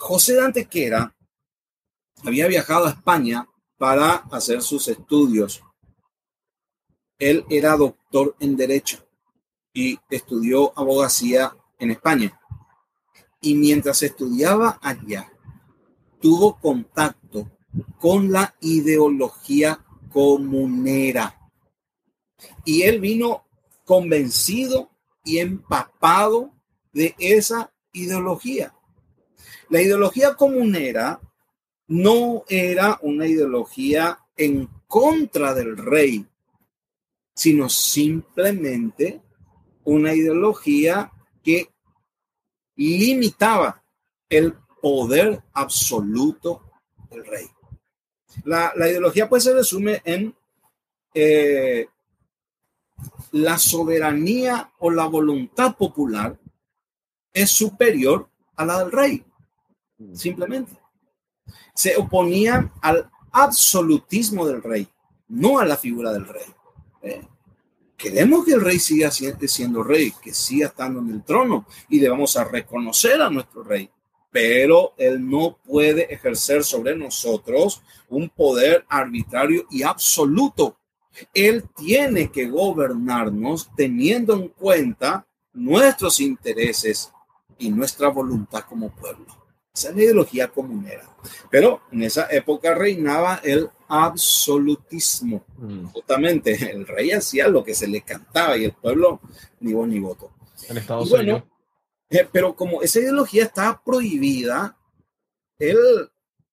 José 0.01 0.33
de 0.33 0.41
Antequera 0.41 1.15
había 2.25 2.49
viajado 2.49 2.87
a 2.87 2.91
España 2.91 3.47
para 3.77 4.15
hacer 4.33 4.63
sus 4.63 4.89
estudios. 4.89 5.63
Él 7.19 7.45
era 7.51 7.77
doctor 7.77 8.35
en 8.41 8.57
Derecho 8.57 9.07
y 9.75 9.99
estudió 10.09 10.73
abogacía 10.77 11.55
en 11.79 11.91
España. 11.91 12.41
Y 13.43 13.55
mientras 13.55 14.03
estudiaba 14.03 14.79
allá, 14.83 15.31
tuvo 16.19 16.59
contacto 16.59 17.51
con 17.99 18.33
la 18.33 18.55
ideología 18.61 19.85
comunera. 20.11 21.39
Y 22.65 22.83
él 22.83 23.01
vino 23.01 23.45
convencido 23.85 24.91
y 25.25 25.39
empapado 25.39 26.55
de 26.91 27.15
esa 27.19 27.71
ideología. 27.93 28.75
La 29.71 29.81
ideología 29.81 30.35
comunera 30.35 31.21
no 31.89 32.45
era 32.49 32.99
una 33.03 33.27
ideología 33.27 34.19
en 34.37 34.69
contra 34.87 35.55
del 35.55 35.77
rey, 35.77 36.27
sino 37.35 37.69
simplemente 37.69 39.21
una 39.85 40.13
ideología 40.13 41.11
que 41.43 41.71
limitaba 42.77 43.83
el 44.29 44.55
poder 44.81 45.43
absoluto 45.53 46.63
del 47.11 47.25
rey. 47.27 47.47
La, 48.45 48.73
ideología 48.77 49.29
pues 49.29 49.45
se 49.45 49.55
resume 49.55 50.03
en 50.05 50.35
eh, 51.15 51.89
la 53.33 53.59
soberanía 53.59 54.73
o 54.79 54.91
la 54.91 55.07
voluntad 55.07 55.77
popular 55.77 56.39
es 57.33 57.51
superior 57.51 58.29
a 58.57 58.65
la 58.65 58.79
del 58.81 58.93
rey, 58.93 59.25
simplemente 60.15 60.73
se 61.75 61.97
oponían 61.97 62.73
al 62.81 63.11
absolutismo 63.33 64.47
del 64.47 64.63
rey, 64.63 64.89
no 65.29 65.59
a 65.59 65.65
la 65.65 65.77
figura 65.77 66.13
del 66.13 66.27
rey. 66.27 66.47
Eh, 67.03 67.23
queremos 67.97 68.45
que 68.45 68.53
el 68.53 68.61
rey 68.61 68.79
siga 68.79 69.11
siendo 69.11 69.83
rey, 69.83 70.13
que 70.23 70.35
siga 70.35 70.69
estando 70.69 71.01
en 71.01 71.11
el 71.11 71.25
trono 71.25 71.67
y 71.89 71.99
debemos 71.99 72.37
a 72.37 72.45
reconocer 72.45 73.21
a 73.23 73.31
nuestro 73.31 73.63
rey, 73.63 73.91
pero 74.31 74.95
él 74.97 75.29
no 75.29 75.59
puede 75.65 76.13
ejercer 76.13 76.65
sobre 76.65 76.97
nosotros 76.97 77.83
un 78.09 78.29
poder 78.29 78.85
arbitrario 78.89 79.67
y 79.71 79.83
absoluto. 79.83 80.77
Él 81.35 81.65
tiene 81.77 82.31
que 82.31 82.49
gobernarnos 82.49 83.71
teniendo 83.77 84.35
en 84.35 84.49
cuenta 84.49 85.27
nuestros 85.53 86.21
intereses 86.21 87.13
y 87.59 87.71
nuestra 87.71 88.09
voluntad 88.09 88.65
como 88.69 88.91
pueblo. 88.91 89.40
Esa 89.81 89.89
es 89.89 89.97
la 89.97 90.03
ideología 90.03 90.49
comunera. 90.49 91.09
Pero 91.51 91.81
en 91.91 92.03
esa 92.03 92.27
época 92.31 92.75
reinaba 92.75 93.41
el 93.43 93.71
absolutismo. 93.89 95.43
Mm. 95.57 95.87
Justamente 95.87 96.71
el 96.71 96.87
rey 96.87 97.13
hacía 97.13 97.49
lo 97.49 97.65
que 97.65 97.75
se 97.75 97.89
le 97.89 98.03
cantaba 98.03 98.59
y 98.59 98.67
el 98.67 98.73
pueblo 98.73 99.21
ni 99.61 99.73
voz 99.73 99.89
ni 99.89 99.99
voto. 99.99 100.33
El 100.69 100.77
Estado 100.77 101.07
bueno, 101.07 101.49
eh, 102.11 102.29
pero 102.31 102.55
como 102.55 102.83
esa 102.83 103.01
ideología 103.01 103.45
estaba 103.45 103.83
prohibida, 103.83 104.77
él 105.59 105.79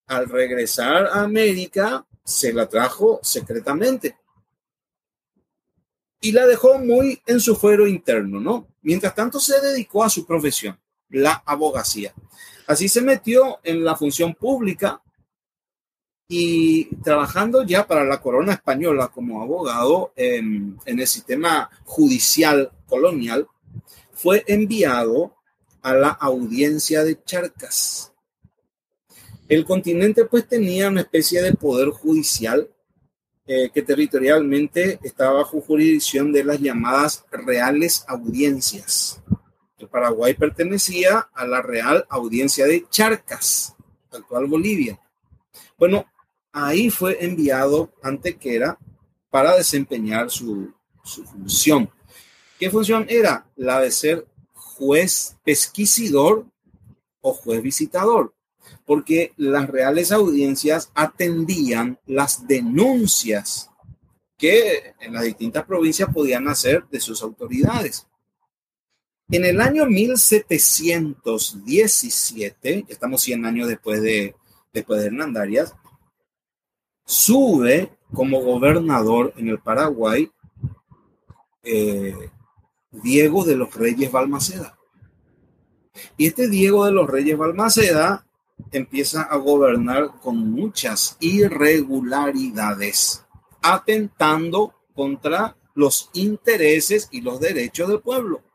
al 0.06 0.30
regresar 0.30 1.08
a 1.08 1.24
América 1.24 2.08
se 2.24 2.54
la 2.54 2.70
trajo 2.70 3.20
secretamente 3.24 4.16
y 6.22 6.32
la 6.32 6.48
dejó 6.48 6.80
muy 6.80 7.22
en 7.26 7.42
su 7.42 7.58
fuero 7.58 7.88
interno, 7.88 8.40
¿no? 8.40 8.70
Mientras 8.84 9.14
tanto 9.14 9.42
se 9.42 9.60
dedicó 9.60 10.06
a 10.06 10.10
su 10.10 10.26
profesión, 10.26 10.80
la 11.10 11.44
abogacía. 11.46 12.14
Así 12.68 12.90
se 12.90 13.02
metió 13.02 13.60
en 13.64 13.84
la 13.84 13.96
función 13.96 14.36
pública 14.36 15.02
y 16.28 16.94
trabajando 16.98 17.64
ya 17.64 17.88
para 17.88 18.04
la 18.04 18.20
corona 18.20 18.54
española 18.54 19.08
como 19.08 19.42
abogado 19.42 20.12
en, 20.18 20.78
el 20.86 21.08
sistema 21.08 21.70
judicial 21.86 22.70
colonial, 22.86 23.48
fue 24.12 24.44
enviado 24.48 25.34
a 25.82 25.94
la 25.94 26.10
audiencia 26.10 27.06
de 27.06 27.24
Charcas. 27.24 28.12
El 29.48 29.64
continente 29.64 30.26
pues 30.26 30.46
tenía 30.46 30.90
una 30.90 31.02
especie 31.02 31.42
de 31.42 31.54
poder 31.54 31.90
judicial 31.90 32.70
eh, 33.46 33.70
que 33.74 33.82
territorialmente 33.82 35.00
estaba 35.04 35.40
bajo 35.40 35.62
jurisdicción 35.62 36.34
de 36.34 36.44
las 36.44 36.60
llamadas 36.60 37.24
reales 37.32 38.04
audiencias. 38.10 39.22
Paraguay 39.88 40.34
pertenecía 40.34 41.30
a 41.34 41.46
la 41.46 41.62
Real 41.62 42.06
Audiencia 42.10 42.66
de 42.66 42.86
Charcas, 42.90 43.76
actual 44.12 44.48
Bolivia. 44.48 45.00
Bueno, 45.78 46.06
ahí 46.52 46.90
fue 46.90 47.24
enviado 47.26 47.92
Antequera 48.02 48.78
para 49.30 49.56
desempeñar 49.56 50.30
su 50.30 50.74
función. 51.04 51.90
¿Qué 52.60 52.70
función 52.72 53.06
era? 53.10 53.46
La 53.56 53.80
de 53.80 53.92
ser 53.92 54.28
juez 54.54 55.38
pesquisidor 55.44 56.46
o 57.22 57.34
juez 57.34 57.62
visitador, 57.62 58.34
porque 58.86 59.34
las 59.38 59.68
reales 59.68 60.12
audiencias 60.12 60.92
atendían 60.94 62.00
las 62.06 62.48
denuncias 62.48 63.70
que 64.38 64.94
en 65.00 65.14
las 65.14 65.24
distintas 65.24 65.66
provincias 65.66 66.14
podían 66.14 66.48
hacer 66.48 66.86
de 66.90 67.00
sus 67.00 67.22
autoridades. 67.22 68.08
En 69.30 69.44
el 69.44 69.60
año 69.60 69.86
1717, 69.88 72.86
estamos 72.88 73.22
100 73.22 73.46
años 73.46 73.68
después 73.68 74.02
de, 74.02 74.38
después 74.72 75.02
de 75.02 75.08
Hernandarias, 75.08 75.76
sube 77.06 77.92
como 78.14 78.42
gobernador 78.42 79.34
en 79.36 79.50
el 79.50 79.60
Paraguay 79.60 80.32
eh, 81.62 82.16
Diego 82.90 83.44
de 83.44 83.58
los 83.58 83.76
Reyes 83.76 84.10
Balmaceda. 84.10 84.78
Y 86.16 86.28
este 86.28 86.48
Diego 86.48 86.86
de 86.86 86.94
los 86.94 87.10
Reyes 87.10 87.38
Balmaceda 87.38 88.26
empieza 88.72 89.24
a 89.24 89.36
gobernar 89.36 90.22
con 90.22 90.52
muchas 90.52 91.18
irregularidades, 91.20 93.26
atentando 93.62 94.74
contra 94.96 95.58
los 95.76 96.12
intereses 96.14 97.10
y 97.12 97.20
los 97.20 97.42
derechos 97.42 97.90
del 97.90 98.00
pueblo. 98.00 98.47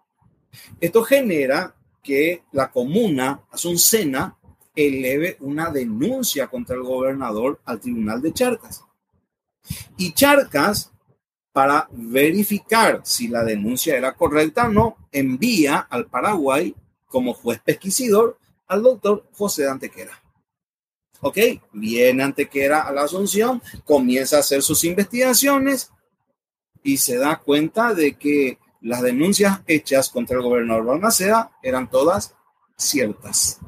Esto 0.80 1.02
genera 1.02 1.74
que 2.02 2.42
la 2.52 2.70
comuna 2.70 3.42
Asuncena 3.50 4.36
eleve 4.74 5.36
una 5.40 5.70
denuncia 5.70 6.48
contra 6.48 6.76
el 6.76 6.82
gobernador 6.82 7.60
al 7.64 7.80
tribunal 7.80 8.20
de 8.20 8.32
Charcas. 8.32 8.84
Y 9.96 10.12
Charcas, 10.12 10.90
para 11.52 11.88
verificar 11.92 13.02
si 13.04 13.28
la 13.28 13.44
denuncia 13.44 13.96
era 13.96 14.14
correcta 14.14 14.66
o 14.66 14.72
no, 14.72 14.96
envía 15.12 15.78
al 15.78 16.06
Paraguay 16.06 16.74
como 17.06 17.34
juez 17.34 17.60
pesquisidor 17.60 18.38
al 18.66 18.82
doctor 18.82 19.26
José 19.32 19.62
de 19.62 19.70
Antequera. 19.70 20.22
Ok, 21.20 21.38
viene 21.72 22.22
Antequera 22.22 22.80
a 22.80 22.92
la 22.92 23.02
Asunción, 23.02 23.62
comienza 23.84 24.38
a 24.38 24.40
hacer 24.40 24.62
sus 24.62 24.82
investigaciones 24.84 25.92
y 26.82 26.96
se 26.96 27.16
da 27.16 27.38
cuenta 27.38 27.94
de 27.94 28.14
que 28.14 28.58
las 28.82 29.00
denuncias 29.00 29.60
hechas 29.66 30.10
contra 30.10 30.36
el 30.36 30.42
gobernador 30.42 30.84
Balmaceda 30.84 31.52
eran 31.62 31.88
todas 31.88 32.34
ciertas. 32.76 33.60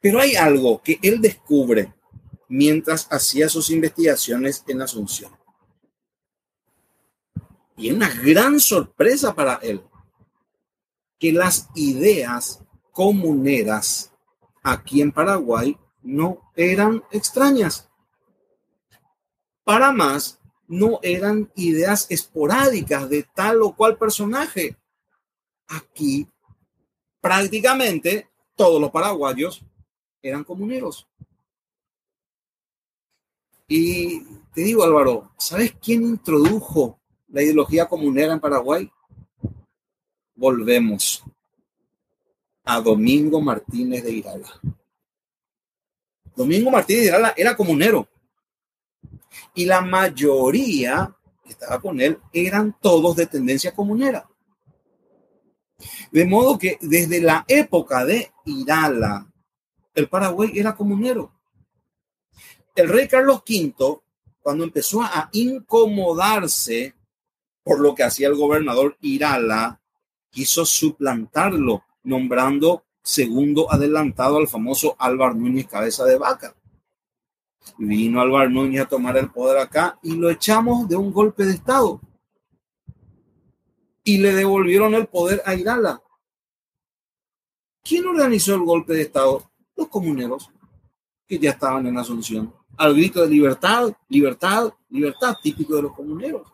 Pero 0.00 0.20
hay 0.20 0.36
algo 0.36 0.80
que 0.82 0.98
él 1.02 1.20
descubre 1.20 1.94
mientras 2.48 3.08
hacía 3.10 3.48
sus 3.48 3.70
investigaciones 3.70 4.64
en 4.66 4.80
Asunción. 4.80 5.32
Y 7.76 7.90
una 7.90 8.08
gran 8.08 8.58
sorpresa 8.58 9.34
para 9.34 9.56
él, 9.56 9.82
que 11.18 11.32
las 11.32 11.68
ideas 11.74 12.62
comuneras 12.90 14.12
aquí 14.62 15.02
en 15.02 15.12
Paraguay 15.12 15.76
no 16.02 16.50
eran 16.54 17.02
extrañas. 17.10 17.90
Para 19.64 19.92
más, 19.92 20.40
no 20.68 20.98
eran 21.02 21.50
ideas 21.54 22.06
esporádicas 22.10 23.08
de 23.08 23.22
tal 23.22 23.62
o 23.62 23.72
cual 23.74 23.96
personaje. 23.96 24.76
Aquí 25.68 26.26
prácticamente 27.20 28.28
todos 28.54 28.80
los 28.80 28.90
paraguayos 28.90 29.62
eran 30.22 30.44
comuneros. 30.44 31.06
Y 33.68 34.20
te 34.54 34.60
digo, 34.62 34.84
Álvaro, 34.84 35.32
¿sabes 35.36 35.74
quién 35.82 36.02
introdujo 36.02 37.00
la 37.28 37.42
ideología 37.42 37.88
comunera 37.88 38.32
en 38.32 38.40
Paraguay? 38.40 38.90
Volvemos 40.34 41.24
a 42.64 42.80
Domingo 42.80 43.40
Martínez 43.40 44.04
de 44.04 44.12
Irala. 44.12 44.60
Domingo 46.36 46.70
Martínez 46.70 47.02
de 47.02 47.08
Irala 47.08 47.34
era 47.36 47.56
comunero 47.56 48.08
y 49.54 49.64
la 49.64 49.80
mayoría 49.80 51.14
que 51.42 51.50
estaba 51.50 51.80
con 51.80 52.00
él 52.00 52.18
eran 52.32 52.76
todos 52.80 53.16
de 53.16 53.26
tendencia 53.26 53.74
comunera. 53.74 54.28
De 56.10 56.24
modo 56.24 56.58
que 56.58 56.78
desde 56.80 57.20
la 57.20 57.44
época 57.48 58.04
de 58.04 58.32
Irala, 58.44 59.26
el 59.94 60.08
Paraguay 60.08 60.52
era 60.54 60.74
comunero. 60.74 61.32
El 62.74 62.88
rey 62.88 63.08
Carlos 63.08 63.42
V, 63.48 64.00
cuando 64.40 64.64
empezó 64.64 65.02
a 65.02 65.28
incomodarse 65.32 66.94
por 67.62 67.80
lo 67.80 67.94
que 67.94 68.04
hacía 68.04 68.28
el 68.28 68.36
gobernador 68.36 68.96
Irala, 69.00 69.80
quiso 70.30 70.64
suplantarlo, 70.64 71.84
nombrando 72.04 72.84
segundo 73.02 73.72
adelantado 73.72 74.36
al 74.36 74.48
famoso 74.48 74.96
Álvaro 74.98 75.34
Núñez 75.34 75.66
Cabeza 75.66 76.04
de 76.04 76.18
Vaca. 76.18 76.54
Vino 77.78 78.20
Álvaro 78.20 78.48
Núñez 78.48 78.82
a 78.82 78.88
tomar 78.88 79.16
el 79.16 79.30
poder 79.30 79.58
acá 79.58 79.98
y 80.02 80.14
lo 80.16 80.30
echamos 80.30 80.88
de 80.88 80.96
un 80.96 81.12
golpe 81.12 81.44
de 81.44 81.52
Estado. 81.52 82.00
Y 84.04 84.18
le 84.18 84.34
devolvieron 84.34 84.94
el 84.94 85.06
poder 85.06 85.42
a 85.44 85.54
Irala. 85.54 86.00
¿Quién 87.82 88.06
organizó 88.06 88.54
el 88.54 88.62
golpe 88.62 88.94
de 88.94 89.02
Estado? 89.02 89.50
Los 89.76 89.88
comuneros, 89.88 90.50
que 91.26 91.38
ya 91.38 91.50
estaban 91.50 91.86
en 91.86 91.98
Asunción. 91.98 92.52
Al 92.76 92.94
grito 92.94 93.22
de 93.22 93.28
libertad, 93.28 93.92
libertad, 94.08 94.72
libertad, 94.88 95.36
típico 95.42 95.76
de 95.76 95.82
los 95.82 95.92
comuneros. 95.92 96.52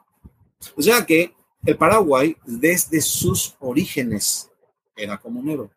O 0.76 0.82
sea 0.82 1.04
que 1.04 1.34
el 1.64 1.76
Paraguay, 1.76 2.36
desde 2.44 3.00
sus 3.00 3.54
orígenes, 3.60 4.50
era 4.96 5.18
comunero. 5.18 5.70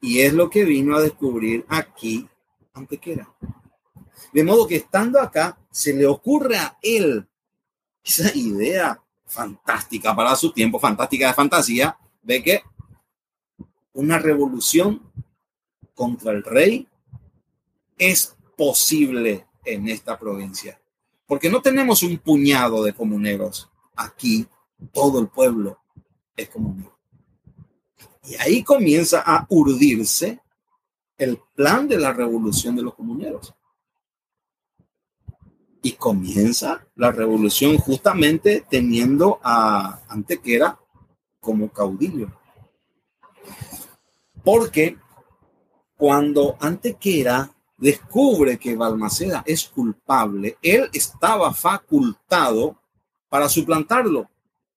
Y 0.00 0.20
es 0.20 0.32
lo 0.32 0.50
que 0.50 0.64
vino 0.64 0.96
a 0.96 1.00
descubrir 1.00 1.64
aquí 1.68 2.28
Antequera. 2.74 3.28
De 4.32 4.42
modo 4.42 4.66
que 4.66 4.76
estando 4.76 5.20
acá, 5.20 5.58
se 5.70 5.92
le 5.92 6.06
ocurre 6.06 6.56
a 6.56 6.78
él 6.80 7.28
esa 8.02 8.34
idea 8.34 9.00
fantástica 9.26 10.16
para 10.16 10.34
su 10.36 10.52
tiempo, 10.52 10.78
fantástica 10.78 11.28
de 11.28 11.34
fantasía, 11.34 11.96
de 12.22 12.42
que 12.42 12.62
una 13.92 14.18
revolución 14.18 15.02
contra 15.94 16.32
el 16.32 16.42
rey 16.42 16.88
es 17.98 18.34
posible 18.56 19.46
en 19.64 19.88
esta 19.88 20.18
provincia. 20.18 20.80
Porque 21.26 21.50
no 21.50 21.60
tenemos 21.60 22.02
un 22.02 22.18
puñado 22.18 22.82
de 22.82 22.94
comuneros. 22.94 23.70
Aquí 23.96 24.46
todo 24.92 25.20
el 25.20 25.28
pueblo 25.28 25.78
es 26.36 26.48
comunero. 26.48 26.98
Y 28.24 28.34
ahí 28.36 28.62
comienza 28.62 29.22
a 29.24 29.46
urdirse 29.50 30.40
el 31.18 31.38
plan 31.54 31.86
de 31.86 31.98
la 31.98 32.12
revolución 32.12 32.74
de 32.76 32.82
los 32.82 32.94
comuneros 32.94 33.54
y 35.82 35.92
comienza 35.92 36.86
la 36.94 37.10
revolución 37.10 37.76
justamente 37.76 38.64
teniendo 38.70 39.40
a 39.42 40.00
Antequera 40.08 40.78
como 41.40 41.68
caudillo. 41.68 42.28
Porque 44.44 44.96
cuando 45.96 46.56
Antequera 46.60 47.50
descubre 47.76 48.58
que 48.58 48.76
Balmaceda 48.76 49.42
es 49.44 49.68
culpable, 49.68 50.56
él 50.62 50.88
estaba 50.92 51.52
facultado 51.52 52.76
para 53.28 53.48
suplantarlo. 53.48 54.30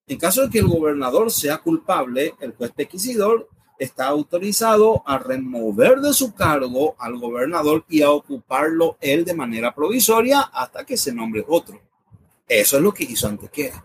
En 0.07 0.17
caso 0.17 0.43
de 0.43 0.49
que 0.49 0.59
el 0.59 0.67
gobernador 0.67 1.31
sea 1.31 1.59
culpable, 1.59 2.33
el 2.39 2.53
juez 2.55 2.71
pesquisidor 2.71 3.47
está 3.77 4.07
autorizado 4.07 5.03
a 5.05 5.17
remover 5.17 5.99
de 5.99 6.13
su 6.13 6.33
cargo 6.33 6.95
al 6.97 7.17
gobernador 7.17 7.85
y 7.89 8.01
a 8.01 8.11
ocuparlo 8.11 8.97
él 9.01 9.25
de 9.25 9.33
manera 9.33 9.73
provisoria 9.73 10.41
hasta 10.41 10.85
que 10.85 10.97
se 10.97 11.13
nombre 11.13 11.43
otro. 11.47 11.79
Eso 12.47 12.77
es 12.77 12.83
lo 12.83 12.93
que 12.93 13.03
hizo 13.03 13.27
Antequera. 13.27 13.83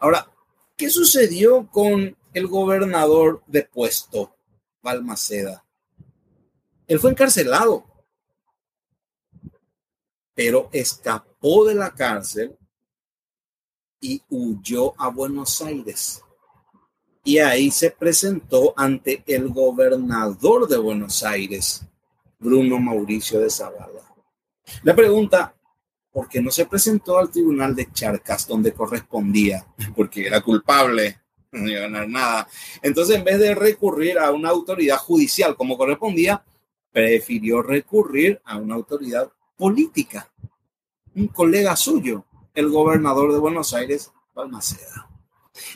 Ahora, 0.00 0.28
¿qué 0.76 0.90
sucedió 0.90 1.68
con 1.70 2.16
el 2.32 2.46
gobernador 2.46 3.42
depuesto, 3.46 4.36
Balmaceda? 4.82 5.64
Él 6.86 6.98
fue 6.98 7.10
encarcelado, 7.10 7.84
pero 10.34 10.68
escapó 10.72 11.64
de 11.66 11.74
la 11.74 11.94
cárcel 11.94 12.56
y 14.00 14.22
huyó 14.30 14.94
a 15.00 15.08
Buenos 15.08 15.60
Aires 15.60 16.22
y 17.28 17.40
ahí 17.40 17.70
se 17.70 17.90
presentó 17.90 18.72
ante 18.74 19.22
el 19.26 19.50
gobernador 19.50 20.66
de 20.66 20.78
Buenos 20.78 21.22
Aires, 21.22 21.84
Bruno 22.38 22.78
Mauricio 22.78 23.38
de 23.38 23.50
Zavala. 23.50 24.00
La 24.82 24.96
pregunta, 24.96 25.54
¿por 26.10 26.26
qué 26.26 26.40
no 26.40 26.50
se 26.50 26.64
presentó 26.64 27.18
al 27.18 27.30
tribunal 27.30 27.74
de 27.74 27.92
Charcas 27.92 28.48
donde 28.48 28.72
correspondía? 28.72 29.66
Porque 29.94 30.26
era 30.26 30.40
culpable, 30.40 31.20
no 31.52 31.68
iba 31.68 31.80
a 31.80 31.82
ganar 31.82 32.08
nada. 32.08 32.48
Entonces, 32.80 33.16
en 33.16 33.24
vez 33.24 33.38
de 33.38 33.54
recurrir 33.54 34.18
a 34.18 34.30
una 34.30 34.48
autoridad 34.48 34.96
judicial 34.96 35.54
como 35.54 35.76
correspondía, 35.76 36.42
prefirió 36.90 37.60
recurrir 37.60 38.40
a 38.42 38.56
una 38.56 38.76
autoridad 38.76 39.30
política. 39.54 40.32
Un 41.14 41.26
colega 41.26 41.76
suyo, 41.76 42.24
el 42.54 42.70
gobernador 42.70 43.34
de 43.34 43.38
Buenos 43.38 43.74
Aires, 43.74 44.10
Balmaceda. 44.34 45.07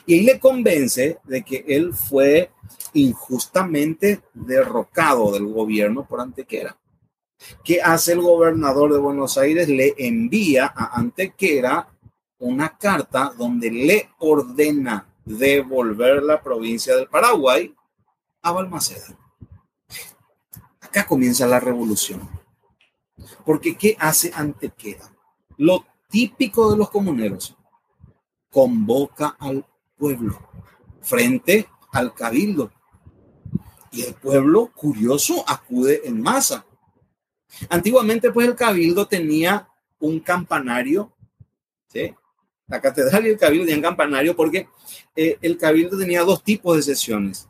Y 0.05 0.15
ahí 0.15 0.21
le 0.21 0.39
convence 0.39 1.19
de 1.23 1.43
que 1.43 1.65
él 1.67 1.93
fue 1.93 2.51
injustamente 2.93 4.21
derrocado 4.33 5.31
del 5.31 5.47
gobierno 5.47 6.05
por 6.05 6.21
Antequera. 6.21 6.77
¿Qué 7.63 7.81
hace 7.81 8.13
el 8.13 8.21
gobernador 8.21 8.93
de 8.93 8.99
Buenos 8.99 9.37
Aires? 9.37 9.67
Le 9.67 9.93
envía 9.97 10.71
a 10.75 10.97
Antequera 10.97 11.89
una 12.39 12.77
carta 12.77 13.33
donde 13.37 13.71
le 13.71 14.09
ordena 14.19 15.07
devolver 15.25 16.23
la 16.23 16.41
provincia 16.41 16.95
del 16.95 17.07
Paraguay 17.07 17.73
a 18.41 18.51
Balmaceda. 18.51 19.17
Acá 20.81 21.05
comienza 21.05 21.47
la 21.47 21.59
revolución. 21.59 22.29
Porque 23.45 23.75
¿qué 23.75 23.95
hace 23.99 24.31
Antequera? 24.33 25.11
Lo 25.57 25.85
típico 26.09 26.71
de 26.71 26.77
los 26.77 26.89
comuneros. 26.89 27.55
Convoca 28.51 29.35
al 29.39 29.65
pueblo 30.03 30.37
frente 31.01 31.69
al 31.93 32.13
cabildo. 32.13 32.69
Y 33.89 34.01
el 34.01 34.15
pueblo, 34.15 34.69
curioso, 34.75 35.45
acude 35.47 36.01
en 36.03 36.21
masa. 36.21 36.65
Antiguamente, 37.69 38.29
pues 38.31 38.49
el 38.49 38.55
cabildo 38.55 39.07
tenía 39.07 39.69
un 39.99 40.19
campanario, 40.19 41.13
¿sí? 41.87 42.13
La 42.67 42.81
catedral 42.81 43.27
y 43.27 43.29
el 43.29 43.37
cabildo 43.37 43.65
tenían 43.65 43.81
campanario 43.81 44.35
porque 44.35 44.67
eh, 45.15 45.37
el 45.41 45.57
cabildo 45.57 45.97
tenía 45.97 46.23
dos 46.23 46.43
tipos 46.43 46.75
de 46.75 46.83
sesiones. 46.83 47.47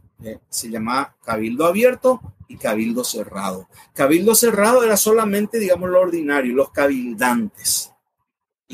Se 0.49 0.69
llamaba 0.69 1.15
cabildo 1.25 1.65
abierto 1.65 2.21
y 2.47 2.57
cabildo 2.57 3.03
cerrado. 3.03 3.67
Cabildo 3.93 4.35
cerrado 4.35 4.83
era 4.83 4.95
solamente, 4.95 5.57
digamos, 5.57 5.89
lo 5.89 6.01
ordinario, 6.01 6.53
los 6.53 6.69
cabildantes 6.69 7.92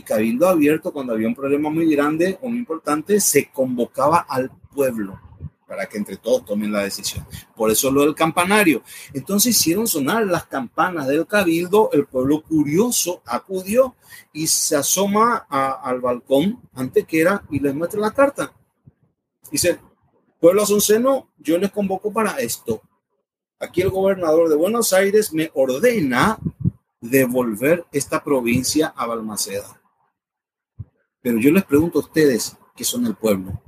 cabildo 0.02 0.47
abierto, 0.47 0.91
cuando 0.91 1.14
había 1.14 1.28
un 1.28 1.36
problema 1.36 1.70
muy 1.70 1.93
grande 1.93 2.38
o 2.41 2.50
muy 2.50 2.60
importante, 2.60 3.20
se 3.20 3.50
convocaba 3.52 4.20
al 4.20 4.52
pueblo 4.74 5.20
para 5.70 5.86
que 5.86 6.00
entre 6.00 6.18
todos 6.18 6.45
tomen 6.45 6.72
la 6.72 6.82
decisión. 6.82 7.26
Por 7.56 7.70
eso 7.70 7.91
lo 7.91 8.02
del 8.02 8.16
campanario. 8.16 8.82
Entonces 9.14 9.56
hicieron 9.56 9.88
sonar 9.88 10.26
las 10.26 10.47
campanas 10.47 11.08
del 11.08 11.28
cabildo, 11.28 11.91
el 11.93 12.08
pueblo 12.08 12.41
curioso 12.41 13.22
acudió 13.24 13.95
y 14.34 14.47
se 14.47 14.76
asoma 14.76 15.45
al 15.47 16.02
balcón 16.02 16.60
era 17.12 17.43
y 17.52 17.60
les 17.60 17.76
muestra 17.76 18.02
la 18.02 18.12
carta. 18.12 18.52
Dice, 19.52 19.80
pueblo 20.39 20.64
asunceno, 20.64 21.30
yo 21.38 21.60
les 21.60 21.72
convoco 21.72 22.12
para 22.12 22.39
esto. 22.39 22.82
Aquí 23.60 23.82
el 23.82 23.91
gobernador 23.91 24.50
de 24.50 24.56
Buenos 24.56 24.91
Aires 24.91 25.32
me 25.34 25.52
ordena 25.54 26.39
devolver 27.00 27.86
esta 27.91 28.24
provincia 28.24 28.93
a 28.95 29.06
Balmaceda. 29.06 29.80
Pero 31.22 31.38
yo 31.38 31.51
les 31.51 31.63
pregunto 31.63 31.99
a 31.99 32.01
ustedes, 32.01 32.57
que 32.76 32.84
son 32.84 33.05
el 33.05 33.15
pueblo, 33.15 33.61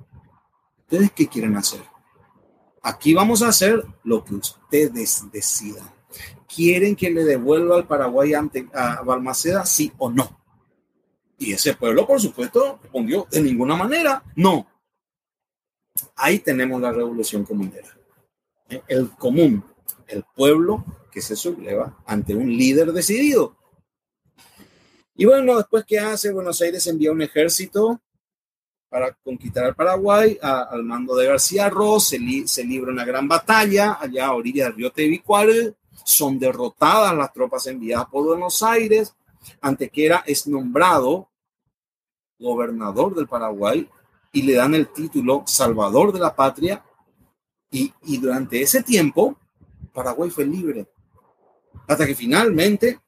¿ustedes 0.80 1.12
qué 1.12 1.28
quieren 1.28 1.58
hacer? 1.58 1.82
Aquí 2.82 3.14
vamos 3.14 3.41
a 3.43 3.49
hacer 3.49 3.84
lo 4.04 4.24
que 4.24 4.36
ustedes 4.36 5.24
decidan. 5.32 5.89
¿Quieren 6.54 6.95
que 6.95 7.10
le 7.10 7.24
devuelva 7.24 7.76
al 7.76 7.88
Paraguay 7.88 8.34
a 8.34 9.02
Balmaceda, 9.04 9.66
sí 9.66 9.91
o 9.97 10.10
no? 10.10 10.41
Y 11.38 11.54
ese 11.54 11.76
pueblo, 11.76 12.06
por 12.06 12.20
supuesto, 12.20 12.80
respondió 12.82 13.28
de 13.32 13.41
ninguna 13.41 13.76
manera, 13.76 14.24
no. 14.36 14.68
Ahí 16.16 16.39
tenemos 16.39 16.82
la 16.82 16.91
revolución 16.91 17.45
comunera. 17.45 17.89
El 18.88 19.10
común, 19.12 19.64
el 20.08 20.24
pueblo 20.36 20.86
que 21.12 21.22
se 21.22 21.36
subleva 21.36 22.02
ante 22.06 22.36
un 22.36 22.47
líder 22.47 22.91
decidido. 22.93 23.58
Y 25.16 25.26
bueno, 25.26 25.57
después 25.57 25.86
que 25.86 25.99
hace, 25.99 26.32
Buenos 26.32 26.62
Aires 26.62 26.86
envía 26.88 27.12
un 27.12 27.22
ejército 27.22 28.01
para 28.89 29.14
conquistar 29.24 29.66
al 29.66 29.76
Paraguay 29.76 30.38
al 30.41 30.84
mando 30.84 31.16
de 31.16 31.28
García 31.28 31.70
Ross, 31.70 32.09
se, 32.09 32.20
se, 32.45 32.64
libra 32.64 32.91
una 32.91 33.05
gran 33.05 33.28
batalla 33.28 33.97
allá 33.99 34.28
a 34.28 34.34
orilla 34.34 34.66
del 34.66 34.76
río 34.76 34.91
Tebicual, 34.91 35.78
son 36.03 36.38
derrotadas 36.38 37.16
las 37.16 37.32
tropas 37.32 37.68
enviadas 37.68 38.07
por 38.07 38.26
Buenos 38.26 38.62
Aires, 38.64 39.16
Antequera 39.62 40.24
es 40.26 40.45
nombrado 40.45 41.30
gobernador 42.38 43.16
del 43.16 43.28
Paraguay 43.28 43.88
y 44.32 44.41
le 44.41 44.55
dan 44.55 44.76
el 44.76 44.89
título 44.89 45.43
Salvador 45.45 46.12
de 46.12 46.20
la 46.20 46.36
Patria 46.36 46.84
y, 47.70 47.93
y 48.03 48.18
durante 48.18 48.62
ese 48.62 48.84
tiempo 48.84 49.38
Paraguay 49.93 50.30
fue 50.30 50.45
libre 50.45 50.88
hasta 51.88 52.05
que 52.05 52.16
finalmente 52.16 52.99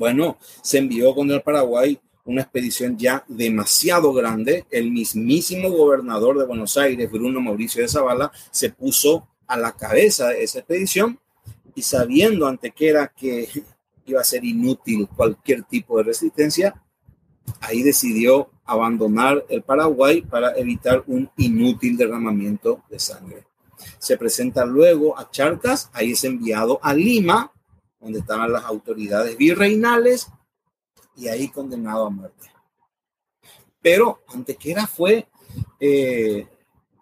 bueno, 0.00 0.38
se 0.62 0.78
envió 0.78 1.14
con 1.14 1.30
el 1.30 1.42
Paraguay 1.42 2.00
una 2.24 2.40
expedición 2.40 2.96
ya 2.96 3.22
demasiado 3.28 4.14
grande. 4.14 4.64
El 4.70 4.90
mismísimo 4.90 5.70
gobernador 5.70 6.38
de 6.38 6.46
Buenos 6.46 6.78
Aires, 6.78 7.12
Bruno 7.12 7.38
Mauricio 7.38 7.82
de 7.82 7.88
Zavala, 7.88 8.32
se 8.50 8.70
puso 8.70 9.28
a 9.46 9.58
la 9.58 9.72
cabeza 9.72 10.28
de 10.28 10.42
esa 10.42 10.60
expedición 10.60 11.20
y 11.74 11.82
sabiendo 11.82 12.46
ante 12.46 12.70
que 12.70 12.88
era 12.88 13.08
que 13.08 13.46
iba 14.06 14.22
a 14.22 14.24
ser 14.24 14.42
inútil 14.42 15.06
cualquier 15.06 15.64
tipo 15.64 15.98
de 15.98 16.04
resistencia, 16.04 16.82
ahí 17.60 17.82
decidió 17.82 18.48
abandonar 18.64 19.44
el 19.50 19.60
Paraguay 19.60 20.22
para 20.22 20.56
evitar 20.56 21.04
un 21.08 21.30
inútil 21.36 21.98
derramamiento 21.98 22.82
de 22.88 22.98
sangre. 22.98 23.44
Se 23.98 24.16
presenta 24.16 24.64
luego 24.64 25.18
a 25.18 25.30
Charcas, 25.30 25.90
ahí 25.92 26.12
es 26.12 26.24
enviado 26.24 26.80
a 26.82 26.94
Lima 26.94 27.52
donde 28.00 28.20
estaban 28.20 28.52
las 28.52 28.64
autoridades 28.64 29.36
virreinales 29.36 30.28
y 31.16 31.28
ahí 31.28 31.48
condenado 31.48 32.06
a 32.06 32.10
muerte. 32.10 32.50
Pero 33.82 34.22
Antequera 34.28 34.86
fue 34.86 35.28
eh, 35.78 36.46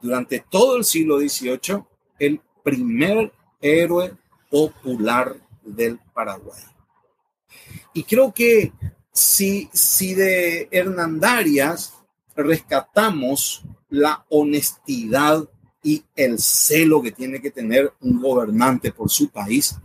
durante 0.01 0.45
todo 0.49 0.77
el 0.77 0.85
siglo 0.85 1.19
XVIII 1.19 1.85
el 2.19 2.41
primer 2.63 3.33
héroe 3.61 4.17
popular 4.51 5.37
del 5.63 5.99
Paraguay. 6.13 6.63
Y 7.93 8.05
creo 8.05 8.33
que 8.33 8.73
si, 9.13 9.69
si 9.73 10.15
de 10.15 10.69
Hernandarias 10.71 11.95
rescatamos 12.37 13.65
la 13.89 14.25
honestidad 14.29 15.49
y 15.83 16.05
el 16.15 16.39
celo 16.39 17.03
que 17.03 17.13
tiene 17.13 17.41
que 17.41 17.51
tener 17.51 17.93
un 18.01 18.21
gobernante 18.21 18.93
por 18.93 19.11
su 19.11 19.29
país, 19.31 19.77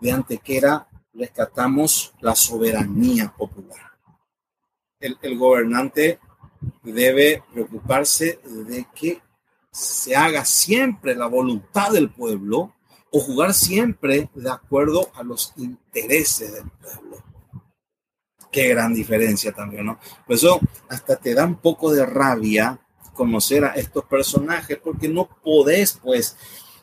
de 0.00 0.12
Antequera 0.12 0.88
rescatamos 1.12 2.12
la 2.20 2.34
soberanía 2.34 3.32
popular. 3.36 3.90
El, 4.98 5.38
gobernante 5.38 6.18
debe 6.82 7.42
preocuparse 7.52 8.40
de 8.44 8.86
que 8.94 9.22
se 9.72 10.14
haga 10.14 10.44
siempre 10.44 11.14
la 11.14 11.26
voluntad 11.26 11.90
del 11.92 12.10
pueblo 12.10 12.74
o 13.10 13.20
jugar 13.20 13.54
siempre 13.54 14.28
de 14.34 14.50
acuerdo 14.50 15.10
a 15.14 15.22
los 15.22 15.54
intereses 15.56 16.52
del 16.52 16.70
pueblo. 16.70 17.24
Qué 18.52 18.68
gran 18.68 18.92
diferencia 18.92 19.52
también, 19.52 19.86
¿no? 19.86 19.98
Por 20.26 20.36
eso 20.36 20.60
hasta 20.88 21.16
te 21.16 21.34
da 21.34 21.46
un 21.46 21.56
poco 21.56 21.92
de 21.92 22.04
rabia 22.04 22.78
conocer 23.14 23.64
a 23.64 23.74
estos 23.74 24.04
personajes 24.04 24.78
porque 24.82 25.08
no 25.08 25.28
podés, 25.42 25.98
pues, 26.02 26.36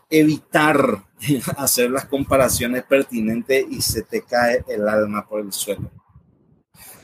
evitar 0.10 1.03
hacer 1.58 1.91
las 1.91 2.05
comparaciones 2.05 2.84
pertinentes 2.84 3.66
y 3.70 3.82
se 3.82 4.03
te 4.03 4.22
cae 4.22 4.64
el 4.68 4.88
alma 4.88 5.28
por 5.28 5.41
el 5.41 5.51
suelo. 5.51 5.91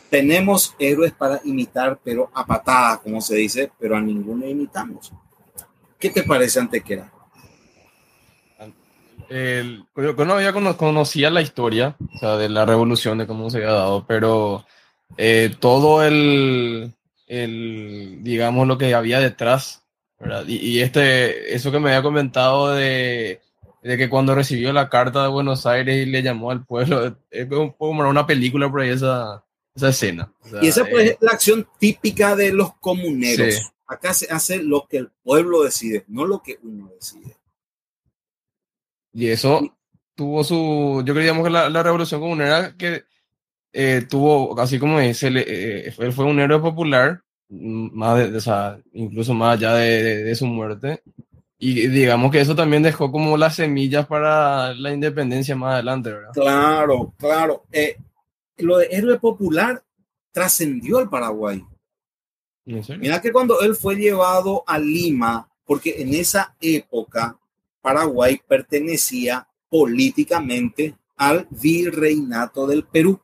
Tenemos 0.10 0.76
héroes 0.78 1.12
para 1.12 1.42
imitar, 1.44 2.00
pero 2.04 2.30
a 2.36 2.46
patada, 2.46 3.00
como 3.02 3.20
se 3.20 3.36
dice, 3.36 3.72
pero 3.80 3.96
a 3.96 4.02
ninguno 4.02 4.48
imitamos. 4.48 5.12
¿Qué 5.98 6.12
te 6.12 6.24
parece, 6.24 6.60
Antequera? 6.60 7.12
El, 9.30 9.86
yo 9.96 10.14
no 10.26 10.34
había 10.34 10.54
conocía 10.78 11.32
la 11.32 11.42
historia 11.42 11.96
o 12.00 12.18
sea, 12.20 12.38
de 12.38 12.50
la 12.50 12.66
revolución, 12.66 13.18
de 13.18 13.26
cómo 13.26 13.50
se 13.50 13.58
había 13.58 13.72
dado, 13.72 14.06
pero 14.06 14.66
eh, 15.18 15.56
todo 15.60 16.04
el, 16.04 16.94
el, 17.26 18.20
digamos, 18.22 18.68
lo 18.68 18.78
que 18.78 18.94
había 18.94 19.20
detrás 19.20 19.83
y, 20.48 20.80
este, 20.80 21.54
eso 21.54 21.72
que 21.72 21.80
me 21.80 21.90
había 21.90 22.04
comentado 22.04 22.74
de, 22.74 23.42
de, 23.82 23.98
que 23.98 24.10
cuando 24.10 24.36
recibió 24.36 24.72
la 24.74 24.90
carta 24.90 25.24
de 25.24 25.30
Buenos 25.30 25.66
Aires 25.66 26.06
y 26.06 26.10
le 26.10 26.24
llamó 26.24 26.52
al 26.52 26.66
pueblo, 26.66 27.18
es 27.32 27.48
como 27.48 28.10
una 28.10 28.26
película 28.26 28.70
por 28.70 28.82
ahí 28.82 28.90
esa, 28.90 29.44
esa 29.76 29.90
escena. 29.90 30.32
y 30.62 30.68
esa 30.68 30.86
pues, 30.86 31.12
es 31.12 31.18
la 31.22 31.32
acción 31.32 31.68
típica 31.80 32.36
de 32.36 32.54
los 32.54 32.76
comuneros. 32.76 33.74
Acá 33.86 34.14
se 34.14 34.32
hace 34.32 34.64
lo 34.64 34.88
que 34.88 34.98
el 34.98 35.12
pueblo 35.24 35.64
decide, 35.64 36.06
no 36.08 36.26
lo 36.26 36.42
que 36.42 36.58
uno 36.64 36.90
decide. 36.96 37.38
Y 39.14 39.28
eso 39.28 39.78
tuvo 40.16 40.44
su, 40.44 41.04
yo 41.06 41.14
creíamos 41.14 41.44
que 41.44 41.50
la, 41.50 41.70
la 41.70 41.84
revolución 41.84 42.22
comunera 42.22 42.76
que 42.76 43.04
eh, 43.74 44.06
tuvo, 44.08 44.60
así 44.60 44.78
como 44.78 45.00
dice, 45.00 45.30
eh, 45.36 45.94
él 45.98 46.14
fue 46.14 46.26
un 46.26 46.40
héroe 46.40 46.60
popular, 46.60 47.24
más 47.54 48.18
de, 48.18 48.38
o 48.38 48.42
sea, 48.42 48.80
incluso 48.94 49.34
más 49.34 49.58
allá 49.58 49.76
de, 49.76 50.24
de, 50.24 50.36
su 50.36 50.46
muerte. 50.46 51.02
Y 51.58 51.88
digamos 51.88 52.32
que 52.32 52.42
eso 52.42 52.56
también 52.56 52.84
dejó 52.84 53.12
como 53.12 53.38
las 53.38 53.56
semillas 53.56 54.06
para 54.08 54.74
la 54.74 54.92
independencia 54.92 55.56
más 55.56 55.76
adelante, 55.76 56.12
¿verdad? 56.12 56.32
Claro, 56.34 57.14
claro. 57.18 57.64
Eh, 57.72 57.98
lo 58.58 58.78
de 58.78 58.88
héroe 58.92 59.20
popular 59.20 59.82
trascendió 60.32 60.98
al 60.98 61.10
Paraguay. 61.10 61.64
Mira 62.66 63.22
que 63.22 63.32
cuando 63.32 63.60
él 63.62 63.76
fue 63.76 63.96
llevado 63.96 64.64
a 64.66 64.80
Lima, 64.80 65.50
porque 65.66 66.02
en 66.02 66.14
esa 66.14 66.56
época 66.60 67.38
Paraguay 67.82 68.40
pertenecía 68.48 69.48
políticamente 69.70 70.96
al 71.18 71.48
virreinato 71.50 72.66
del 72.68 72.86
Perú. 72.86 73.20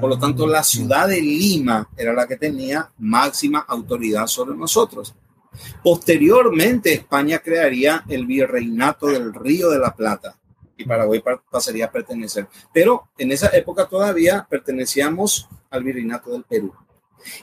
Por 0.00 0.08
lo 0.08 0.18
tanto, 0.18 0.46
la 0.46 0.60
ah, 0.60 0.64
ciudad 0.64 1.08
de 1.08 1.20
Lima 1.20 1.86
era 1.96 2.14
la 2.14 2.26
que 2.26 2.36
tenía 2.36 2.90
máxima 2.98 3.60
autoridad 3.60 4.26
sobre 4.26 4.56
nosotros. 4.56 5.14
Posteriormente, 5.84 6.94
España 6.94 7.40
crearía 7.40 8.02
el 8.08 8.26
virreinato 8.26 9.08
del 9.08 9.34
Río 9.34 9.68
de 9.68 9.78
la 9.78 9.94
Plata 9.94 10.38
y 10.78 10.84
Paraguay 10.84 11.22
pasaría 11.50 11.86
a 11.86 11.92
pertenecer. 11.92 12.48
Pero 12.72 13.10
en 13.18 13.32
esa 13.32 13.48
época 13.48 13.86
todavía 13.86 14.46
pertenecíamos 14.48 15.48
al 15.70 15.84
virreinato 15.84 16.30
del 16.30 16.44
Perú. 16.44 16.72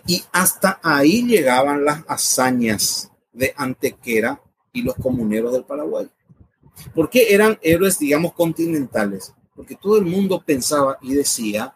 Y 0.07 0.23
hasta 0.31 0.79
ahí 0.83 1.23
llegaban 1.27 1.85
las 1.85 2.03
hazañas 2.07 3.11
de 3.31 3.53
Antequera 3.55 4.41
y 4.73 4.81
los 4.81 4.95
comuneros 4.95 5.53
del 5.53 5.65
Paraguay. 5.65 6.09
¿Por 6.95 7.09
qué 7.09 7.33
eran 7.33 7.59
héroes, 7.61 7.99
digamos, 7.99 8.33
continentales? 8.33 9.33
Porque 9.55 9.75
todo 9.75 9.97
el 9.97 10.05
mundo 10.05 10.41
pensaba 10.43 10.97
y 11.01 11.13
decía, 11.13 11.75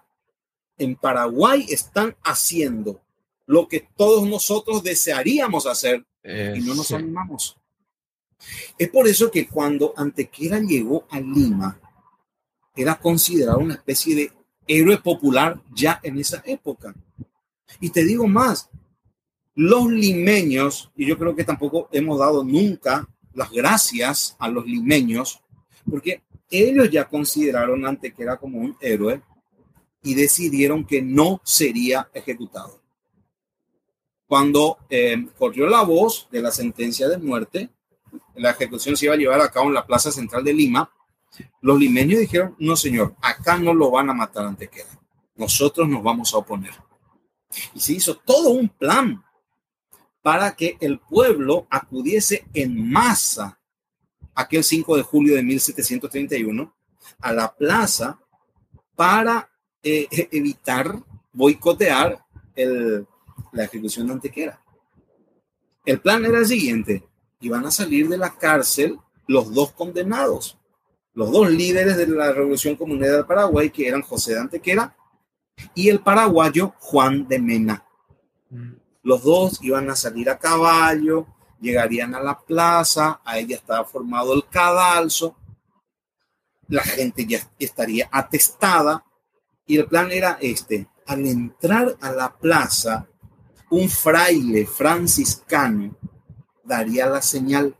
en 0.84 0.96
Paraguay 0.96 1.66
están 1.70 2.16
haciendo 2.24 3.02
lo 3.46 3.68
que 3.68 3.88
todos 3.96 4.28
nosotros 4.28 4.84
desearíamos 4.84 5.66
hacer 5.66 6.06
y 6.24 6.60
no 6.62 6.76
nos 6.76 6.92
animamos. 6.92 7.58
Es 8.78 8.90
por 8.90 9.08
eso 9.08 9.32
que 9.32 9.48
cuando 9.48 9.94
Antequera 9.96 10.60
llegó 10.60 11.06
a 11.10 11.20
Lima, 11.20 11.80
era 12.76 12.96
considerado 12.96 13.60
una 13.60 13.76
especie 13.76 14.16
de 14.16 14.32
héroe 14.68 14.98
popular 14.98 15.62
ya 15.74 16.00
en 16.04 16.20
esa 16.20 16.42
época. 16.46 16.94
Y 17.80 17.90
te 17.90 18.04
digo 18.04 18.28
más, 18.28 18.70
los 19.56 19.92
limeños, 19.92 20.92
y 20.96 21.06
yo 21.06 21.18
creo 21.18 21.36
que 21.36 21.44
tampoco 21.44 21.90
hemos 21.92 22.20
dado 22.20 22.44
nunca 22.44 23.08
las 23.34 23.52
gracias 23.52 24.36
a 24.40 24.48
los 24.48 24.66
limeños, 24.66 25.42
porque 25.90 26.24
ellos 26.50 26.90
ya 26.90 27.08
consideraron 27.08 27.86
a 27.86 27.90
Antequera 27.90 28.38
como 28.38 28.60
un 28.60 28.76
héroe 28.80 29.22
y 30.04 30.16
decidieron 30.16 30.86
que 30.86 31.02
no 31.02 31.42
sería 31.44 32.10
ejecutado. 32.14 32.82
Cuando 34.28 34.80
eh, 34.90 35.28
corrió 35.38 35.68
la 35.68 35.84
voz 35.84 36.28
de 36.32 36.42
la 36.42 36.52
sentencia 36.52 37.08
de 37.08 37.18
muerte, 37.18 37.70
la 38.36 38.52
ejecución 38.52 38.98
se 38.98 39.06
iba 39.06 39.14
a 39.14 39.18
llevar 39.18 39.42
a 39.42 39.52
cabo 39.52 39.68
en 39.68 39.76
la 39.76 39.86
plaza 39.86 40.12
central 40.12 40.44
de 40.44 40.54
Lima, 40.54 40.92
los 41.62 41.80
limeños 41.80 42.20
dijeron, 42.20 42.56
no 42.60 42.76
señor, 42.76 43.16
acá 43.22 43.58
no 43.58 43.74
lo 43.74 43.90
van 43.90 44.10
a 44.10 44.14
matar 44.14 44.46
Antequera, 44.46 45.00
nosotros 45.36 45.88
nos 45.88 46.04
vamos 46.04 46.34
a 46.34 46.38
oponer. 46.38 46.74
Y 47.74 47.80
se 47.80 47.94
hizo 47.94 48.18
todo 48.18 48.50
un 48.50 48.70
plan 48.70 49.24
para 50.22 50.56
que 50.56 50.78
el 50.80 51.00
pueblo 51.00 51.68
acudiese 51.70 52.46
en 52.54 52.90
masa 52.90 53.60
aquel 54.36 54.64
5 54.64 54.98
de 54.98 55.04
julio 55.04 55.36
de 55.36 55.44
1731 55.44 56.76
a 57.20 57.34
la 57.34 57.54
plaza 57.54 58.20
para 58.96 59.53
eh, 59.84 60.08
e-, 60.10 60.30
evitar 60.32 60.98
boicotear 61.34 62.24
el, 62.56 63.06
la 63.52 63.64
ejecución 63.66 64.08
de 64.08 64.14
Antequera. 64.14 64.62
El 65.86 66.00
plan 66.00 66.24
era 66.26 66.40
el 66.40 66.46
siguiente, 66.46 67.04
iban 67.42 67.66
a 67.66 67.72
salir 67.72 68.08
de 68.08 68.18
la 68.18 68.36
cárcel 68.36 69.00
los 69.28 69.54
dos 69.54 69.72
condenados, 69.72 70.58
los 71.14 71.32
dos 71.32 71.50
líderes 71.50 71.98
de 71.98 72.08
la 72.08 72.32
Revolución 72.32 72.76
Comunera 72.76 73.18
del 73.18 73.26
Paraguay, 73.26 73.70
que 73.70 73.88
eran 73.88 74.02
José 74.02 74.34
de 74.34 74.40
Antequera 74.40 74.96
y 75.76 75.90
el 75.90 76.00
paraguayo 76.00 76.74
Juan 76.80 77.28
de 77.28 77.40
Mena. 77.40 77.86
Mm. 78.50 78.74
Los 79.04 79.24
dos 79.24 79.60
iban 79.62 79.90
a 79.90 79.96
salir 79.96 80.30
a 80.30 80.40
caballo, 80.40 81.28
llegarían 81.60 82.16
a 82.16 82.22
la 82.22 82.40
plaza, 82.40 83.22
ahí 83.24 83.46
ya 83.48 83.58
estaba 83.58 83.84
formado 83.86 84.34
el 84.34 84.48
cadalso, 84.48 85.36
la 86.68 86.84
gente 86.84 87.26
ya 87.26 87.40
estaría 87.60 88.10
atestada 88.12 89.04
y 89.66 89.78
el 89.78 89.86
plan 89.86 90.12
era 90.12 90.38
este, 90.42 90.88
al 91.06 91.26
entrar 91.26 91.96
a 92.02 92.12
la 92.12 92.36
plaza, 92.36 93.08
un 93.70 93.90
fraile 93.90 94.66
franciscano 94.66 95.98
daría 96.64 97.08
la 97.08 97.22
señal, 97.22 97.76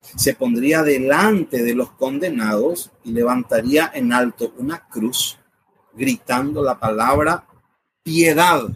se 0.00 0.34
pondría 0.34 0.82
delante 0.82 1.62
de 1.62 1.74
los 1.74 1.92
condenados 1.92 2.90
y 3.04 3.12
levantaría 3.12 3.90
en 3.94 4.12
alto 4.12 4.52
una 4.58 4.88
cruz 4.88 5.38
gritando 5.92 6.62
la 6.62 6.78
palabra 6.78 7.46
piedad. 8.02 8.68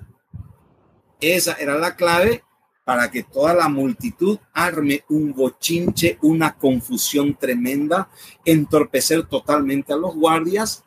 Esa 1.20 1.54
era 1.54 1.78
la 1.78 1.96
clave 1.96 2.44
para 2.84 3.10
que 3.10 3.22
toda 3.22 3.54
la 3.54 3.68
multitud 3.68 4.38
arme 4.52 5.04
un 5.08 5.32
bochinche, 5.32 6.18
una 6.20 6.54
confusión 6.56 7.34
tremenda, 7.34 8.10
entorpecer 8.44 9.26
totalmente 9.26 9.94
a 9.94 9.96
los 9.96 10.14
guardias, 10.14 10.84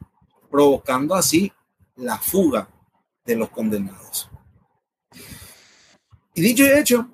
provocando 0.49 1.15
así 1.15 1.51
la 1.95 2.17
fuga 2.17 2.69
de 3.25 3.35
los 3.35 3.49
condenados. 3.49 4.29
Y 6.33 6.41
dicho 6.41 6.63
y 6.63 6.69
hecho, 6.69 7.09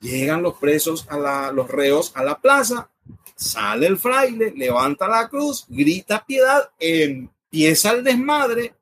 llegan 0.00 0.42
los 0.42 0.54
presos, 0.54 1.06
a 1.08 1.16
la, 1.16 1.52
los 1.52 1.68
reos 1.68 2.12
a 2.14 2.22
la 2.22 2.40
plaza, 2.40 2.90
sale 3.34 3.86
el 3.86 3.98
fraile, 3.98 4.52
levanta 4.54 5.08
la 5.08 5.28
cruz, 5.28 5.64
grita 5.68 6.24
piedad, 6.24 6.70
empieza 6.78 7.92
el 7.92 8.04
desmadre, 8.04 8.74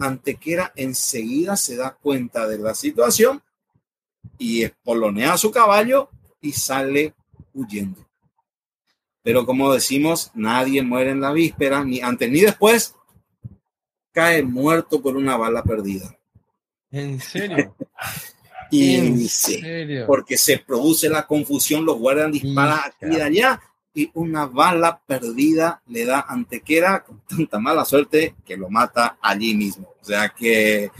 Antequera 0.00 0.72
enseguida 0.76 1.56
se 1.56 1.74
da 1.74 1.96
cuenta 1.96 2.46
de 2.46 2.58
la 2.58 2.74
situación 2.74 3.42
y 4.38 4.62
espolonea 4.62 5.36
su 5.36 5.50
caballo 5.50 6.08
y 6.40 6.52
sale 6.52 7.14
huyendo. 7.52 8.07
Pero 9.22 9.44
como 9.44 9.72
decimos, 9.72 10.30
nadie 10.34 10.82
muere 10.82 11.10
en 11.10 11.20
la 11.20 11.32
víspera, 11.32 11.84
ni 11.84 12.00
antes 12.00 12.30
ni 12.30 12.40
después, 12.40 12.94
cae 14.12 14.42
muerto 14.42 15.02
por 15.02 15.16
una 15.16 15.36
bala 15.36 15.62
perdida. 15.62 16.16
¿En 16.90 17.20
serio? 17.20 17.74
y 18.70 18.96
¿En 18.96 19.28
serio? 19.28 20.06
porque 20.06 20.36
se 20.36 20.58
produce 20.58 21.08
la 21.08 21.26
confusión, 21.26 21.84
los 21.84 21.98
guardias 21.98 22.32
disparan 22.32 22.80
aquí 22.84 23.16
y 23.16 23.20
allá 23.20 23.60
y 23.98 24.10
una 24.14 24.46
bala 24.46 25.00
perdida 25.04 25.82
le 25.86 26.04
da 26.04 26.24
Antequera 26.28 27.02
con 27.02 27.20
tanta 27.28 27.58
mala 27.58 27.84
suerte 27.84 28.36
que 28.44 28.56
lo 28.56 28.70
mata 28.70 29.18
allí 29.20 29.56
mismo. 29.56 29.88
O 30.00 30.04
sea 30.04 30.28
que 30.28 30.90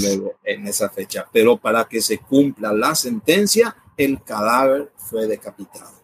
luego 0.00 0.38
en 0.42 0.66
esa 0.66 0.88
fecha. 0.88 1.26
Pero 1.30 1.58
para 1.58 1.84
que 1.84 2.00
se 2.00 2.18
cumpla 2.18 2.72
la 2.72 2.94
sentencia, 2.94 3.76
el 3.98 4.22
cadáver 4.22 4.90
fue 4.96 5.26
decapitado. 5.26 5.95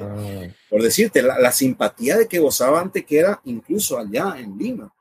Ah. 0.00 0.46
Por 0.70 0.82
decirte, 0.82 1.22
la, 1.22 1.50
simpatía 1.52 2.16
de 2.16 2.28
que 2.28 2.38
gozaba 2.38 2.80
Antequera 2.80 3.40
incluso 3.44 3.98
allá 3.98 4.36
en 4.38 4.56
Lima. 4.56 4.92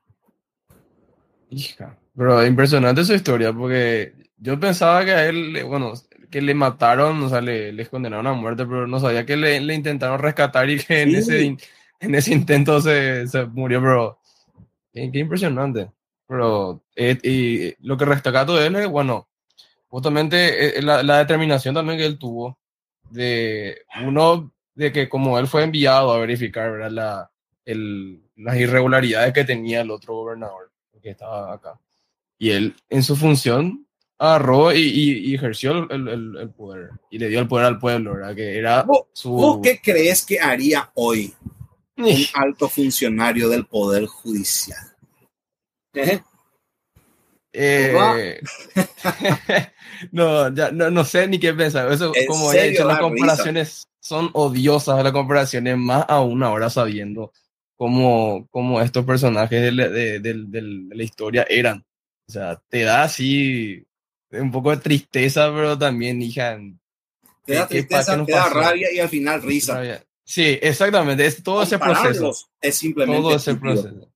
Hija, 1.50 1.98
pero 2.16 2.46
impresionante 2.46 3.06
su 3.06 3.14
historia, 3.14 3.54
porque 3.54 4.14
yo 4.38 4.60
pensaba 4.60 5.06
que 5.06 5.12
a 5.12 5.26
él, 5.28 5.64
bueno, 5.66 5.94
que 6.30 6.42
le 6.42 6.54
mataron, 6.54 7.22
o 7.24 7.30
sea, 7.30 7.42
le, 7.42 7.72
les 7.72 7.90
condenaron 7.90 8.28
a 8.28 8.34
muerte, 8.34 8.66
pero 8.66 8.88
no 8.88 9.00
sabía 9.00 9.26
que 9.26 9.38
le, 9.38 9.60
le 9.62 9.74
intentaron 9.74 10.20
rescatar 10.20 10.70
y 10.70 10.80
que 10.80 11.02
en, 11.04 11.16
ese, 11.16 11.58
en 12.00 12.16
ese 12.16 12.34
intento 12.34 12.82
se, 12.82 13.28
se 13.28 13.46
murió, 13.46 13.82
pero 13.82 14.20
qué, 14.94 15.10
qué 15.12 15.20
impresionante. 15.20 15.92
Pero 16.28 16.84
eh, 16.96 17.18
y 17.24 17.88
lo 17.88 17.98
que 17.98 18.06
destaca 18.06 18.46
todo 18.46 18.62
él 18.62 18.76
es, 18.76 18.88
bueno, 18.88 19.30
justamente 19.88 20.80
eh, 20.80 20.82
la, 20.82 21.04
la, 21.04 21.20
determinación 21.20 21.74
también 21.74 21.98
que 21.98 22.06
él 22.06 22.18
tuvo 22.20 22.60
de 23.10 23.84
uno, 24.04 24.54
de 24.78 24.92
que 24.92 25.10
como 25.10 25.40
él 25.40 25.48
fue 25.48 25.64
enviado 25.64 26.12
a 26.12 26.20
verificar 26.20 26.72
¿verdad? 26.72 26.92
La, 26.92 27.32
el, 27.66 28.22
las 28.36 28.58
irregularidades 28.58 29.34
que 29.34 29.44
tenía 29.44 29.82
el 29.82 29.90
otro 29.90 30.14
gobernador 30.14 30.72
que 31.02 31.12
estaba 31.12 31.54
acá. 31.54 31.80
Y 32.38 32.52
él, 32.52 32.76
en 32.90 33.02
su 33.02 33.16
función, 33.16 33.88
agarró 34.20 34.72
y, 34.74 34.80
y, 34.80 35.34
ejerció 35.34 35.90
el, 35.90 36.08
el, 36.08 36.38
el, 36.38 36.50
poder 36.50 36.92
y 37.10 37.18
le 37.18 37.30
dio 37.30 37.40
el 37.40 37.48
poder 37.48 37.66
al 37.66 37.80
pueblo, 37.80 38.14
¿verdad? 38.14 38.36
Que 38.36 38.58
era 38.58 38.86
su... 39.14 39.60
qué 39.64 39.80
crees 39.82 40.26
que 40.26 40.40
haría 40.40 40.92
hoy 40.96 41.34
un 41.98 42.08
alto 42.36 42.70
funcionario 42.70 43.50
del 43.50 43.66
poder 43.66 44.06
judicial? 44.06 44.96
¿Eh? 45.94 46.22
Eh, 47.60 48.40
no, 50.12 50.54
ya, 50.54 50.72
no, 50.72 50.92
no, 50.92 51.04
sé 51.04 51.28
ni 51.28 51.40
qué 51.40 51.54
pensar. 51.54 51.92
Eso, 51.92 52.12
como 52.28 52.54
he 52.54 52.70
dicho, 52.70 52.86
las 52.86 53.00
comparaciones 53.00 53.88
son 54.00 54.30
odiosas, 54.34 55.04
las 55.04 55.12
comparaciones, 55.12 55.76
más 55.76 56.06
aún 56.08 56.44
ahora 56.44 56.70
sabiendo 56.70 57.34
cómo, 57.76 58.48
cómo 58.52 58.80
estos 58.80 59.06
personajes 59.06 59.60
de, 59.62 59.90
de, 59.90 60.20
de, 60.20 60.62
la 60.94 61.04
historia 61.04 61.48
eran. 61.50 61.84
O 62.28 62.32
sea, 62.32 62.62
te 62.70 62.84
da 62.84 63.04
así 63.04 63.84
un 64.32 64.52
poco 64.52 64.72
de 64.72 64.78
tristeza, 64.78 65.52
pero 65.52 65.78
también, 65.78 66.22
hija. 66.22 66.60
Te 67.44 67.56
da 67.56 67.68
tristeza, 67.68 68.24
te 68.24 68.32
da 68.32 68.50
rabia 68.50 68.94
y 68.94 69.00
al 69.00 69.10
final 69.10 69.42
risa. 69.42 69.82
Sí, 70.24 70.60
exactamente. 70.62 71.26
Es 71.26 71.42
todo 71.42 71.64
ese 71.64 71.80
proceso. 71.80 72.34
Es 72.62 72.76
simplemente. 72.76 73.22
Todo 73.22 73.36
ese 73.36 73.56
proceso. 73.56 74.12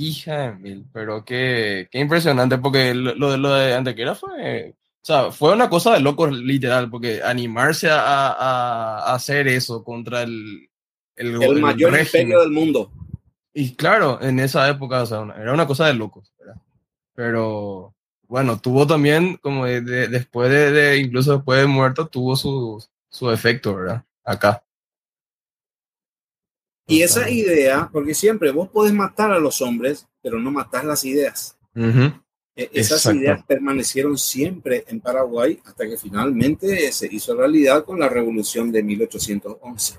Hija 0.00 0.38
de 0.42 0.52
mil, 0.52 0.86
pero 0.92 1.24
qué, 1.24 1.88
qué 1.90 1.98
impresionante, 1.98 2.56
porque 2.58 2.94
lo, 2.94 3.32
de 3.32 3.36
lo 3.36 3.52
de 3.52 3.74
Antequera 3.74 4.14
fue. 4.14 4.76
O 5.02 5.04
sea, 5.04 5.32
fue 5.32 5.52
una 5.52 5.68
cosa 5.68 5.94
de 5.94 6.00
locos, 6.00 6.32
literal, 6.32 6.88
porque 6.88 7.20
animarse 7.20 7.90
a, 7.90 8.28
a, 8.28 9.12
hacer 9.12 9.48
eso 9.48 9.82
contra 9.82 10.22
el. 10.22 10.70
El, 11.16 11.42
el 11.42 11.60
mayor 11.60 11.98
imperio 11.98 12.38
del 12.38 12.52
mundo. 12.52 12.92
Y 13.52 13.74
claro, 13.74 14.20
en 14.22 14.38
esa 14.38 14.68
época, 14.68 15.02
o 15.02 15.06
sea, 15.06 15.34
era 15.36 15.52
una 15.52 15.66
cosa 15.66 15.88
de 15.88 15.94
locos, 15.94 16.32
¿verdad? 16.38 16.62
Pero 17.16 17.92
bueno, 18.28 18.60
tuvo 18.60 18.86
también, 18.86 19.36
como 19.38 19.66
después 19.66 20.48
de, 20.48 20.98
incluso 20.98 21.38
después 21.38 21.60
de 21.60 21.66
muerto, 21.66 22.06
tuvo 22.06 22.36
su, 22.36 22.80
su 23.08 23.32
efecto, 23.32 23.74
¿verdad? 23.74 24.04
Acá. 24.22 24.62
Y 26.88 27.02
esa 27.02 27.28
idea, 27.28 27.90
porque 27.92 28.14
siempre 28.14 28.50
vos 28.50 28.68
podés 28.70 28.94
matar 28.94 29.30
a 29.30 29.38
los 29.38 29.60
hombres, 29.60 30.08
pero 30.22 30.38
no 30.40 30.50
matar 30.50 30.84
las 30.86 31.04
ideas. 31.04 31.58
E, 32.56 32.70
esas 32.72 33.04
ideas 33.14 33.44
permanecieron 33.44 34.16
siempre 34.16 34.84
en 34.88 35.00
Paraguay 35.00 35.60
hasta 35.64 35.86
que 35.86 35.98
finalmente 35.98 36.90
se 36.90 37.06
hizo 37.12 37.36
realidad 37.36 37.84
con 37.84 38.00
la 38.00 38.08
revolución 38.08 38.72
de 38.72 38.82
1811. 38.82 39.98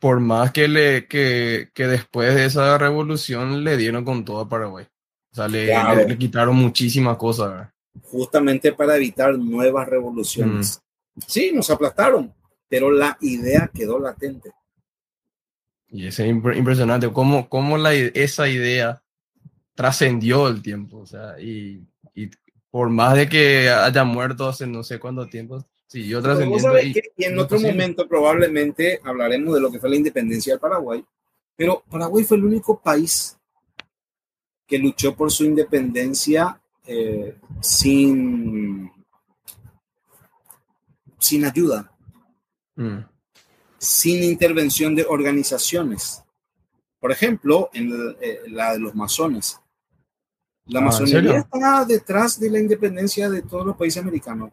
Por 0.00 0.20
más 0.20 0.50
que, 0.50 0.66
le, 0.66 1.06
que, 1.06 1.70
que 1.72 1.86
después 1.86 2.34
de 2.34 2.46
esa 2.46 2.76
revolución 2.76 3.62
le 3.62 3.76
dieron 3.76 4.04
con 4.04 4.24
todo 4.24 4.40
a 4.40 4.48
Paraguay. 4.48 4.86
O 5.30 5.34
sea, 5.36 5.48
le, 5.48 6.18
quitaron 6.18 6.56
muchísimas 6.56 7.16
cosas. 7.16 7.68
Justamente 8.02 8.72
para 8.72 8.96
evitar 8.96 9.38
nuevas 9.38 9.88
revoluciones. 9.88 10.80
Mm. 11.14 11.20
Sí, 11.26 11.52
nos 11.54 11.70
aplastaron, 11.70 12.34
pero 12.68 12.90
la 12.90 13.16
idea 13.20 13.70
quedó 13.72 14.00
latente. 14.00 14.52
Y 15.94 16.08
es 16.08 16.18
impresionante 16.18 17.08
cómo, 17.12 17.48
cómo 17.48 17.78
la, 17.78 17.94
esa 17.94 18.48
idea 18.48 19.00
trascendió 19.76 20.48
el 20.48 20.60
tiempo. 20.60 20.98
O 20.98 21.06
sea, 21.06 21.38
y, 21.38 21.86
y, 22.16 22.30
por 22.68 22.90
más 22.90 23.14
de 23.14 23.28
que 23.28 23.70
haya 23.70 24.02
muerto 24.02 24.48
hace 24.48 24.66
no 24.66 24.82
sé 24.82 24.98
cuánto 24.98 25.28
tiempo, 25.28 25.64
siguió 25.86 26.20
trascendiendo. 26.20 26.80
Y, 26.80 27.00
y, 27.16 27.24
en 27.24 27.38
otro 27.38 27.60
momento 27.60 28.08
probablemente 28.08 28.98
hablaremos 29.04 29.54
de 29.54 29.60
lo 29.60 29.70
que 29.70 29.78
fue 29.78 29.88
la 29.88 29.94
independencia 29.94 30.54
del 30.54 30.60
Paraguay. 30.60 31.04
Pero 31.54 31.84
Paraguay 31.88 32.24
fue 32.24 32.38
el 32.38 32.44
único 32.44 32.80
país 32.80 33.38
que 34.66 34.78
luchó 34.78 35.14
por 35.14 35.30
su 35.30 35.44
independencia 35.44 36.60
eh, 36.88 37.36
sin, 37.60 38.90
sin 41.20 41.44
ayuda. 41.44 41.88
Mm 42.74 43.13
sin 43.84 44.22
intervención 44.22 44.94
de 44.94 45.06
organizaciones. 45.08 46.22
Por 47.00 47.12
ejemplo, 47.12 47.70
en 47.72 48.16
eh, 48.20 48.40
la, 48.48 48.72
de 48.72 48.78
los 48.78 48.94
masones. 48.94 49.60
La 50.66 50.80
ah, 50.80 50.84
masonería 50.84 51.38
está 51.38 51.84
detrás 51.84 52.40
de 52.40 52.50
la 52.50 52.58
independencia 52.58 53.28
de 53.28 53.42
todos 53.42 53.66
los 53.66 53.76
países 53.76 54.02
americanos. 54.02 54.50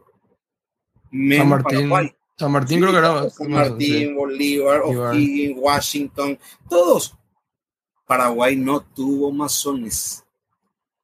San 1.10 1.48
Martín, 1.50 1.90
San 2.38 2.52
Martín 2.52 2.80
creo 2.82 2.92
que 2.92 2.98
era. 2.98 3.30
San 3.30 3.52
Martín, 3.52 4.16
Bolívar, 4.16 4.82
O'Higgins, 4.82 5.58
Washington, 5.58 6.38
todos. 6.70 7.16
Paraguay 8.06 8.58
no 8.58 8.82
tuvo 8.82 9.32
masones. 9.32 10.24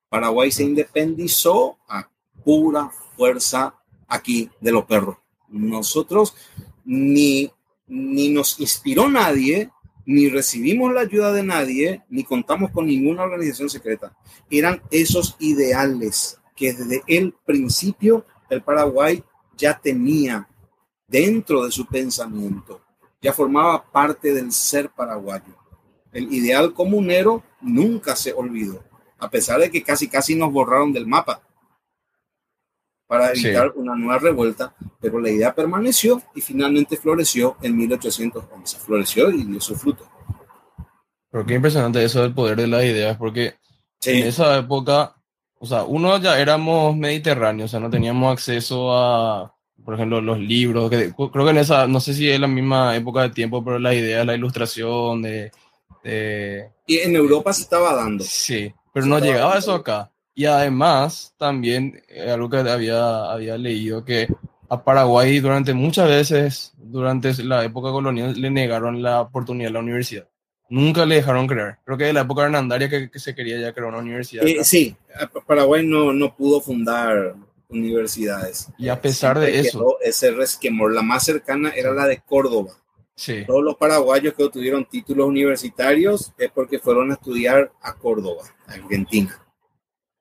Paraguay 0.10 0.52
se 0.52 0.64
independizó 0.64 1.78
a 1.88 2.10
pura 2.44 2.90
fuerza 3.16 3.74
aquí 4.08 4.50
de 4.60 4.72
los 4.72 4.86
perros. 4.86 5.18
Nosotros 5.48 6.36
ni 6.84 7.52
ni 7.88 8.30
nos 8.30 8.60
inspiró 8.60 9.10
nadie, 9.10 9.72
ni 10.06 10.30
recibimos 10.30 10.94
la 10.94 11.02
ayuda 11.02 11.34
de 11.34 11.44
nadie, 11.44 12.04
ni 12.10 12.24
contamos 12.24 12.72
con 12.72 12.86
ninguna 12.86 13.24
organización 13.24 13.70
secreta. 13.70 14.16
Eran 14.50 14.82
esos 14.92 15.36
ideales 15.40 16.40
que 16.56 16.74
desde 16.74 17.04
el 17.08 17.34
principio 17.46 18.26
el 18.50 18.62
Paraguay 18.62 19.24
ya 19.58 19.78
tenía 19.78 20.48
dentro 21.08 21.66
de 21.66 21.72
su 21.72 21.86
pensamiento, 21.86 22.82
ya 23.22 23.34
formaba 23.34 23.84
parte 23.92 24.34
del 24.34 24.52
ser 24.52 24.90
paraguayo. 24.90 25.56
El 26.12 26.34
ideal 26.34 26.74
comunero 26.74 27.44
nunca 27.62 28.16
se 28.16 28.34
olvidó, 28.34 28.84
a 29.18 29.30
pesar 29.30 29.60
de 29.60 29.72
que 29.72 29.84
casi 29.84 30.08
casi 30.08 30.36
nos 30.36 30.52
borraron 30.52 30.94
del 30.94 31.08
mapa 31.08 31.42
para 33.08 33.32
evitar 33.32 33.72
una 33.76 33.96
nueva 33.96 34.20
revuelta, 34.20 34.74
pero 35.00 35.20
la 35.20 35.30
idea 35.30 35.56
permaneció 35.56 36.22
y 36.36 36.42
finalmente 36.42 36.98
floreció 36.98 37.56
en 37.62 37.78
1811. 37.78 38.78
Floreció 38.80 39.32
y 39.32 39.44
dio 39.46 39.62
su 39.62 39.76
fruto. 39.76 40.06
Pero 41.32 41.46
qué 41.46 41.56
impresionante 41.56 42.04
eso 42.04 42.22
del 42.22 42.34
poder 42.34 42.58
de 42.58 42.68
las 42.68 42.84
ideas, 42.84 43.18
porque 43.18 43.56
en 44.04 44.28
esa 44.28 44.58
época, 44.58 45.16
o 45.60 45.66
sea, 45.66 45.84
uno 45.84 46.18
ya 46.20 46.40
éramos 46.40 46.96
mediterráneos, 46.96 47.70
o 47.70 47.72
sea, 47.72 47.80
no 47.80 47.90
teníamos 47.90 48.32
acceso 48.34 48.92
a, 48.94 49.54
por 49.84 49.94
ejemplo, 49.94 50.20
los 50.22 50.40
libros, 50.40 50.90
que 50.90 51.14
creo 51.14 51.46
que 51.46 51.52
en 51.52 51.58
esa, 51.58 51.88
no 51.88 52.00
sé 52.00 52.14
si 52.14 52.30
es 52.30 52.40
la 52.40 52.48
misma 52.48 52.96
época 52.96 53.22
de 53.22 53.30
tiempo, 53.30 53.64
pero 53.64 53.80
la 53.80 53.94
idea, 53.94 54.26
la 54.26 54.36
ilustración, 54.36 55.22
de... 55.22 55.52
y 56.86 56.98
en 56.98 57.16
Europa 57.16 57.54
se 57.54 57.62
estaba 57.64 57.94
dando. 57.96 58.24
Sí, 58.24 58.74
pero 58.94 59.06
no 59.06 59.20
llegaba 59.20 59.58
eso 59.58 59.74
acá. 59.74 60.12
Y 60.38 60.46
además, 60.46 61.34
también, 61.40 62.04
eh, 62.10 62.30
algo 62.30 62.48
que 62.48 62.58
había, 62.58 63.26
había 63.32 63.58
leído, 63.58 64.06
que 64.06 64.28
a 64.70 64.84
Paraguay 64.84 65.40
durante 65.40 65.74
muchas 65.74 66.08
veces, 66.08 66.74
durante 66.78 67.34
la 67.44 67.66
época 67.66 67.90
colonial, 67.90 68.40
le 68.40 68.52
negaron 68.52 69.02
la 69.02 69.22
oportunidad 69.22 69.72
a 69.72 69.74
la 69.74 69.80
universidad. 69.80 70.30
Nunca 70.70 71.08
le 71.08 71.16
dejaron 71.16 71.48
crear. 71.48 71.80
Creo 71.84 71.98
que 71.98 72.04
de 72.04 72.14
la 72.14 72.22
época 72.22 72.44
hernandaria 72.44 72.88
que, 72.88 73.10
que 73.10 73.18
se 73.18 73.34
quería 73.34 73.60
ya 73.60 73.74
crear 73.74 73.90
una 73.90 73.98
universidad. 73.98 74.46
Eh, 74.46 74.64
sí, 74.64 74.96
Paraguay 75.48 75.84
no, 75.84 76.14
no 76.14 76.36
pudo 76.36 76.62
fundar 76.62 77.34
universidades. 77.70 78.68
Y 78.78 78.90
a 78.90 79.02
pesar 79.02 79.40
de 79.40 79.60
eso. 79.60 79.98
Ese 80.04 80.30
resquemor, 80.30 80.94
la 80.94 81.02
más 81.02 81.24
cercana 81.24 81.72
era 81.72 81.92
la 81.94 82.06
de 82.06 82.22
Córdoba. 82.22 82.74
Sí. 83.16 83.44
Todos 83.48 83.64
los 83.64 83.76
paraguayos 83.76 84.36
que 84.36 84.44
obtuvieron 84.44 84.86
títulos 84.86 85.26
universitarios 85.28 86.32
es 86.38 86.52
porque 86.52 86.78
fueron 86.78 87.10
a 87.10 87.16
estudiar 87.16 87.72
a 87.82 87.96
Córdoba, 87.96 88.44
a 88.68 88.74
Argentina. 88.74 89.36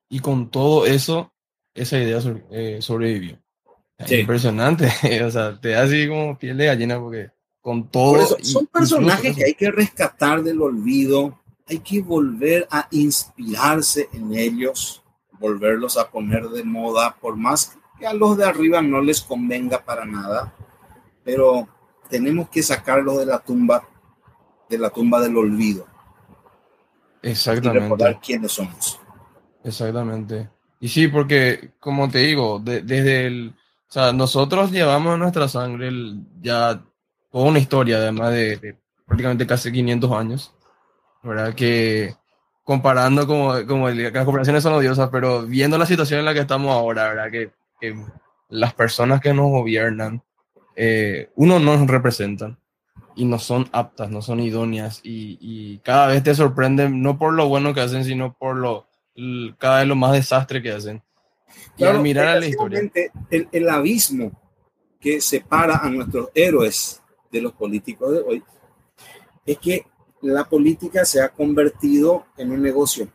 Y 0.09 0.19
con 0.19 0.49
todo 0.49 0.85
eso, 0.85 1.33
esa 1.73 1.97
idea 1.97 2.19
eh, 2.51 2.79
sobrevivió. 2.81 3.39
Impresionante, 4.09 4.91
o 5.25 5.31
sea, 5.31 5.59
te 5.59 5.69
da 5.69 5.83
así 5.83 6.07
como 6.07 6.37
piel 6.37 6.57
de 6.57 6.67
gallina 6.67 6.99
porque 6.99 7.31
con 7.61 7.89
todo... 7.89 8.37
son 8.41 8.67
personajes 8.67 9.35
que 9.35 9.43
hay 9.43 9.53
que 9.55 9.71
rescatar 9.71 10.43
del 10.43 10.61
olvido, 10.61 11.39
hay 11.65 11.79
que 11.79 12.01
volver 12.01 12.67
a 12.69 12.87
inspirarse 12.91 14.07
en 14.13 14.33
ellos, 14.35 15.03
volverlos 15.39 15.97
a 15.97 16.09
poner 16.09 16.47
de 16.49 16.63
moda, 16.63 17.17
por 17.19 17.35
más 17.35 17.77
que 17.99 18.05
a 18.05 18.13
los 18.13 18.37
de 18.37 18.45
arriba 18.45 18.81
no 18.81 19.01
les 19.01 19.21
convenga 19.21 19.83
para 19.83 20.05
nada, 20.05 20.53
pero 21.23 21.67
tenemos 22.09 22.49
que 22.49 22.63
sacarlos 22.63 23.17
de 23.17 23.25
la 23.25 23.39
tumba, 23.39 23.83
de 24.69 24.77
la 24.77 24.89
tumba 24.89 25.19
del 25.19 25.35
olvido. 25.35 25.85
Exactamente. 27.21 27.79
Y 27.79 27.81
recordar 27.81 28.19
quiénes 28.21 28.51
somos. 28.51 28.99
Exactamente. 29.67 30.49
Y 30.79 30.87
sí, 30.87 31.07
porque, 31.09 31.71
como 31.79 32.09
te 32.09 32.19
digo, 32.19 32.59
desde 32.63 33.25
el. 33.25 33.53
O 33.89 33.91
sea, 33.91 34.13
nosotros 34.13 34.71
llevamos 34.71 35.13
en 35.13 35.19
nuestra 35.19 35.47
sangre 35.47 35.91
ya 36.41 36.81
toda 37.31 37.49
una 37.49 37.59
historia, 37.59 37.97
además 37.97 38.31
de, 38.31 38.77
prácticamente 39.05 39.47
casi 39.47 39.71
500 39.71 40.11
años, 40.11 40.53
¿verdad? 41.23 41.53
Que 41.53 42.15
comparando, 42.63 43.27
como, 43.27 43.65
como 43.65 43.89
las 43.89 44.25
comparaciones 44.25 44.63
son 44.63 44.73
odiosas, 44.73 45.09
pero 45.09 45.43
viendo 45.43 45.77
la 45.77 45.85
situación 45.85 46.19
en 46.19 46.25
la 46.25 46.33
que 46.33 46.41
estamos 46.41 46.71
ahora, 46.71 47.09
¿verdad? 47.09 47.31
Que, 47.31 47.51
las 48.49 48.73
personas 48.73 49.19
que 49.19 49.33
nos 49.33 49.47
gobiernan, 49.49 50.23
eh, 50.75 51.29
uno 51.35 51.59
no 51.59 51.77
nos 51.77 51.87
representan 51.87 52.57
y 53.15 53.25
no 53.25 53.39
son 53.39 53.67
aptas, 53.73 54.09
no 54.09 54.21
son 54.21 54.39
idóneas 54.39 55.01
y, 55.03 55.37
y 55.41 55.79
cada 55.79 56.07
vez 56.07 56.23
te 56.23 56.33
sorprenden, 56.33 57.01
no 57.01 57.17
por 57.17 57.33
lo 57.33 57.49
bueno 57.49 57.73
que 57.73 57.81
hacen, 57.81 58.05
sino 58.05 58.33
por 58.33 58.55
lo 58.55 58.86
cada 59.57 59.79
vez 59.79 59.87
lo 59.87 59.95
más 59.95 60.13
desastre 60.13 60.61
que 60.61 60.71
hacen. 60.71 61.01
Y 61.77 61.83
al 61.83 62.01
mirar 62.01 62.27
a 62.27 62.39
la 62.39 62.47
historia. 62.47 62.89
El, 63.29 63.47
el 63.51 63.69
abismo 63.69 64.31
que 64.99 65.21
separa 65.21 65.77
a 65.77 65.89
nuestros 65.89 66.29
héroes 66.33 67.01
de 67.31 67.41
los 67.41 67.53
políticos 67.53 68.11
de 68.11 68.19
hoy 68.19 68.43
es 69.45 69.57
que 69.59 69.85
la 70.21 70.45
política 70.45 71.05
se 71.05 71.21
ha 71.21 71.29
convertido 71.29 72.25
en 72.37 72.51
un 72.51 72.61
negocio. 72.61 73.07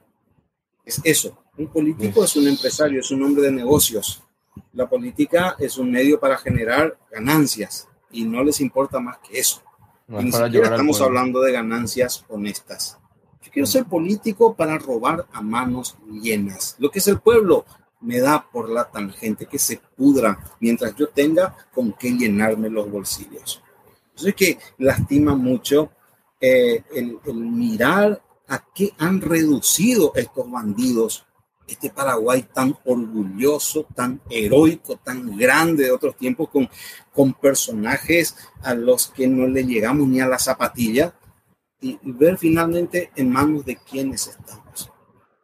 Es 0.85 1.01
eso. 1.05 1.39
Un 1.57 1.69
político 1.69 2.25
es 2.25 2.35
un 2.37 2.49
empresario, 2.49 3.01
es 3.01 3.11
un 3.11 3.23
hombre 3.23 3.43
de 3.43 3.53
negocios. 3.53 4.23
La 4.73 4.89
política 4.89 5.57
es 5.59 5.77
un 5.77 5.91
medio 5.91 6.19
para 6.19 6.39
generar 6.39 6.99
ganancias 7.11 7.89
y 8.11 8.25
no 8.25 8.43
les 8.43 8.61
importa 8.61 9.01
más 9.01 9.19
que 9.19 9.39
eso. 9.39 9.63
ni 10.07 10.33
siquiera 10.33 10.69
estamos 10.69 11.01
hablando 11.01 11.41
de 11.41 11.53
ganancias 11.53 12.25
honestas. 12.29 12.99
Quiero 13.53 13.67
ser 13.67 13.85
político 13.85 14.55
para 14.55 14.79
robar 14.79 15.27
a 15.33 15.43
manos 15.43 15.97
llenas. 16.11 16.77
Lo 16.79 16.91
que 16.91 17.01
es 17.01 17.09
el 17.09 17.21
pueblo 17.21 17.65
me 18.01 18.19
da 18.19 18.49
por 18.51 18.69
la 18.69 18.91
tangente 18.91 19.47
que 19.47 19.59
se 19.59 19.81
pudra 19.97 20.39
mientras 20.61 20.97
yo 20.97 21.09
tenga 21.09 21.55
con 21.73 21.93
qué 21.93 22.11
llenarme 22.11 22.71
los 22.71 22.91
bolsillos. 22.91 23.63
Entonces 24.11 24.35
que 24.35 24.59
lastima 24.79 25.35
mucho 25.35 25.93
eh, 26.41 26.83
el, 26.95 27.19
el 27.25 27.35
mirar 27.35 28.23
a 28.49 28.65
qué 28.75 28.93
han 28.99 29.21
reducido 29.21 30.13
estos 30.15 30.51
bandidos 30.51 31.27
este 31.67 31.91
Paraguay 31.91 32.47
tan 32.53 32.77
orgulloso, 32.85 33.87
tan 33.95 34.21
heroico, 34.31 34.97
tan 34.97 35.37
grande 35.37 35.85
de 35.85 35.91
otros 35.91 36.17
tiempos, 36.17 36.49
con, 36.51 36.69
con 37.13 37.33
personajes 37.35 38.37
a 38.63 38.75
los 38.75 39.09
que 39.09 39.27
no 39.27 39.47
le 39.47 39.65
llegamos 39.65 40.09
ni 40.09 40.21
a 40.21 40.27
la 40.27 40.39
zapatilla, 40.39 41.15
y, 41.83 41.99
ver 42.03 42.39
finalmente 42.39 43.11
en 43.17 43.31
manos 43.31 43.65
de 43.67 43.77
quienes 43.77 44.29
estamos. 44.29 44.91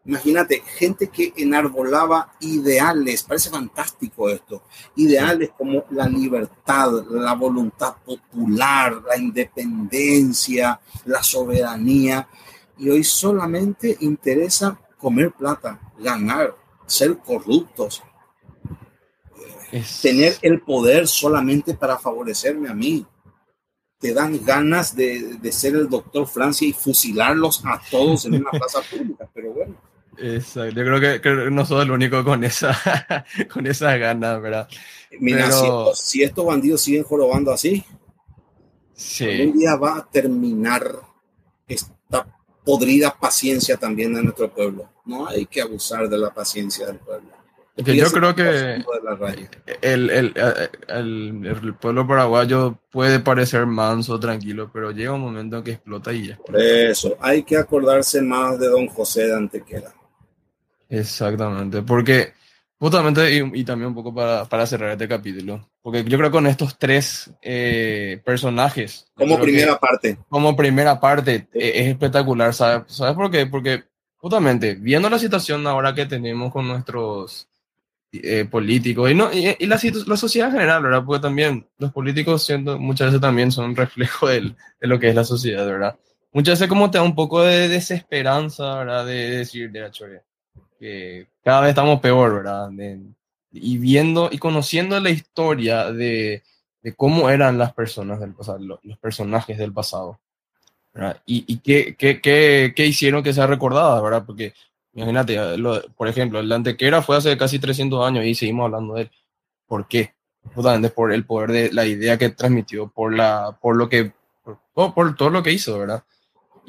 Imagínate, 0.07 0.62
gente 0.78 1.09
que 1.09 1.34
enarbolaba 1.36 2.32
ideales, 2.41 3.24
parece 3.24 3.51
fantástico 3.51 4.30
esto, 4.30 4.62
ideales 4.97 5.51
como 5.59 5.84
la 5.91 6.07
libertad, 6.09 7.05
la 7.11 7.34
voluntad 7.34 7.97
popular, 8.07 9.03
la 9.07 9.18
independencia, 9.18 10.80
la 11.05 11.22
soberanía, 11.22 12.26
y 12.78 12.89
hoy 12.89 13.05
solamente 13.05 13.99
interesa 14.01 14.80
comer 14.97 15.32
plata, 15.32 15.78
ganar, 15.99 16.55
ser 16.86 17.18
corruptos, 17.18 18.03
tener 20.01 20.36
el 20.43 20.61
poder 20.62 21.07
solamente 21.07 21.74
para 21.74 21.99
favorecerme 21.99 22.68
a 22.68 22.74
mí. 22.74 23.07
Te 23.99 24.14
dan 24.14 24.44
ganas 24.44 24.94
de, 24.94 25.38
ser 25.51 25.74
el 25.74 25.88
doctor 25.88 26.26
Francia 26.26 26.66
y 26.66 26.72
fusilarlos 26.72 27.62
a 27.64 27.80
todos 27.90 28.26
en 28.26 28.36
una 28.36 28.51
plaza 28.53 28.80
pública, 28.82 29.28
pero 29.34 29.53
bueno. 29.53 29.74
Exacto. 30.16 30.74
Yo 30.80 30.84
creo 30.84 31.20
que, 31.20 31.51
no 31.51 31.64
soy 31.64 31.84
el 31.84 31.90
único 31.90 32.24
con 32.24 32.42
esa 32.42 32.76
con 33.53 33.66
esas 33.66 33.99
ganas, 33.99 34.40
¿verdad? 34.42 34.68
Mira, 35.20 35.51
si, 35.94 36.22
estos 36.22 36.44
bandidos 36.44 36.80
siguen 36.80 37.05
jorobando 37.05 37.53
así, 37.53 37.84
un 39.20 39.59
día 39.59 39.76
va 39.76 39.99
a 39.99 40.09
terminar 40.11 40.84
esta 41.66 42.26
podrida 42.64 43.16
paciencia 43.16 43.76
también 43.76 44.12
de 44.12 44.22
nuestro 44.22 44.53
pueblo. 44.53 44.90
No 45.05 45.26
hay 45.28 45.46
que 45.46 45.62
abusar 45.62 46.09
de 46.09 46.18
la 46.18 46.34
paciencia 46.34 46.86
del 46.86 46.99
pueblo. 46.99 47.38
Yo 47.85 48.11
creo 48.11 48.35
que 48.35 48.83
el, 49.83 50.11
el, 50.11 50.35
el, 50.89 51.47
el, 51.47 51.74
pueblo 51.74 52.07
paraguayo 52.07 52.79
puede 52.91 53.20
parecer 53.20 53.66
manso, 53.66 54.18
tranquilo, 54.18 54.70
pero 54.72 54.91
llega 54.91 55.12
un 55.12 55.20
momento 55.20 55.59
en 55.59 55.64
que 55.64 55.70
explota 55.72 56.12
y 56.12 56.29
ya. 56.29 56.39
eso, 56.55 57.16
hay 57.20 57.43
que 57.43 57.57
acordarse 57.57 58.20
más 58.20 58.59
de 58.59 58.68
don 58.68 58.87
José 58.89 59.29
de 59.29 59.37
Antequera. 59.37 59.93
Exactamente, 60.89 61.83
porque 61.83 62.33
justamente, 62.79 63.33
y, 63.55 63.64
también 63.64 63.89
un 63.89 63.95
poco 63.95 64.14
para, 64.14 64.45
para, 64.47 64.66
cerrar 64.66 64.93
este 64.93 65.07
capítulo, 65.07 65.68
porque 65.83 66.03
yo 66.05 66.18
creo 66.18 66.31
que 66.31 66.37
con 66.37 66.47
estos 66.47 66.79
tres 66.79 67.31
eh, 67.43 68.20
personajes. 68.24 69.07
Como 69.14 69.39
primera 69.39 69.79
parte. 69.79 70.18
Como 70.29 70.57
primera 70.57 70.99
parte, 70.99 71.49
e, 71.53 71.81
es 71.81 71.87
espectacular, 71.89 72.55
¿sabes? 72.55 72.93
¿Sabes 72.93 73.14
por 73.14 73.31
qué? 73.31 73.47
Porque 73.47 73.85
justamente, 74.16 74.74
viendo 74.74 75.09
la 75.09 75.18
situación 75.18 75.66
ahora 75.66 75.95
que 75.95 76.07
tenemos 76.07 76.53
con 76.53 76.66
nuestros 76.66 77.49
eh, 78.13 78.47
políticos 78.51 79.11
y, 79.11 79.15
no, 79.15 79.31
y, 79.33 79.67
la, 79.67 79.79
la, 80.07 80.17
sociedad 80.17 80.49
en 80.49 80.55
general, 80.55 80.83
¿verdad? 80.83 81.05
Porque 81.05 81.23
también 81.23 81.67
los 81.79 81.93
políticos 81.93 82.45
siendo, 82.45 82.79
muchas 82.79 83.09
veces 83.09 83.21
también 83.21 83.53
son 83.53 83.67
un 83.67 83.77
reflejo 83.77 84.29
de 84.29 84.55
lo 84.81 84.99
que 84.99 85.11
es 85.11 85.15
la 85.15 85.25
sociedad, 85.25 85.67
¿verdad? 85.67 85.99
Muchas 86.33 86.59
veces 86.59 86.69
como 86.69 86.91
te 86.91 86.99
da 86.99 87.05
un 87.05 87.15
poco 87.15 87.43
de 87.43 87.69
desesperanza, 87.69 88.77
¿verdad? 88.77 89.07
De, 89.07 89.31
decir, 89.31 89.71
de 89.71 89.87
hecho, 89.87 90.07
que 90.79 91.27
cada 91.43 91.63
vez 91.63 91.71
estamos 91.71 92.01
peor, 92.01 92.35
¿verdad? 92.35 92.71
y 93.51 93.79
viendo 93.79 94.29
y 94.31 94.39
conociendo 94.39 95.01
la 95.01 95.11
historia 95.11 95.91
de, 95.91 96.43
de 96.83 96.95
cómo 96.95 97.31
eran 97.31 97.59
las 97.59 97.73
personas 97.73 98.21
del 98.21 98.35
pasado, 98.35 98.59
los, 98.59 98.79
los 98.85 98.99
personajes 98.99 99.59
del 99.59 99.73
pasado. 99.73 100.21
Y, 101.27 101.45
y 101.47 101.59
qué, 101.59 101.95
qué, 101.97 102.21
qué, 102.21 102.73
qué, 102.75 102.87
hicieron 102.87 103.23
que 103.23 103.33
sea 103.33 103.47
recordada, 103.47 104.01
¿verdad? 104.01 104.25
Porque 104.27 104.53
imagínate, 104.95 105.39
por 105.97 106.09
ejemplo, 106.09 106.41
el 106.41 106.51
Antequera 106.51 107.03
fue 107.03 107.16
hace 107.16 107.36
casi 107.36 107.59
300 107.59 108.07
años 108.07 108.24
y 108.24 108.34
seguimos 108.34 108.66
hablando 108.66 108.95
de 108.95 109.03
él. 109.03 109.11
¿Por 109.66 109.86
qué? 109.86 110.14
Justamente 110.55 110.91
por 110.91 111.12
el 111.12 111.24
poder 111.24 111.53
de 111.53 111.72
la 111.72 111.86
idea 111.86 112.16
que 112.16 112.30
transmitió, 112.30 112.89
por, 112.89 113.14
la, 113.14 113.59
por, 113.61 113.76
lo 113.76 113.89
que, 113.89 114.12
por, 114.72 114.95
por 114.95 115.16
todo 115.16 115.30
lo 115.30 115.43
que 115.43 115.53
hizo, 115.53 115.78
¿verdad? 115.78 116.03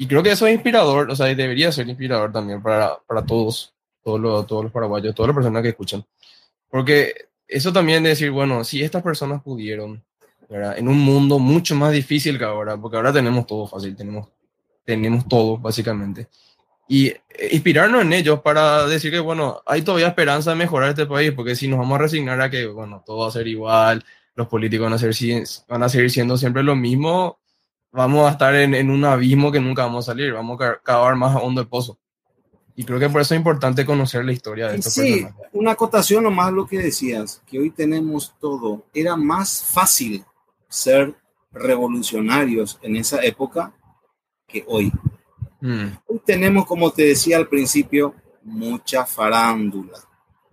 Y 0.00 0.06
creo 0.06 0.22
que 0.22 0.30
eso 0.30 0.46
es 0.46 0.54
inspirador, 0.54 1.10
o 1.10 1.16
sea, 1.16 1.26
debería 1.26 1.70
ser 1.72 1.88
inspirador 1.88 2.32
también 2.32 2.62
para, 2.62 2.98
para 3.06 3.24
todos, 3.24 3.74
todos 4.02 4.18
los, 4.18 4.46
todos 4.46 4.64
los 4.64 4.72
paraguayos, 4.72 5.14
todas 5.14 5.28
las 5.28 5.36
personas 5.36 5.62
que 5.62 5.68
escuchan. 5.68 6.04
Porque 6.70 7.28
eso 7.46 7.72
también 7.72 8.02
de 8.02 8.10
decir, 8.10 8.30
bueno, 8.30 8.64
si 8.64 8.82
estas 8.82 9.02
personas 9.02 9.42
pudieron, 9.42 10.02
en 10.48 10.88
un 10.88 10.98
mundo 10.98 11.38
mucho 11.38 11.74
más 11.74 11.92
difícil 11.92 12.38
que 12.38 12.44
ahora, 12.44 12.76
porque 12.76 12.96
ahora 12.96 13.12
tenemos 13.12 13.46
todo 13.46 13.66
fácil, 13.66 13.94
tenemos, 13.94 14.28
tenemos 14.84 15.28
todo, 15.28 15.58
básicamente. 15.58 16.28
Y 16.90 17.06
eh, 17.06 17.20
inspirarnos 17.52 18.02
en 18.02 18.12
ellos 18.12 18.40
para 18.40 18.84
decir 18.88 19.12
que, 19.12 19.20
bueno, 19.20 19.62
hay 19.64 19.82
todavía 19.82 20.08
esperanza 20.08 20.50
de 20.50 20.56
mejorar 20.56 20.88
este 20.88 21.06
país, 21.06 21.30
porque 21.30 21.54
si 21.54 21.68
nos 21.68 21.78
vamos 21.78 21.94
a 21.94 22.02
resignar 22.02 22.40
a 22.40 22.50
que, 22.50 22.66
bueno, 22.66 23.04
todo 23.06 23.18
va 23.18 23.28
a 23.28 23.30
ser 23.30 23.46
igual, 23.46 24.04
los 24.34 24.48
políticos 24.48 24.86
van 24.86 24.94
a, 24.94 24.98
ser, 24.98 25.14
van 25.68 25.84
a 25.84 25.88
seguir 25.88 26.10
siendo 26.10 26.36
siempre 26.36 26.64
lo 26.64 26.74
mismo, 26.74 27.38
vamos 27.92 28.26
a 28.26 28.32
estar 28.32 28.56
en, 28.56 28.74
en 28.74 28.90
un 28.90 29.04
abismo 29.04 29.52
que 29.52 29.60
nunca 29.60 29.84
vamos 29.84 30.08
a 30.08 30.10
salir, 30.10 30.32
vamos 30.32 30.60
a 30.60 30.80
cavar 30.82 31.14
más 31.14 31.36
a 31.36 31.38
hondo 31.38 31.60
el 31.60 31.68
pozo. 31.68 31.96
Y 32.74 32.82
creo 32.82 32.98
que 32.98 33.08
por 33.08 33.20
eso 33.20 33.34
es 33.34 33.38
importante 33.38 33.86
conocer 33.86 34.24
la 34.24 34.32
historia 34.32 34.66
de 34.66 34.78
estos 34.78 34.94
sí, 34.94 35.24
una 35.52 35.72
acotación 35.72 36.24
nomás 36.24 36.52
lo 36.52 36.66
que 36.66 36.78
decías, 36.78 37.40
que 37.46 37.60
hoy 37.60 37.70
tenemos 37.70 38.34
todo. 38.40 38.84
Era 38.92 39.14
más 39.14 39.62
fácil 39.64 40.24
ser 40.68 41.14
revolucionarios 41.52 42.80
en 42.82 42.96
esa 42.96 43.22
época 43.22 43.72
que 44.48 44.64
hoy. 44.66 44.90
Hmm. 45.60 45.88
Hoy 46.06 46.20
tenemos, 46.24 46.66
como 46.66 46.90
te 46.90 47.02
decía 47.02 47.36
al 47.36 47.48
principio, 47.48 48.14
mucha 48.42 49.04
farándula, 49.04 49.98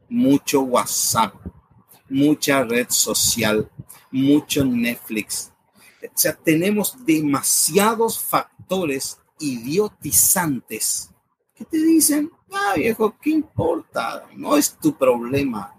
mucho 0.10 0.62
WhatsApp, 0.62 1.34
mucha 2.10 2.64
red 2.64 2.88
social, 2.90 3.70
mucho 4.12 4.66
Netflix. 4.66 5.52
O 6.04 6.12
sea, 6.14 6.34
tenemos 6.34 6.96
demasiados 7.06 8.20
factores 8.20 9.20
idiotizantes 9.40 11.10
que 11.56 11.66
te 11.66 11.78
dicen, 11.78 12.32
ah, 12.52 12.74
viejo, 12.76 13.16
¿qué 13.20 13.32
importa? 13.32 14.26
No 14.36 14.58
es 14.58 14.78
tu 14.78 14.96
problema. 14.96 15.74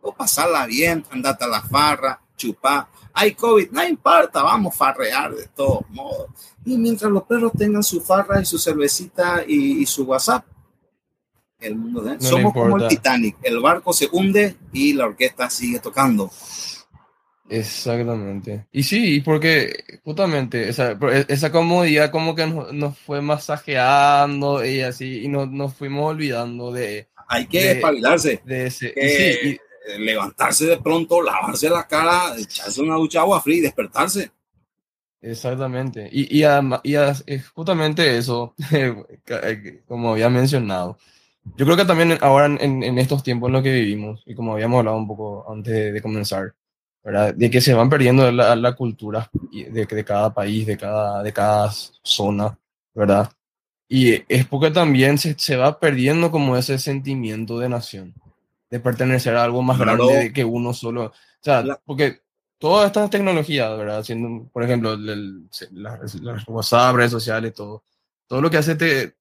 O 0.00 0.12
pasarla 0.12 0.66
bien, 0.66 1.04
andate 1.10 1.44
a 1.44 1.48
la 1.48 1.62
farra, 1.62 2.20
chupar 2.46 2.86
hay 3.14 3.34
COVID, 3.34 3.70
no 3.70 3.86
importa, 3.86 4.42
vamos 4.42 4.74
a 4.74 4.78
farrear 4.78 5.34
de 5.34 5.46
todos 5.48 5.88
modos. 5.90 6.30
Y 6.64 6.76
mientras 6.76 7.10
los 7.10 7.24
perros 7.24 7.52
tengan 7.56 7.82
su 7.82 8.00
farra 8.00 8.40
y 8.40 8.44
su 8.44 8.58
cervecita 8.58 9.44
y, 9.46 9.84
su 9.86 10.04
WhatsApp, 10.04 10.44
el 11.60 11.76
mundo 11.76 12.00
de... 12.02 12.20
somos 12.20 12.52
como 12.52 12.78
el 12.78 12.88
Titanic, 12.88 13.36
el 13.42 13.60
barco 13.60 13.92
se 13.92 14.08
hunde 14.10 14.56
y 14.72 14.94
la 14.94 15.06
orquesta 15.06 15.50
sigue 15.50 15.78
tocando. 15.78 16.30
Exactamente. 17.48 18.66
Y 18.72 18.82
sí, 18.82 19.20
porque 19.20 20.00
justamente 20.04 20.68
esa, 20.68 20.96
esa 21.28 21.52
comodidad 21.52 22.10
como 22.10 22.34
que 22.34 22.46
nos, 22.46 22.98
fue 22.98 23.20
masajeando 23.20 24.64
y 24.64 24.80
así, 24.80 25.24
y 25.24 25.28
nos, 25.28 25.50
nos 25.50 25.74
fuimos 25.74 26.10
olvidando 26.12 26.72
de... 26.72 27.08
Hay 27.28 27.46
que 27.46 27.72
espabilarse. 27.72 28.40
De 28.44 28.66
ese, 28.66 28.92
sí, 28.94 29.58
levantarse 29.98 30.66
de 30.66 30.78
pronto, 30.78 31.22
lavarse 31.22 31.68
la 31.68 31.86
cara, 31.86 32.36
echarse 32.36 32.80
una 32.80 32.96
ducha 32.96 33.20
agua 33.20 33.40
fría 33.40 33.58
y 33.58 33.60
despertarse. 33.62 34.30
Exactamente. 35.20 36.08
Y, 36.12 36.40
y, 36.40 36.44
y 36.44 37.38
justamente 37.54 38.18
eso, 38.18 38.54
eh, 38.72 39.82
como 39.86 40.12
había 40.12 40.28
mencionado. 40.28 40.98
Yo 41.56 41.64
creo 41.64 41.76
que 41.76 41.84
también 41.84 42.18
ahora 42.20 42.46
en, 42.46 42.82
en, 42.82 42.98
estos 42.98 43.22
tiempos 43.22 43.48
en 43.48 43.52
los 43.54 43.62
que 43.62 43.72
vivimos, 43.72 44.22
y 44.26 44.34
como 44.34 44.52
habíamos 44.52 44.78
hablado 44.78 44.96
un 44.96 45.08
poco 45.08 45.50
antes 45.50 45.92
de, 45.92 46.02
comenzar, 46.02 46.54
¿verdad? 47.02 47.34
de 47.34 47.50
que 47.50 47.60
se 47.60 47.74
van 47.74 47.90
perdiendo 47.90 48.30
la, 48.30 48.54
la 48.54 48.72
cultura 48.74 49.28
de, 49.50 49.86
de, 49.86 50.04
cada 50.04 50.32
país, 50.32 50.66
de 50.66 50.76
cada, 50.76 51.22
de 51.22 51.32
cada 51.32 51.72
zona, 52.02 52.56
¿verdad? 52.94 53.30
Y 53.88 54.22
es 54.32 54.46
porque 54.46 54.70
también 54.70 55.18
se, 55.18 55.36
se 55.36 55.56
va 55.56 55.80
perdiendo 55.80 56.30
como 56.30 56.56
ese 56.56 56.78
sentimiento 56.78 57.58
de 57.58 57.68
nación 57.68 58.14
de 58.72 58.80
pertenecer 58.80 59.36
a 59.36 59.44
algo 59.44 59.60
más 59.60 59.78
grande 59.78 60.32
que 60.32 60.46
uno 60.46 60.72
solo. 60.72 61.04
O 61.04 61.12
sea, 61.42 61.62
porque 61.84 62.22
todas 62.56 62.86
estas 62.86 63.10
tecnologías, 63.10 63.76
¿verdad? 63.76 63.98
Haciendo, 63.98 64.48
por 64.50 64.62
ejemplo, 64.62 64.96
las, 64.96 66.48
WhatsApp, 66.48 66.96
redes 66.96 67.10
sociales, 67.10 67.52
todo, 67.52 67.84
todo 68.26 68.40
lo 68.40 68.48
que 68.48 68.56
hace 68.56 68.74
te, 68.74 69.14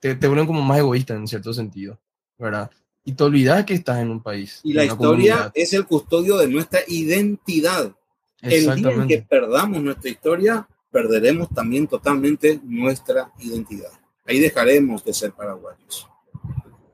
te, 0.00 0.14
te 0.14 0.26
vuelven 0.26 0.46
como 0.46 0.62
más 0.62 0.78
egoísta 0.78 1.12
en 1.12 1.28
cierto 1.28 1.52
sentido. 1.52 2.00
¿verdad? 2.38 2.70
Y 3.04 3.12
te 3.12 3.22
olvidas 3.22 3.66
que 3.66 3.74
estás 3.74 3.98
en 3.98 4.10
un 4.10 4.22
país. 4.22 4.60
Y 4.64 4.72
la 4.72 4.86
historia 4.86 5.52
es 5.54 5.74
el 5.74 5.84
custodio 5.84 6.38
de 6.38 6.48
nuestra 6.48 6.80
identidad. 6.88 7.94
El 8.40 8.74
día 8.76 8.92
en 8.92 9.08
que 9.08 9.18
perdamos 9.18 9.82
nuestra 9.82 10.10
historia, 10.10 10.66
perderemos 10.90 11.50
también 11.50 11.86
totalmente 11.86 12.60
nuestra 12.64 13.30
identidad. 13.40 13.92
Ahí 14.24 14.40
dejaremos 14.40 15.04
de 15.04 15.12
ser 15.12 15.32
paraguayos. 15.32 16.08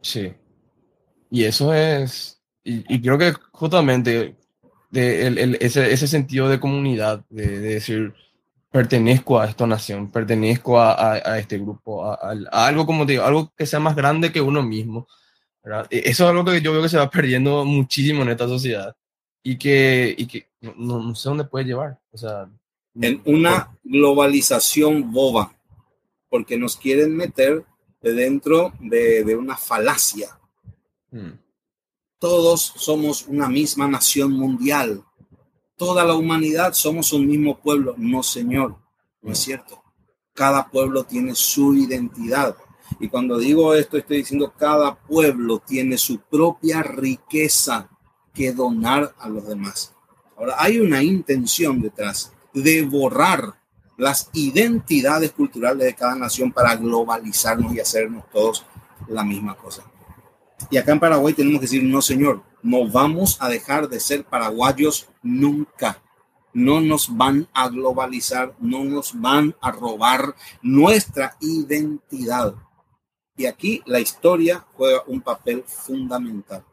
Sí. 0.01 0.35
Y 1.33 1.45
eso 1.45 1.73
es, 1.73 2.43
y, 2.63 3.01
creo 3.01 3.17
que 3.17 3.33
justamente 3.53 4.37
de 4.91 5.27
el, 5.27 5.57
ese, 5.63 5.91
ese, 5.91 6.07
sentido 6.07 6.47
de 6.47 6.61
comunidad, 6.61 7.25
de, 7.31 7.59
decir, 7.59 8.13
pertenezco 8.71 9.41
a 9.41 9.47
esta 9.47 9.67
nación, 9.67 10.11
pertenezco 10.11 10.79
a, 10.79 11.15
a, 11.15 11.39
este 11.39 11.57
grupo, 11.57 12.05
a, 12.05 12.19
algo 12.53 12.85
como 12.85 13.07
digo, 13.07 13.25
algo 13.25 13.51
que 13.57 13.65
sea 13.65 13.81
más 13.81 13.97
grande 13.97 14.31
que 14.31 14.43
uno 14.43 14.63
mismo. 14.63 15.09
¿verdad? 15.65 15.87
E, 15.89 16.03
eso 16.05 16.25
es 16.25 16.31
algo 16.31 16.45
que 16.45 16.61
yo 16.61 16.71
veo 16.71 16.83
que 16.83 16.91
se 16.91 16.99
va 16.99 17.09
perdiendo 17.09 17.65
muchísimo 17.65 18.21
en 18.21 18.29
esta 18.29 18.47
sociedad 18.47 18.95
y 19.43 19.57
que, 19.57 20.15
y 20.15 20.27
que 20.27 20.49
no, 20.61 21.01
no 21.01 21.15
sé 21.15 21.31
dónde 21.31 21.45
puede 21.45 21.65
llevar. 21.65 21.99
O 22.11 22.19
sea, 22.19 22.47
en 23.01 23.23
una 23.25 23.75
globalización 23.83 25.11
boba, 25.11 25.55
porque 26.29 26.59
nos 26.59 26.77
quieren 26.77 27.17
meter 27.17 27.65
dentro 28.03 28.75
de, 28.81 29.25
de 29.25 29.35
una 29.35 29.57
falacia 29.57 30.37
Hmm. 31.13 31.39
Todos 32.19 32.73
somos 32.77 33.27
una 33.27 33.49
misma 33.49 33.87
nación 33.87 34.33
mundial. 34.33 35.05
Toda 35.77 36.05
la 36.05 36.15
humanidad 36.15 36.73
somos 36.73 37.13
un 37.13 37.27
mismo 37.27 37.59
pueblo. 37.59 37.95
No, 37.99 38.23
Señor, 38.23 38.77
no 39.21 39.33
es 39.33 39.39
cierto. 39.39 39.83
Cada 40.33 40.71
pueblo 40.71 41.05
tiene 41.05 41.35
su 41.35 41.75
identidad. 41.75 42.57
Y 42.99 43.09
cuando 43.09 43.39
digo 43.39 43.75
esto, 43.75 43.99
estoy 43.99 44.19
diciendo 44.19 44.55
cada 44.57 44.95
pueblo 44.95 45.59
tiene 45.59 45.99
su 45.99 46.21
propia 46.21 46.83
riqueza 46.83 47.91
que 48.33 48.53
donar 48.53 49.15
a 49.19 49.29
los 49.29 49.47
demás. 49.47 49.95
Ahora, 50.37 50.57
hay 50.59 50.79
una 50.79 51.03
intención 51.03 51.83
detrás 51.83 52.33
de 52.55 52.83
borrar 52.83 53.61
las 53.99 54.31
identidades 54.33 55.33
culturales 55.33 55.87
de 55.87 55.95
cada 55.95 56.15
nación 56.15 56.53
para 56.53 56.77
globalizarnos 56.77 57.75
y 57.75 57.81
hacernos 57.81 58.25
todos 58.31 58.65
la 59.09 59.25
misma 59.25 59.55
cosa. 59.57 59.85
Y 60.71 60.77
acá 60.77 60.93
en 60.93 61.01
Paraguay 61.01 61.35
tenemos 61.35 61.61
que 61.61 61.67
decir, 61.67 61.83
no, 61.83 62.03
señor, 62.03 62.43
no 62.63 62.89
vamos 62.89 63.37
a 63.41 63.49
dejar 63.49 63.89
de 63.89 64.01
ser 64.01 64.25
paraguayos 64.25 65.09
nunca. 65.23 66.03
No 66.55 66.81
nos 66.81 67.17
van 67.17 67.49
a 67.55 67.69
globalizar, 67.69 68.55
no 68.61 68.85
nos 68.85 69.21
van 69.21 69.55
a 69.61 69.71
robar 69.71 70.35
nuestra 70.61 71.37
identidad. 71.41 72.55
Y 73.37 73.47
aquí 73.47 73.83
la 73.87 74.01
historia 74.01 74.65
juega 74.75 75.03
un 75.07 75.23
papel 75.23 75.65
fundamental. 75.67 76.65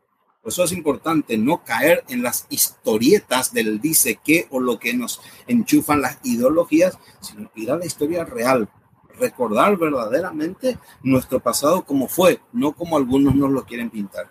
Por 0.41 0.51
eso 0.51 0.63
es 0.63 0.71
importante 0.71 1.37
no 1.37 1.63
caer 1.63 2.03
en 2.07 2.23
las 2.23 2.45
historietas 2.49 3.53
del 3.53 3.81
dice 3.81 4.19
qué 4.23 4.47
o 4.51 4.59
lo 4.59 4.79
que 4.79 4.93
nos 4.93 5.21
enchufan 5.47 6.01
las 6.01 6.17
ideologías, 6.23 6.97
sino 7.19 7.51
ir 7.55 7.71
a 7.71 7.77
la 7.77 7.85
historia 7.85 8.23
real, 8.23 8.69
recordar 9.19 9.77
verdaderamente 9.77 10.77
nuestro 11.03 11.39
pasado 11.39 11.83
como 11.83 12.07
fue, 12.07 12.39
no 12.53 12.73
como 12.73 12.97
algunos 12.97 13.35
nos 13.35 13.51
lo 13.51 13.63
quieren 13.65 13.89
pintar. 13.89 14.27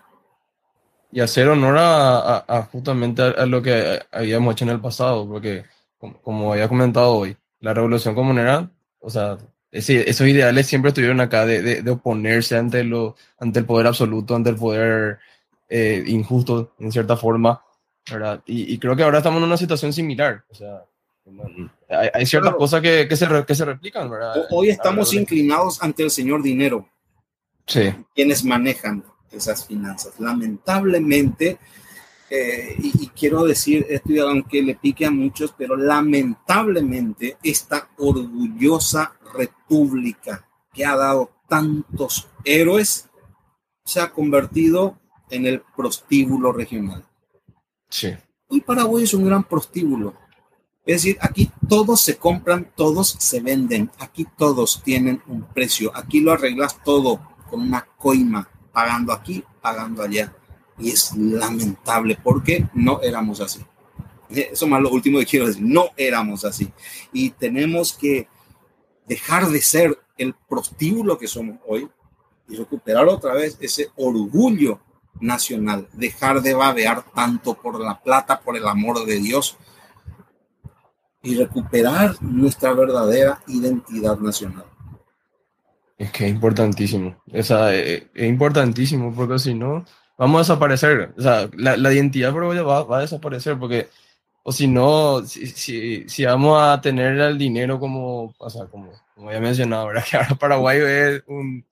Y 1.11 1.21
hacer 1.21 1.47
honor 1.47 1.75
a, 1.79 2.69
justamente 2.71 3.21
a, 3.21 3.45
lo 3.45 3.61
que 3.61 3.99
habíamos 4.11 4.53
hecho 4.53 4.65
en 4.65 4.71
el 4.71 4.79
pasado, 4.79 5.27
porque 5.27 5.65
como, 5.97 6.53
había 6.53 6.67
comentado 6.67 7.13
hoy, 7.13 7.35
la 7.61 7.73
revolución 7.73 8.13
comunera, 8.13 8.69
o 8.99 9.09
sea, 9.09 9.37
esos 9.71 10.27
ideales 10.27 10.67
siempre 10.67 10.89
estuvieron 10.89 11.19
acá 11.19 11.45
de, 11.45 11.81
de, 11.81 11.91
oponerse 11.91 12.57
ante, 12.57 12.83
lo, 12.83 13.15
ante 13.39 13.59
el 13.59 13.65
poder 13.65 13.87
absoluto, 13.87 14.35
ante 14.35 14.51
el 14.51 14.55
poder 14.55 15.19
eh, 15.67 16.03
injusto, 16.07 16.73
en 16.79 16.91
cierta 16.91 17.17
forma, 17.17 17.63
¿verdad? 18.11 18.41
Y, 18.45 18.73
y, 18.73 18.77
creo 18.77 18.95
que 18.95 19.03
ahora 19.03 19.17
estamos 19.19 19.39
en 19.39 19.47
una 19.47 19.57
situación 19.57 19.93
similar, 19.93 20.43
o 20.49 20.55
sea, 20.55 20.83
hay, 21.89 22.25
ciertas 22.25 22.55
cosas 22.55 22.81
que, 22.81 23.07
que, 23.07 23.15
se, 23.15 23.27
que 23.45 23.55
se 23.55 23.65
replican, 23.65 24.09
¿verdad? 24.09 24.45
Hoy 24.51 24.69
estamos 24.69 25.13
inclinados 25.13 25.81
ante 25.81 26.03
el 26.03 26.11
señor 26.11 26.43
dinero. 26.43 26.87
Sí. 27.65 27.93
Quienes 28.13 28.43
manejan 28.43 29.03
esas 29.31 29.65
finanzas. 29.65 30.19
Lamentablemente, 30.19 31.57
eh, 32.29 32.75
y, 32.77 33.07
quiero 33.07 33.43
decir 33.43 33.85
esto, 33.89 34.09
aunque 34.27 34.61
le 34.61 34.75
pique 34.75 35.05
a 35.05 35.11
muchos, 35.11 35.53
pero 35.57 35.75
lamentablemente 35.75 37.37
esta 37.43 37.89
orgullosa 37.97 39.13
república 39.33 40.47
que 40.71 40.85
ha 40.85 40.95
dado 40.95 41.31
tantos 41.47 42.27
héroes 42.43 43.09
se 43.83 43.99
ha 43.99 44.11
convertido 44.11 44.99
en 45.31 45.47
el 45.47 45.63
prostíbulo 45.75 46.51
regional. 46.51 47.03
Sí. 47.89 48.15
Hoy 48.47 48.61
Paraguay 48.61 49.03
es 49.03 49.13
un 49.15 49.25
gran 49.25 49.43
prostíbulo 49.43 50.28
es 50.89 51.03
decir, 51.03 51.19
aquí 51.21 51.51
todos 51.67 52.01
se 52.01 52.17
compran, 52.17 52.71
todos 52.75 53.15
se 53.19 53.41
venden, 53.41 53.91
aquí 53.99 54.25
todos 54.35 54.81
tienen 54.83 55.21
un 55.27 55.43
precio, 55.43 55.91
aquí 55.95 56.19
lo 56.19 56.31
arreglas 56.31 56.83
todo 56.83 57.21
con 57.47 57.61
una 57.61 57.85
coima, 57.95 58.49
pagando 58.71 59.13
aquí, 59.13 59.43
pagando 59.61 60.01
allá. 60.01 60.33
Y 60.79 60.89
es 60.89 61.15
lamentable 61.15 62.17
porque 62.23 62.65
no 62.73 63.01
éramos 63.03 63.39
así. 63.39 63.63
Eso 64.31 64.65
más 64.65 64.81
lo 64.81 64.89
último 64.89 65.19
que 65.19 65.27
quiero 65.27 65.45
decir, 65.45 65.61
no 65.61 65.89
éramos 65.95 66.43
así. 66.43 66.73
Y 67.13 67.29
tenemos 67.29 67.93
que 67.93 68.27
dejar 69.05 69.47
de 69.47 69.61
ser 69.61 69.95
el 70.17 70.33
prostíbulo 70.33 71.19
que 71.19 71.27
somos 71.27 71.59
hoy 71.67 71.87
y 72.47 72.55
recuperar 72.55 73.07
otra 73.07 73.35
vez 73.35 73.59
ese 73.61 73.91
orgullo 73.95 74.79
nacional, 75.19 75.87
dejar 75.93 76.41
de 76.41 76.55
babear 76.55 77.05
tanto 77.13 77.53
por 77.53 77.79
la 77.79 78.01
plata, 78.01 78.39
por 78.39 78.57
el 78.57 78.67
amor 78.67 79.05
de 79.05 79.19
Dios, 79.19 79.55
y 81.21 81.35
recuperar 81.35 82.21
nuestra 82.21 82.73
verdadera 82.73 83.41
identidad 83.47 84.17
nacional. 84.19 84.65
Es 85.97 86.11
que 86.11 86.25
es 86.25 86.31
importantísimo. 86.31 87.21
Esa, 87.27 87.75
es, 87.75 87.87
eh, 87.87 88.07
es 88.13 88.29
importantísimo 88.29 89.13
porque 89.13 89.37
si 89.37 89.53
no, 89.53 89.83
vamos 90.17 90.37
a 90.37 90.53
desaparecer. 90.53 91.13
O 91.17 91.21
sea, 91.21 91.49
la, 91.53 91.75
la 91.75 91.93
identidad 91.93 92.33
va, 92.33 92.83
va, 92.83 92.97
a 92.97 93.01
desaparecer 93.01 93.57
porque, 93.59 93.89
o 94.43 94.51
si 94.51 94.67
no, 94.67 95.25
si, 95.25 95.47
si, 95.47 96.07
si, 96.07 96.25
vamos 96.25 96.61
a 96.61 96.79
tener 96.79 97.19
el 97.19 97.37
dinero 97.37 97.79
como, 97.79 98.33
o 98.37 98.49
sea, 98.49 98.65
como, 98.67 98.91
como 99.13 99.31
ya 99.31 99.41
mencionado, 99.41 99.87
¿verdad? 99.87 100.05
que 100.09 100.17
ahora 100.17 100.35
Paraguay 100.35 100.79
es 100.79 101.23
un, 101.27 101.65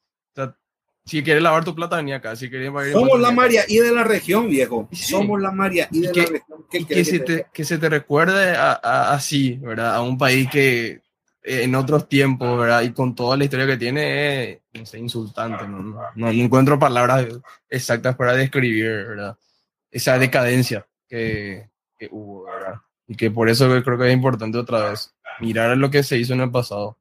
si 1.08 1.24
quieres 1.24 1.42
lavar 1.42 1.64
tu 1.64 1.74
plata, 1.74 1.96
venía 1.96 2.18
acá. 2.18 2.36
Si 2.36 2.50
quieres 2.50 2.70
Somos 2.92 3.20
la 3.20 3.32
María 3.32 3.64
y 3.68 3.78
de 3.78 3.92
la 3.94 4.04
región, 4.04 4.50
viejo. 4.50 4.90
Somos 4.92 5.42
la 5.42 5.52
María 5.52 5.88
y 5.90 6.02
de 6.02 6.08
la 6.08 6.26
región. 6.26 6.66
que, 6.70 7.06
se 7.06 7.20
te, 7.20 7.46
que 7.54 7.64
se 7.64 7.78
te 7.78 7.88
recuerde 7.88 8.56
así, 8.58 9.54
¿verdad? 9.62 9.96
A 9.96 10.02
un 10.02 10.18
país 10.18 10.50
que 10.52 11.02
eh, 11.44 11.64
en 11.64 11.76
otros 11.76 12.10
tiempos, 12.10 12.60
¿verdad? 12.60 12.82
Y 12.82 12.92
con 12.92 13.16
toda 13.16 13.38
la 13.38 13.46
historia 13.46 13.66
que 13.66 13.78
tiene, 13.78 14.52
es, 14.52 14.60
no 14.74 14.86
sé, 14.86 15.00
insultante. 15.00 15.66
¿no? 15.66 15.98
No, 16.16 16.30
encuentro 16.30 16.78
palabras 16.78 17.26
exactas 17.70 18.18
para 18.18 18.34
describir, 18.34 18.86
¿verdad? 19.08 19.38
Esa 19.90 20.20
decadencia 20.20 20.86
que, 21.08 21.70
que 21.98 22.10
hubo, 22.12 22.44
¿verdad? 22.44 22.82
Y 23.08 23.16
que 23.16 23.32
por 23.32 23.48
eso 23.48 23.70
creo 23.82 23.98
que 23.98 24.08
es 24.08 24.14
importante 24.14 24.58
otra 24.58 24.90
vez 24.90 25.14
mirar 25.40 25.78
lo 25.78 25.90
que 25.90 26.04
se 26.04 26.18
hizo 26.18 26.34
en 26.34 26.42
el 26.42 26.52
pasado, 26.52 26.98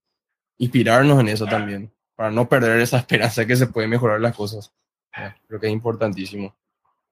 inspirarnos 0.59 1.19
en 1.19 1.29
eso 1.29 1.47
también 1.47 1.91
para 2.17 2.31
no 2.31 2.49
perder 2.49 2.81
esa 2.81 2.99
esperanza 2.99 3.43
de 3.43 3.47
que 3.47 3.57
se 3.57 3.67
pueden 3.67 3.91
mejorar 3.91 4.21
las 4.21 4.35
cosas. 4.35 4.73
Creo 5.47 5.61
que 5.61 5.67
es 5.67 5.73
importantísimo. 5.73 6.57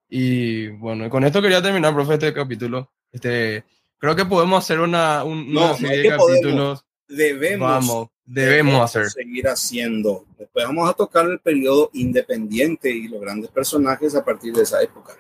Y 0.09 0.69
bueno, 0.69 1.09
con 1.09 1.25
esto 1.25 1.41
quería 1.41 1.63
terminar, 1.63 1.95
profe, 1.95 2.15
este 2.15 2.33
capítulo. 2.33 2.91
Este, 3.13 3.65
creo 3.99 4.17
que 4.17 4.25
podemos 4.25 4.63
hacer 4.63 4.81
una, 4.81 5.25
una 5.25 5.75
serie 5.75 6.03
de 6.03 6.17
capítulos. 6.17 6.85
debemos, 7.07 7.69
vamos, 7.69 8.09
debemos, 8.25 8.81
hacer. 8.83 9.11
Seguir 9.11 9.47
haciendo. 9.49 10.27
Después 10.39 10.67
vamos 10.67 10.89
a 10.89 10.95
tocar 10.95 11.27
el 11.27 11.39
periodo 11.39 11.91
independiente 11.93 12.91
y 12.91 13.09
los 13.09 13.21
grandes 13.21 13.51
personajes 13.51 14.15
a 14.15 14.25
partir 14.25 14.53
de 14.55 14.63
esa 14.63 14.83
época. 14.83 15.15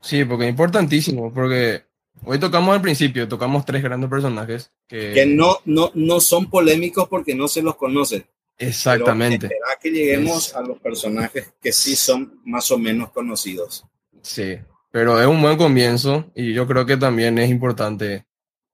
Sí, 0.00 0.24
porque 0.24 0.44
es 0.44 0.50
importantísimo, 0.50 1.32
porque 1.32 1.84
hoy 2.24 2.38
tocamos 2.38 2.74
al 2.74 2.82
principio, 2.82 3.28
tocamos 3.28 3.64
tres 3.64 3.82
grandes 3.82 4.10
personajes 4.10 4.72
que, 4.88 5.12
que 5.12 5.26
no, 5.26 5.58
no, 5.64 5.92
no 5.94 6.20
son 6.20 6.50
polémicos 6.50 7.08
porque 7.08 7.34
no 7.34 7.48
se 7.48 7.62
los 7.62 7.76
conocen. 7.76 8.26
Exactamente. 8.58 9.48
Pero 9.48 9.60
que 9.80 9.90
lleguemos 9.90 10.54
a 10.54 10.62
los 10.62 10.78
personajes 10.78 11.52
que 11.60 11.72
sí 11.72 11.96
son 11.96 12.40
más 12.44 12.70
o 12.70 12.78
menos 12.78 13.10
conocidos. 13.10 13.84
Sí, 14.22 14.58
pero 14.90 15.20
es 15.20 15.26
un 15.26 15.42
buen 15.42 15.56
comienzo 15.56 16.30
y 16.34 16.52
yo 16.52 16.66
creo 16.66 16.86
que 16.86 16.96
también 16.96 17.38
es 17.38 17.50
importante 17.50 18.26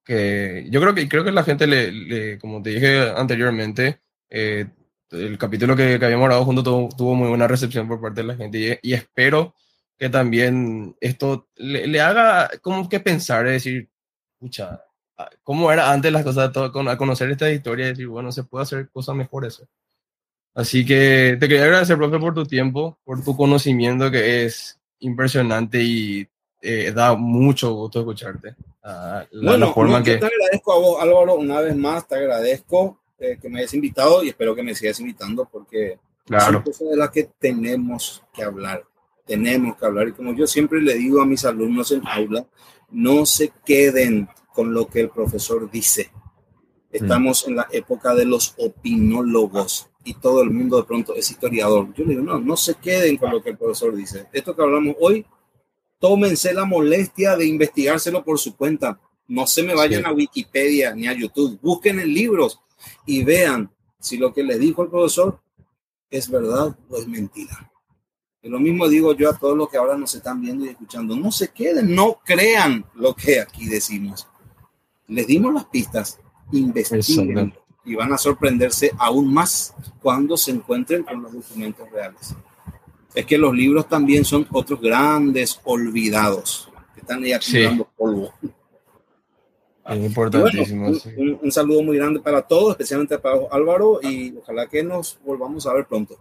que 0.05 0.67
yo 0.71 0.81
creo 0.81 0.95
que 0.95 1.09
creo 1.09 1.25
que 1.25 1.33
la 1.33 1.45
gente 1.45 1.67
le, 1.67 2.39
como 2.39 2.63
te 2.63 2.71
dije 2.71 3.11
anteriormente, 3.17 4.01
eh, 4.29 4.67
el 5.11 5.39
capítulo 5.39 5.77
que, 5.77 5.99
que 5.99 6.05
habíamos 6.05 6.27
grabado 6.27 6.45
juntos 6.45 6.65
tuvo, 6.97 7.15
muy 7.15 7.29
buena 7.29 7.49
recepción 7.49 7.89
por 7.89 8.01
parte 8.01 8.23
de 8.23 8.27
la 8.27 8.37
gente 8.37 8.81
y, 8.83 8.93
espero 8.93 9.55
que 9.99 10.09
también 10.09 10.97
esto 11.01 11.49
le, 11.57 12.01
haga 12.01 12.51
como 12.63 12.89
que 12.89 13.01
pensar, 13.01 13.47
es 13.47 13.65
decir, 13.65 13.91
escucha, 14.35 14.83
cómo 15.43 15.73
era 15.73 15.93
antes 15.93 16.13
las 16.13 16.25
cosas, 16.25 16.53
todo, 16.53 16.67
a 16.89 16.97
conocer 16.97 17.31
esta 17.31 17.51
historia 17.51 17.87
y 17.87 17.89
decir, 17.91 18.09
bueno, 18.09 18.33
se 18.33 18.45
puede 18.45 18.63
hacer 18.63 18.89
cosas 18.91 19.15
mejores. 19.17 19.63
Así 20.55 20.85
que 20.85 21.37
te 21.39 21.49
quería 21.49 21.65
agradecer, 21.65 21.97
profe, 21.97 22.19
por 22.19 22.35
tu 22.35 22.45
tiempo, 22.45 22.99
por 23.05 23.23
tu 23.23 23.37
conocimiento 23.37 24.11
que 24.11 24.45
es 24.45 24.79
impresionante 25.01 25.83
y 25.83 26.29
eh, 26.61 26.93
da 26.95 27.15
mucho 27.15 27.73
gusto 27.75 28.01
escucharte. 28.01 28.57
Uh, 28.83 29.23
la, 29.33 29.51
bueno, 29.51 29.73
forma 29.73 30.03
que... 30.03 30.17
te 30.17 30.27
agradezco 30.27 30.73
a 30.73 30.79
vos, 30.79 31.03
Álvaro, 31.03 31.35
una 31.37 31.61
vez 31.61 31.77
más, 31.77 32.09
te 32.09 32.17
agradezco 32.17 32.99
eh, 33.19 33.39
que 33.41 33.49
me 33.49 33.61
hayas 33.61 33.75
invitado 33.75 34.23
y 34.23 34.31
espero 34.31 34.55
que 34.55 34.63
me 34.63 34.75
sigas 34.75 34.99
invitando 35.01 35.49
porque 35.51 35.99
claro. 36.25 36.55
son 36.55 36.63
cosas 36.63 36.89
de 36.91 36.97
las 36.97 37.11
que 37.11 37.31
tenemos 37.39 38.23
que 38.33 38.43
hablar, 38.43 38.83
tenemos 39.27 39.77
que 39.77 39.87
hablar. 39.87 40.09
Y 40.09 40.13
como 40.13 40.35
yo 40.35 40.47
siempre 40.47 40.81
le 40.81 40.95
digo 40.95 41.21
a 41.21 41.27
mis 41.27 41.45
alumnos 41.45 41.93
en 41.93 42.07
aula, 42.07 42.47
no 42.91 43.27
se 43.27 43.53
queden 43.65 44.29
con 44.59 44.75
lo 44.75 44.89
que 44.89 44.99
el 44.99 45.09
profesor 45.09 45.71
dice. 45.71 46.11
Estamos 46.91 47.47
en 47.47 47.55
la 47.55 47.69
época 47.71 48.13
de 48.17 48.25
los 48.25 48.57
opinólogos 48.59 49.89
y 50.03 50.15
todo 50.15 50.43
el 50.43 50.51
mundo 50.51 50.79
de 50.79 50.83
pronto 50.83 51.15
es 51.15 51.31
historiador. 51.31 51.95
Yo 51.95 52.05
le 52.05 52.11
digo, 52.11 52.23
no, 52.23 52.41
no 52.41 52.57
se 52.57 52.75
queden 52.75 53.19
con 53.19 53.31
lo 53.31 53.41
que 53.41 53.51
el 53.51 53.57
profesor 53.57 53.95
dice. 53.95 54.27
Esto 54.33 54.57
que 54.57 54.63
hablamos 54.63 54.97
hoy 54.99 55.25
tómense 56.01 56.53
la 56.53 56.65
molestia 56.65 57.37
de 57.37 57.47
investigárselo 57.47 58.25
por 58.25 58.41
su 58.41 58.57
cuenta. 58.57 58.99
No 59.29 59.47
se 59.47 59.63
me 59.63 59.77
vayan 59.77 60.05
a 60.05 60.13
Wikipedia 60.13 60.93
ni 60.93 61.07
a 61.07 61.13
YouTube. 61.13 61.57
Busquen 61.63 62.01
en 62.01 62.13
libros 62.13 62.59
y 63.07 63.23
vean 63.23 63.71
si 64.01 64.17
lo 64.17 64.35
que 64.35 64.43
les 64.43 64.59
dijo 64.59 64.83
el 64.83 64.91
profesor 64.91 65.41
es 66.11 66.29
verdad 66.29 66.77
o 66.89 66.97
es 66.97 67.07
mentira. 67.07 67.71
Y 68.43 68.49
lo 68.49 68.59
mismo 68.59 68.89
digo 68.89 69.15
yo 69.15 69.31
a 69.31 69.39
todos 69.39 69.57
los 69.57 69.69
que 69.69 69.77
ahora 69.77 69.97
nos 69.97 70.17
están 70.17 70.41
viendo 70.41 70.65
y 70.65 70.71
escuchando. 70.71 71.15
No 71.15 71.31
se 71.31 71.53
queden, 71.53 71.95
no 71.95 72.19
crean 72.25 72.85
lo 72.97 73.15
que 73.15 73.41
aquí 73.41 73.69
decimos. 73.69 74.27
Les 75.09 75.27
dimos 75.27 75.53
las 75.53 75.65
pistas, 75.67 76.21
investiguen 76.53 77.53
y 77.85 77.95
van 77.95 78.13
a 78.13 78.19
sorprenderse 78.19 78.93
aún 78.99 79.33
más 79.33 79.75
cuando 80.01 80.37
se 80.37 80.53
encuentren 80.53 81.03
con 81.03 81.23
los 81.23 81.33
documentos 81.33 81.91
reales 81.91 82.35
es 83.19 83.27
que 83.27 83.37
los 83.37 83.53
libros 83.53 83.89
también 83.89 84.25
son 84.25 84.47
otros 84.53 84.81
grandes 84.81 85.61
olvidados 85.65 86.71
que 86.95 87.01
están 87.01 87.23
ahí 87.25 87.33
acumulando 87.33 87.89
polvo. 87.97 88.35
Es 89.85 90.05
importantísimo. 90.05 90.93
un, 91.17 91.51
saludo 91.51 91.83
muy 91.83 91.97
grande 91.97 92.21
para 92.21 92.43
todos, 92.43 92.73
especialmente 92.73 93.19
para 93.19 93.39
Álvaro, 93.51 93.99
y 94.03 94.37
ojalá 94.37 94.69
que 94.69 94.85
nos 94.85 95.19
volvamos 95.25 95.67
a 95.67 95.73
ver 95.73 95.87
pronto. 95.87 96.17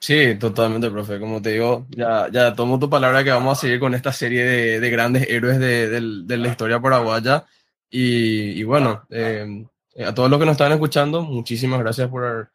Sí, 0.00 0.34
totalmente, 0.36 0.90
profe. 0.90 1.20
Como 1.20 1.40
te 1.40 1.52
digo, 1.52 1.86
ya, 1.90 2.28
ya 2.32 2.54
tomo 2.54 2.78
tu 2.78 2.90
palabra 2.90 3.22
que 3.22 3.30
vamos 3.30 3.58
a 3.58 3.60
seguir 3.60 3.78
con 3.78 3.94
esta 3.94 4.12
serie 4.12 4.44
de, 4.44 4.80
de 4.80 4.90
grandes 4.90 5.28
héroes 5.28 5.60
de, 5.60 5.88
de, 5.88 6.36
la 6.36 6.48
historia 6.48 6.80
paraguaya. 6.80 7.44
Y, 7.90 8.60
y 8.60 8.64
bueno, 8.64 9.06
eh, 9.10 9.64
a 10.04 10.14
todos 10.14 10.30
los 10.30 10.38
que 10.38 10.46
nos 10.46 10.52
están 10.52 10.72
escuchando, 10.72 11.22
muchísimas 11.22 11.80
gracias 11.80 12.08
por, 12.08 12.50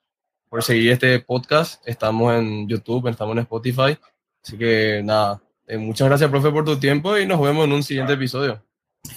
por 0.50 0.64
seguir 0.64 0.92
este 0.92 1.20
podcast. 1.20 1.86
Estamos 1.88 2.34
en 2.36 2.68
YouTube, 2.68 3.08
estamos 3.08 3.34
en 3.34 3.40
Spotify. 3.44 3.98
Así 4.44 4.58
que 4.58 5.02
nada, 5.04 5.42
eh, 5.68 5.78
muchas 5.78 6.08
gracias, 6.08 6.30
profe, 6.30 6.52
por 6.52 6.66
tu 6.66 6.78
tiempo 6.78 7.18
y 7.18 7.26
nos 7.26 7.42
vemos 7.42 7.66
en 7.66 7.74
un 7.74 7.84
siguiente 7.84 8.14
episodio. 8.14 8.64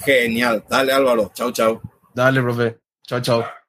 Genial. 0.04 0.64
Dale, 0.68 0.92
Álvaro. 0.92 1.30
Chao, 1.34 1.50
chao. 1.50 1.80
Dale, 2.14 2.40
profe. 2.40 2.78
Chao, 3.06 3.20
chao. 3.20 3.63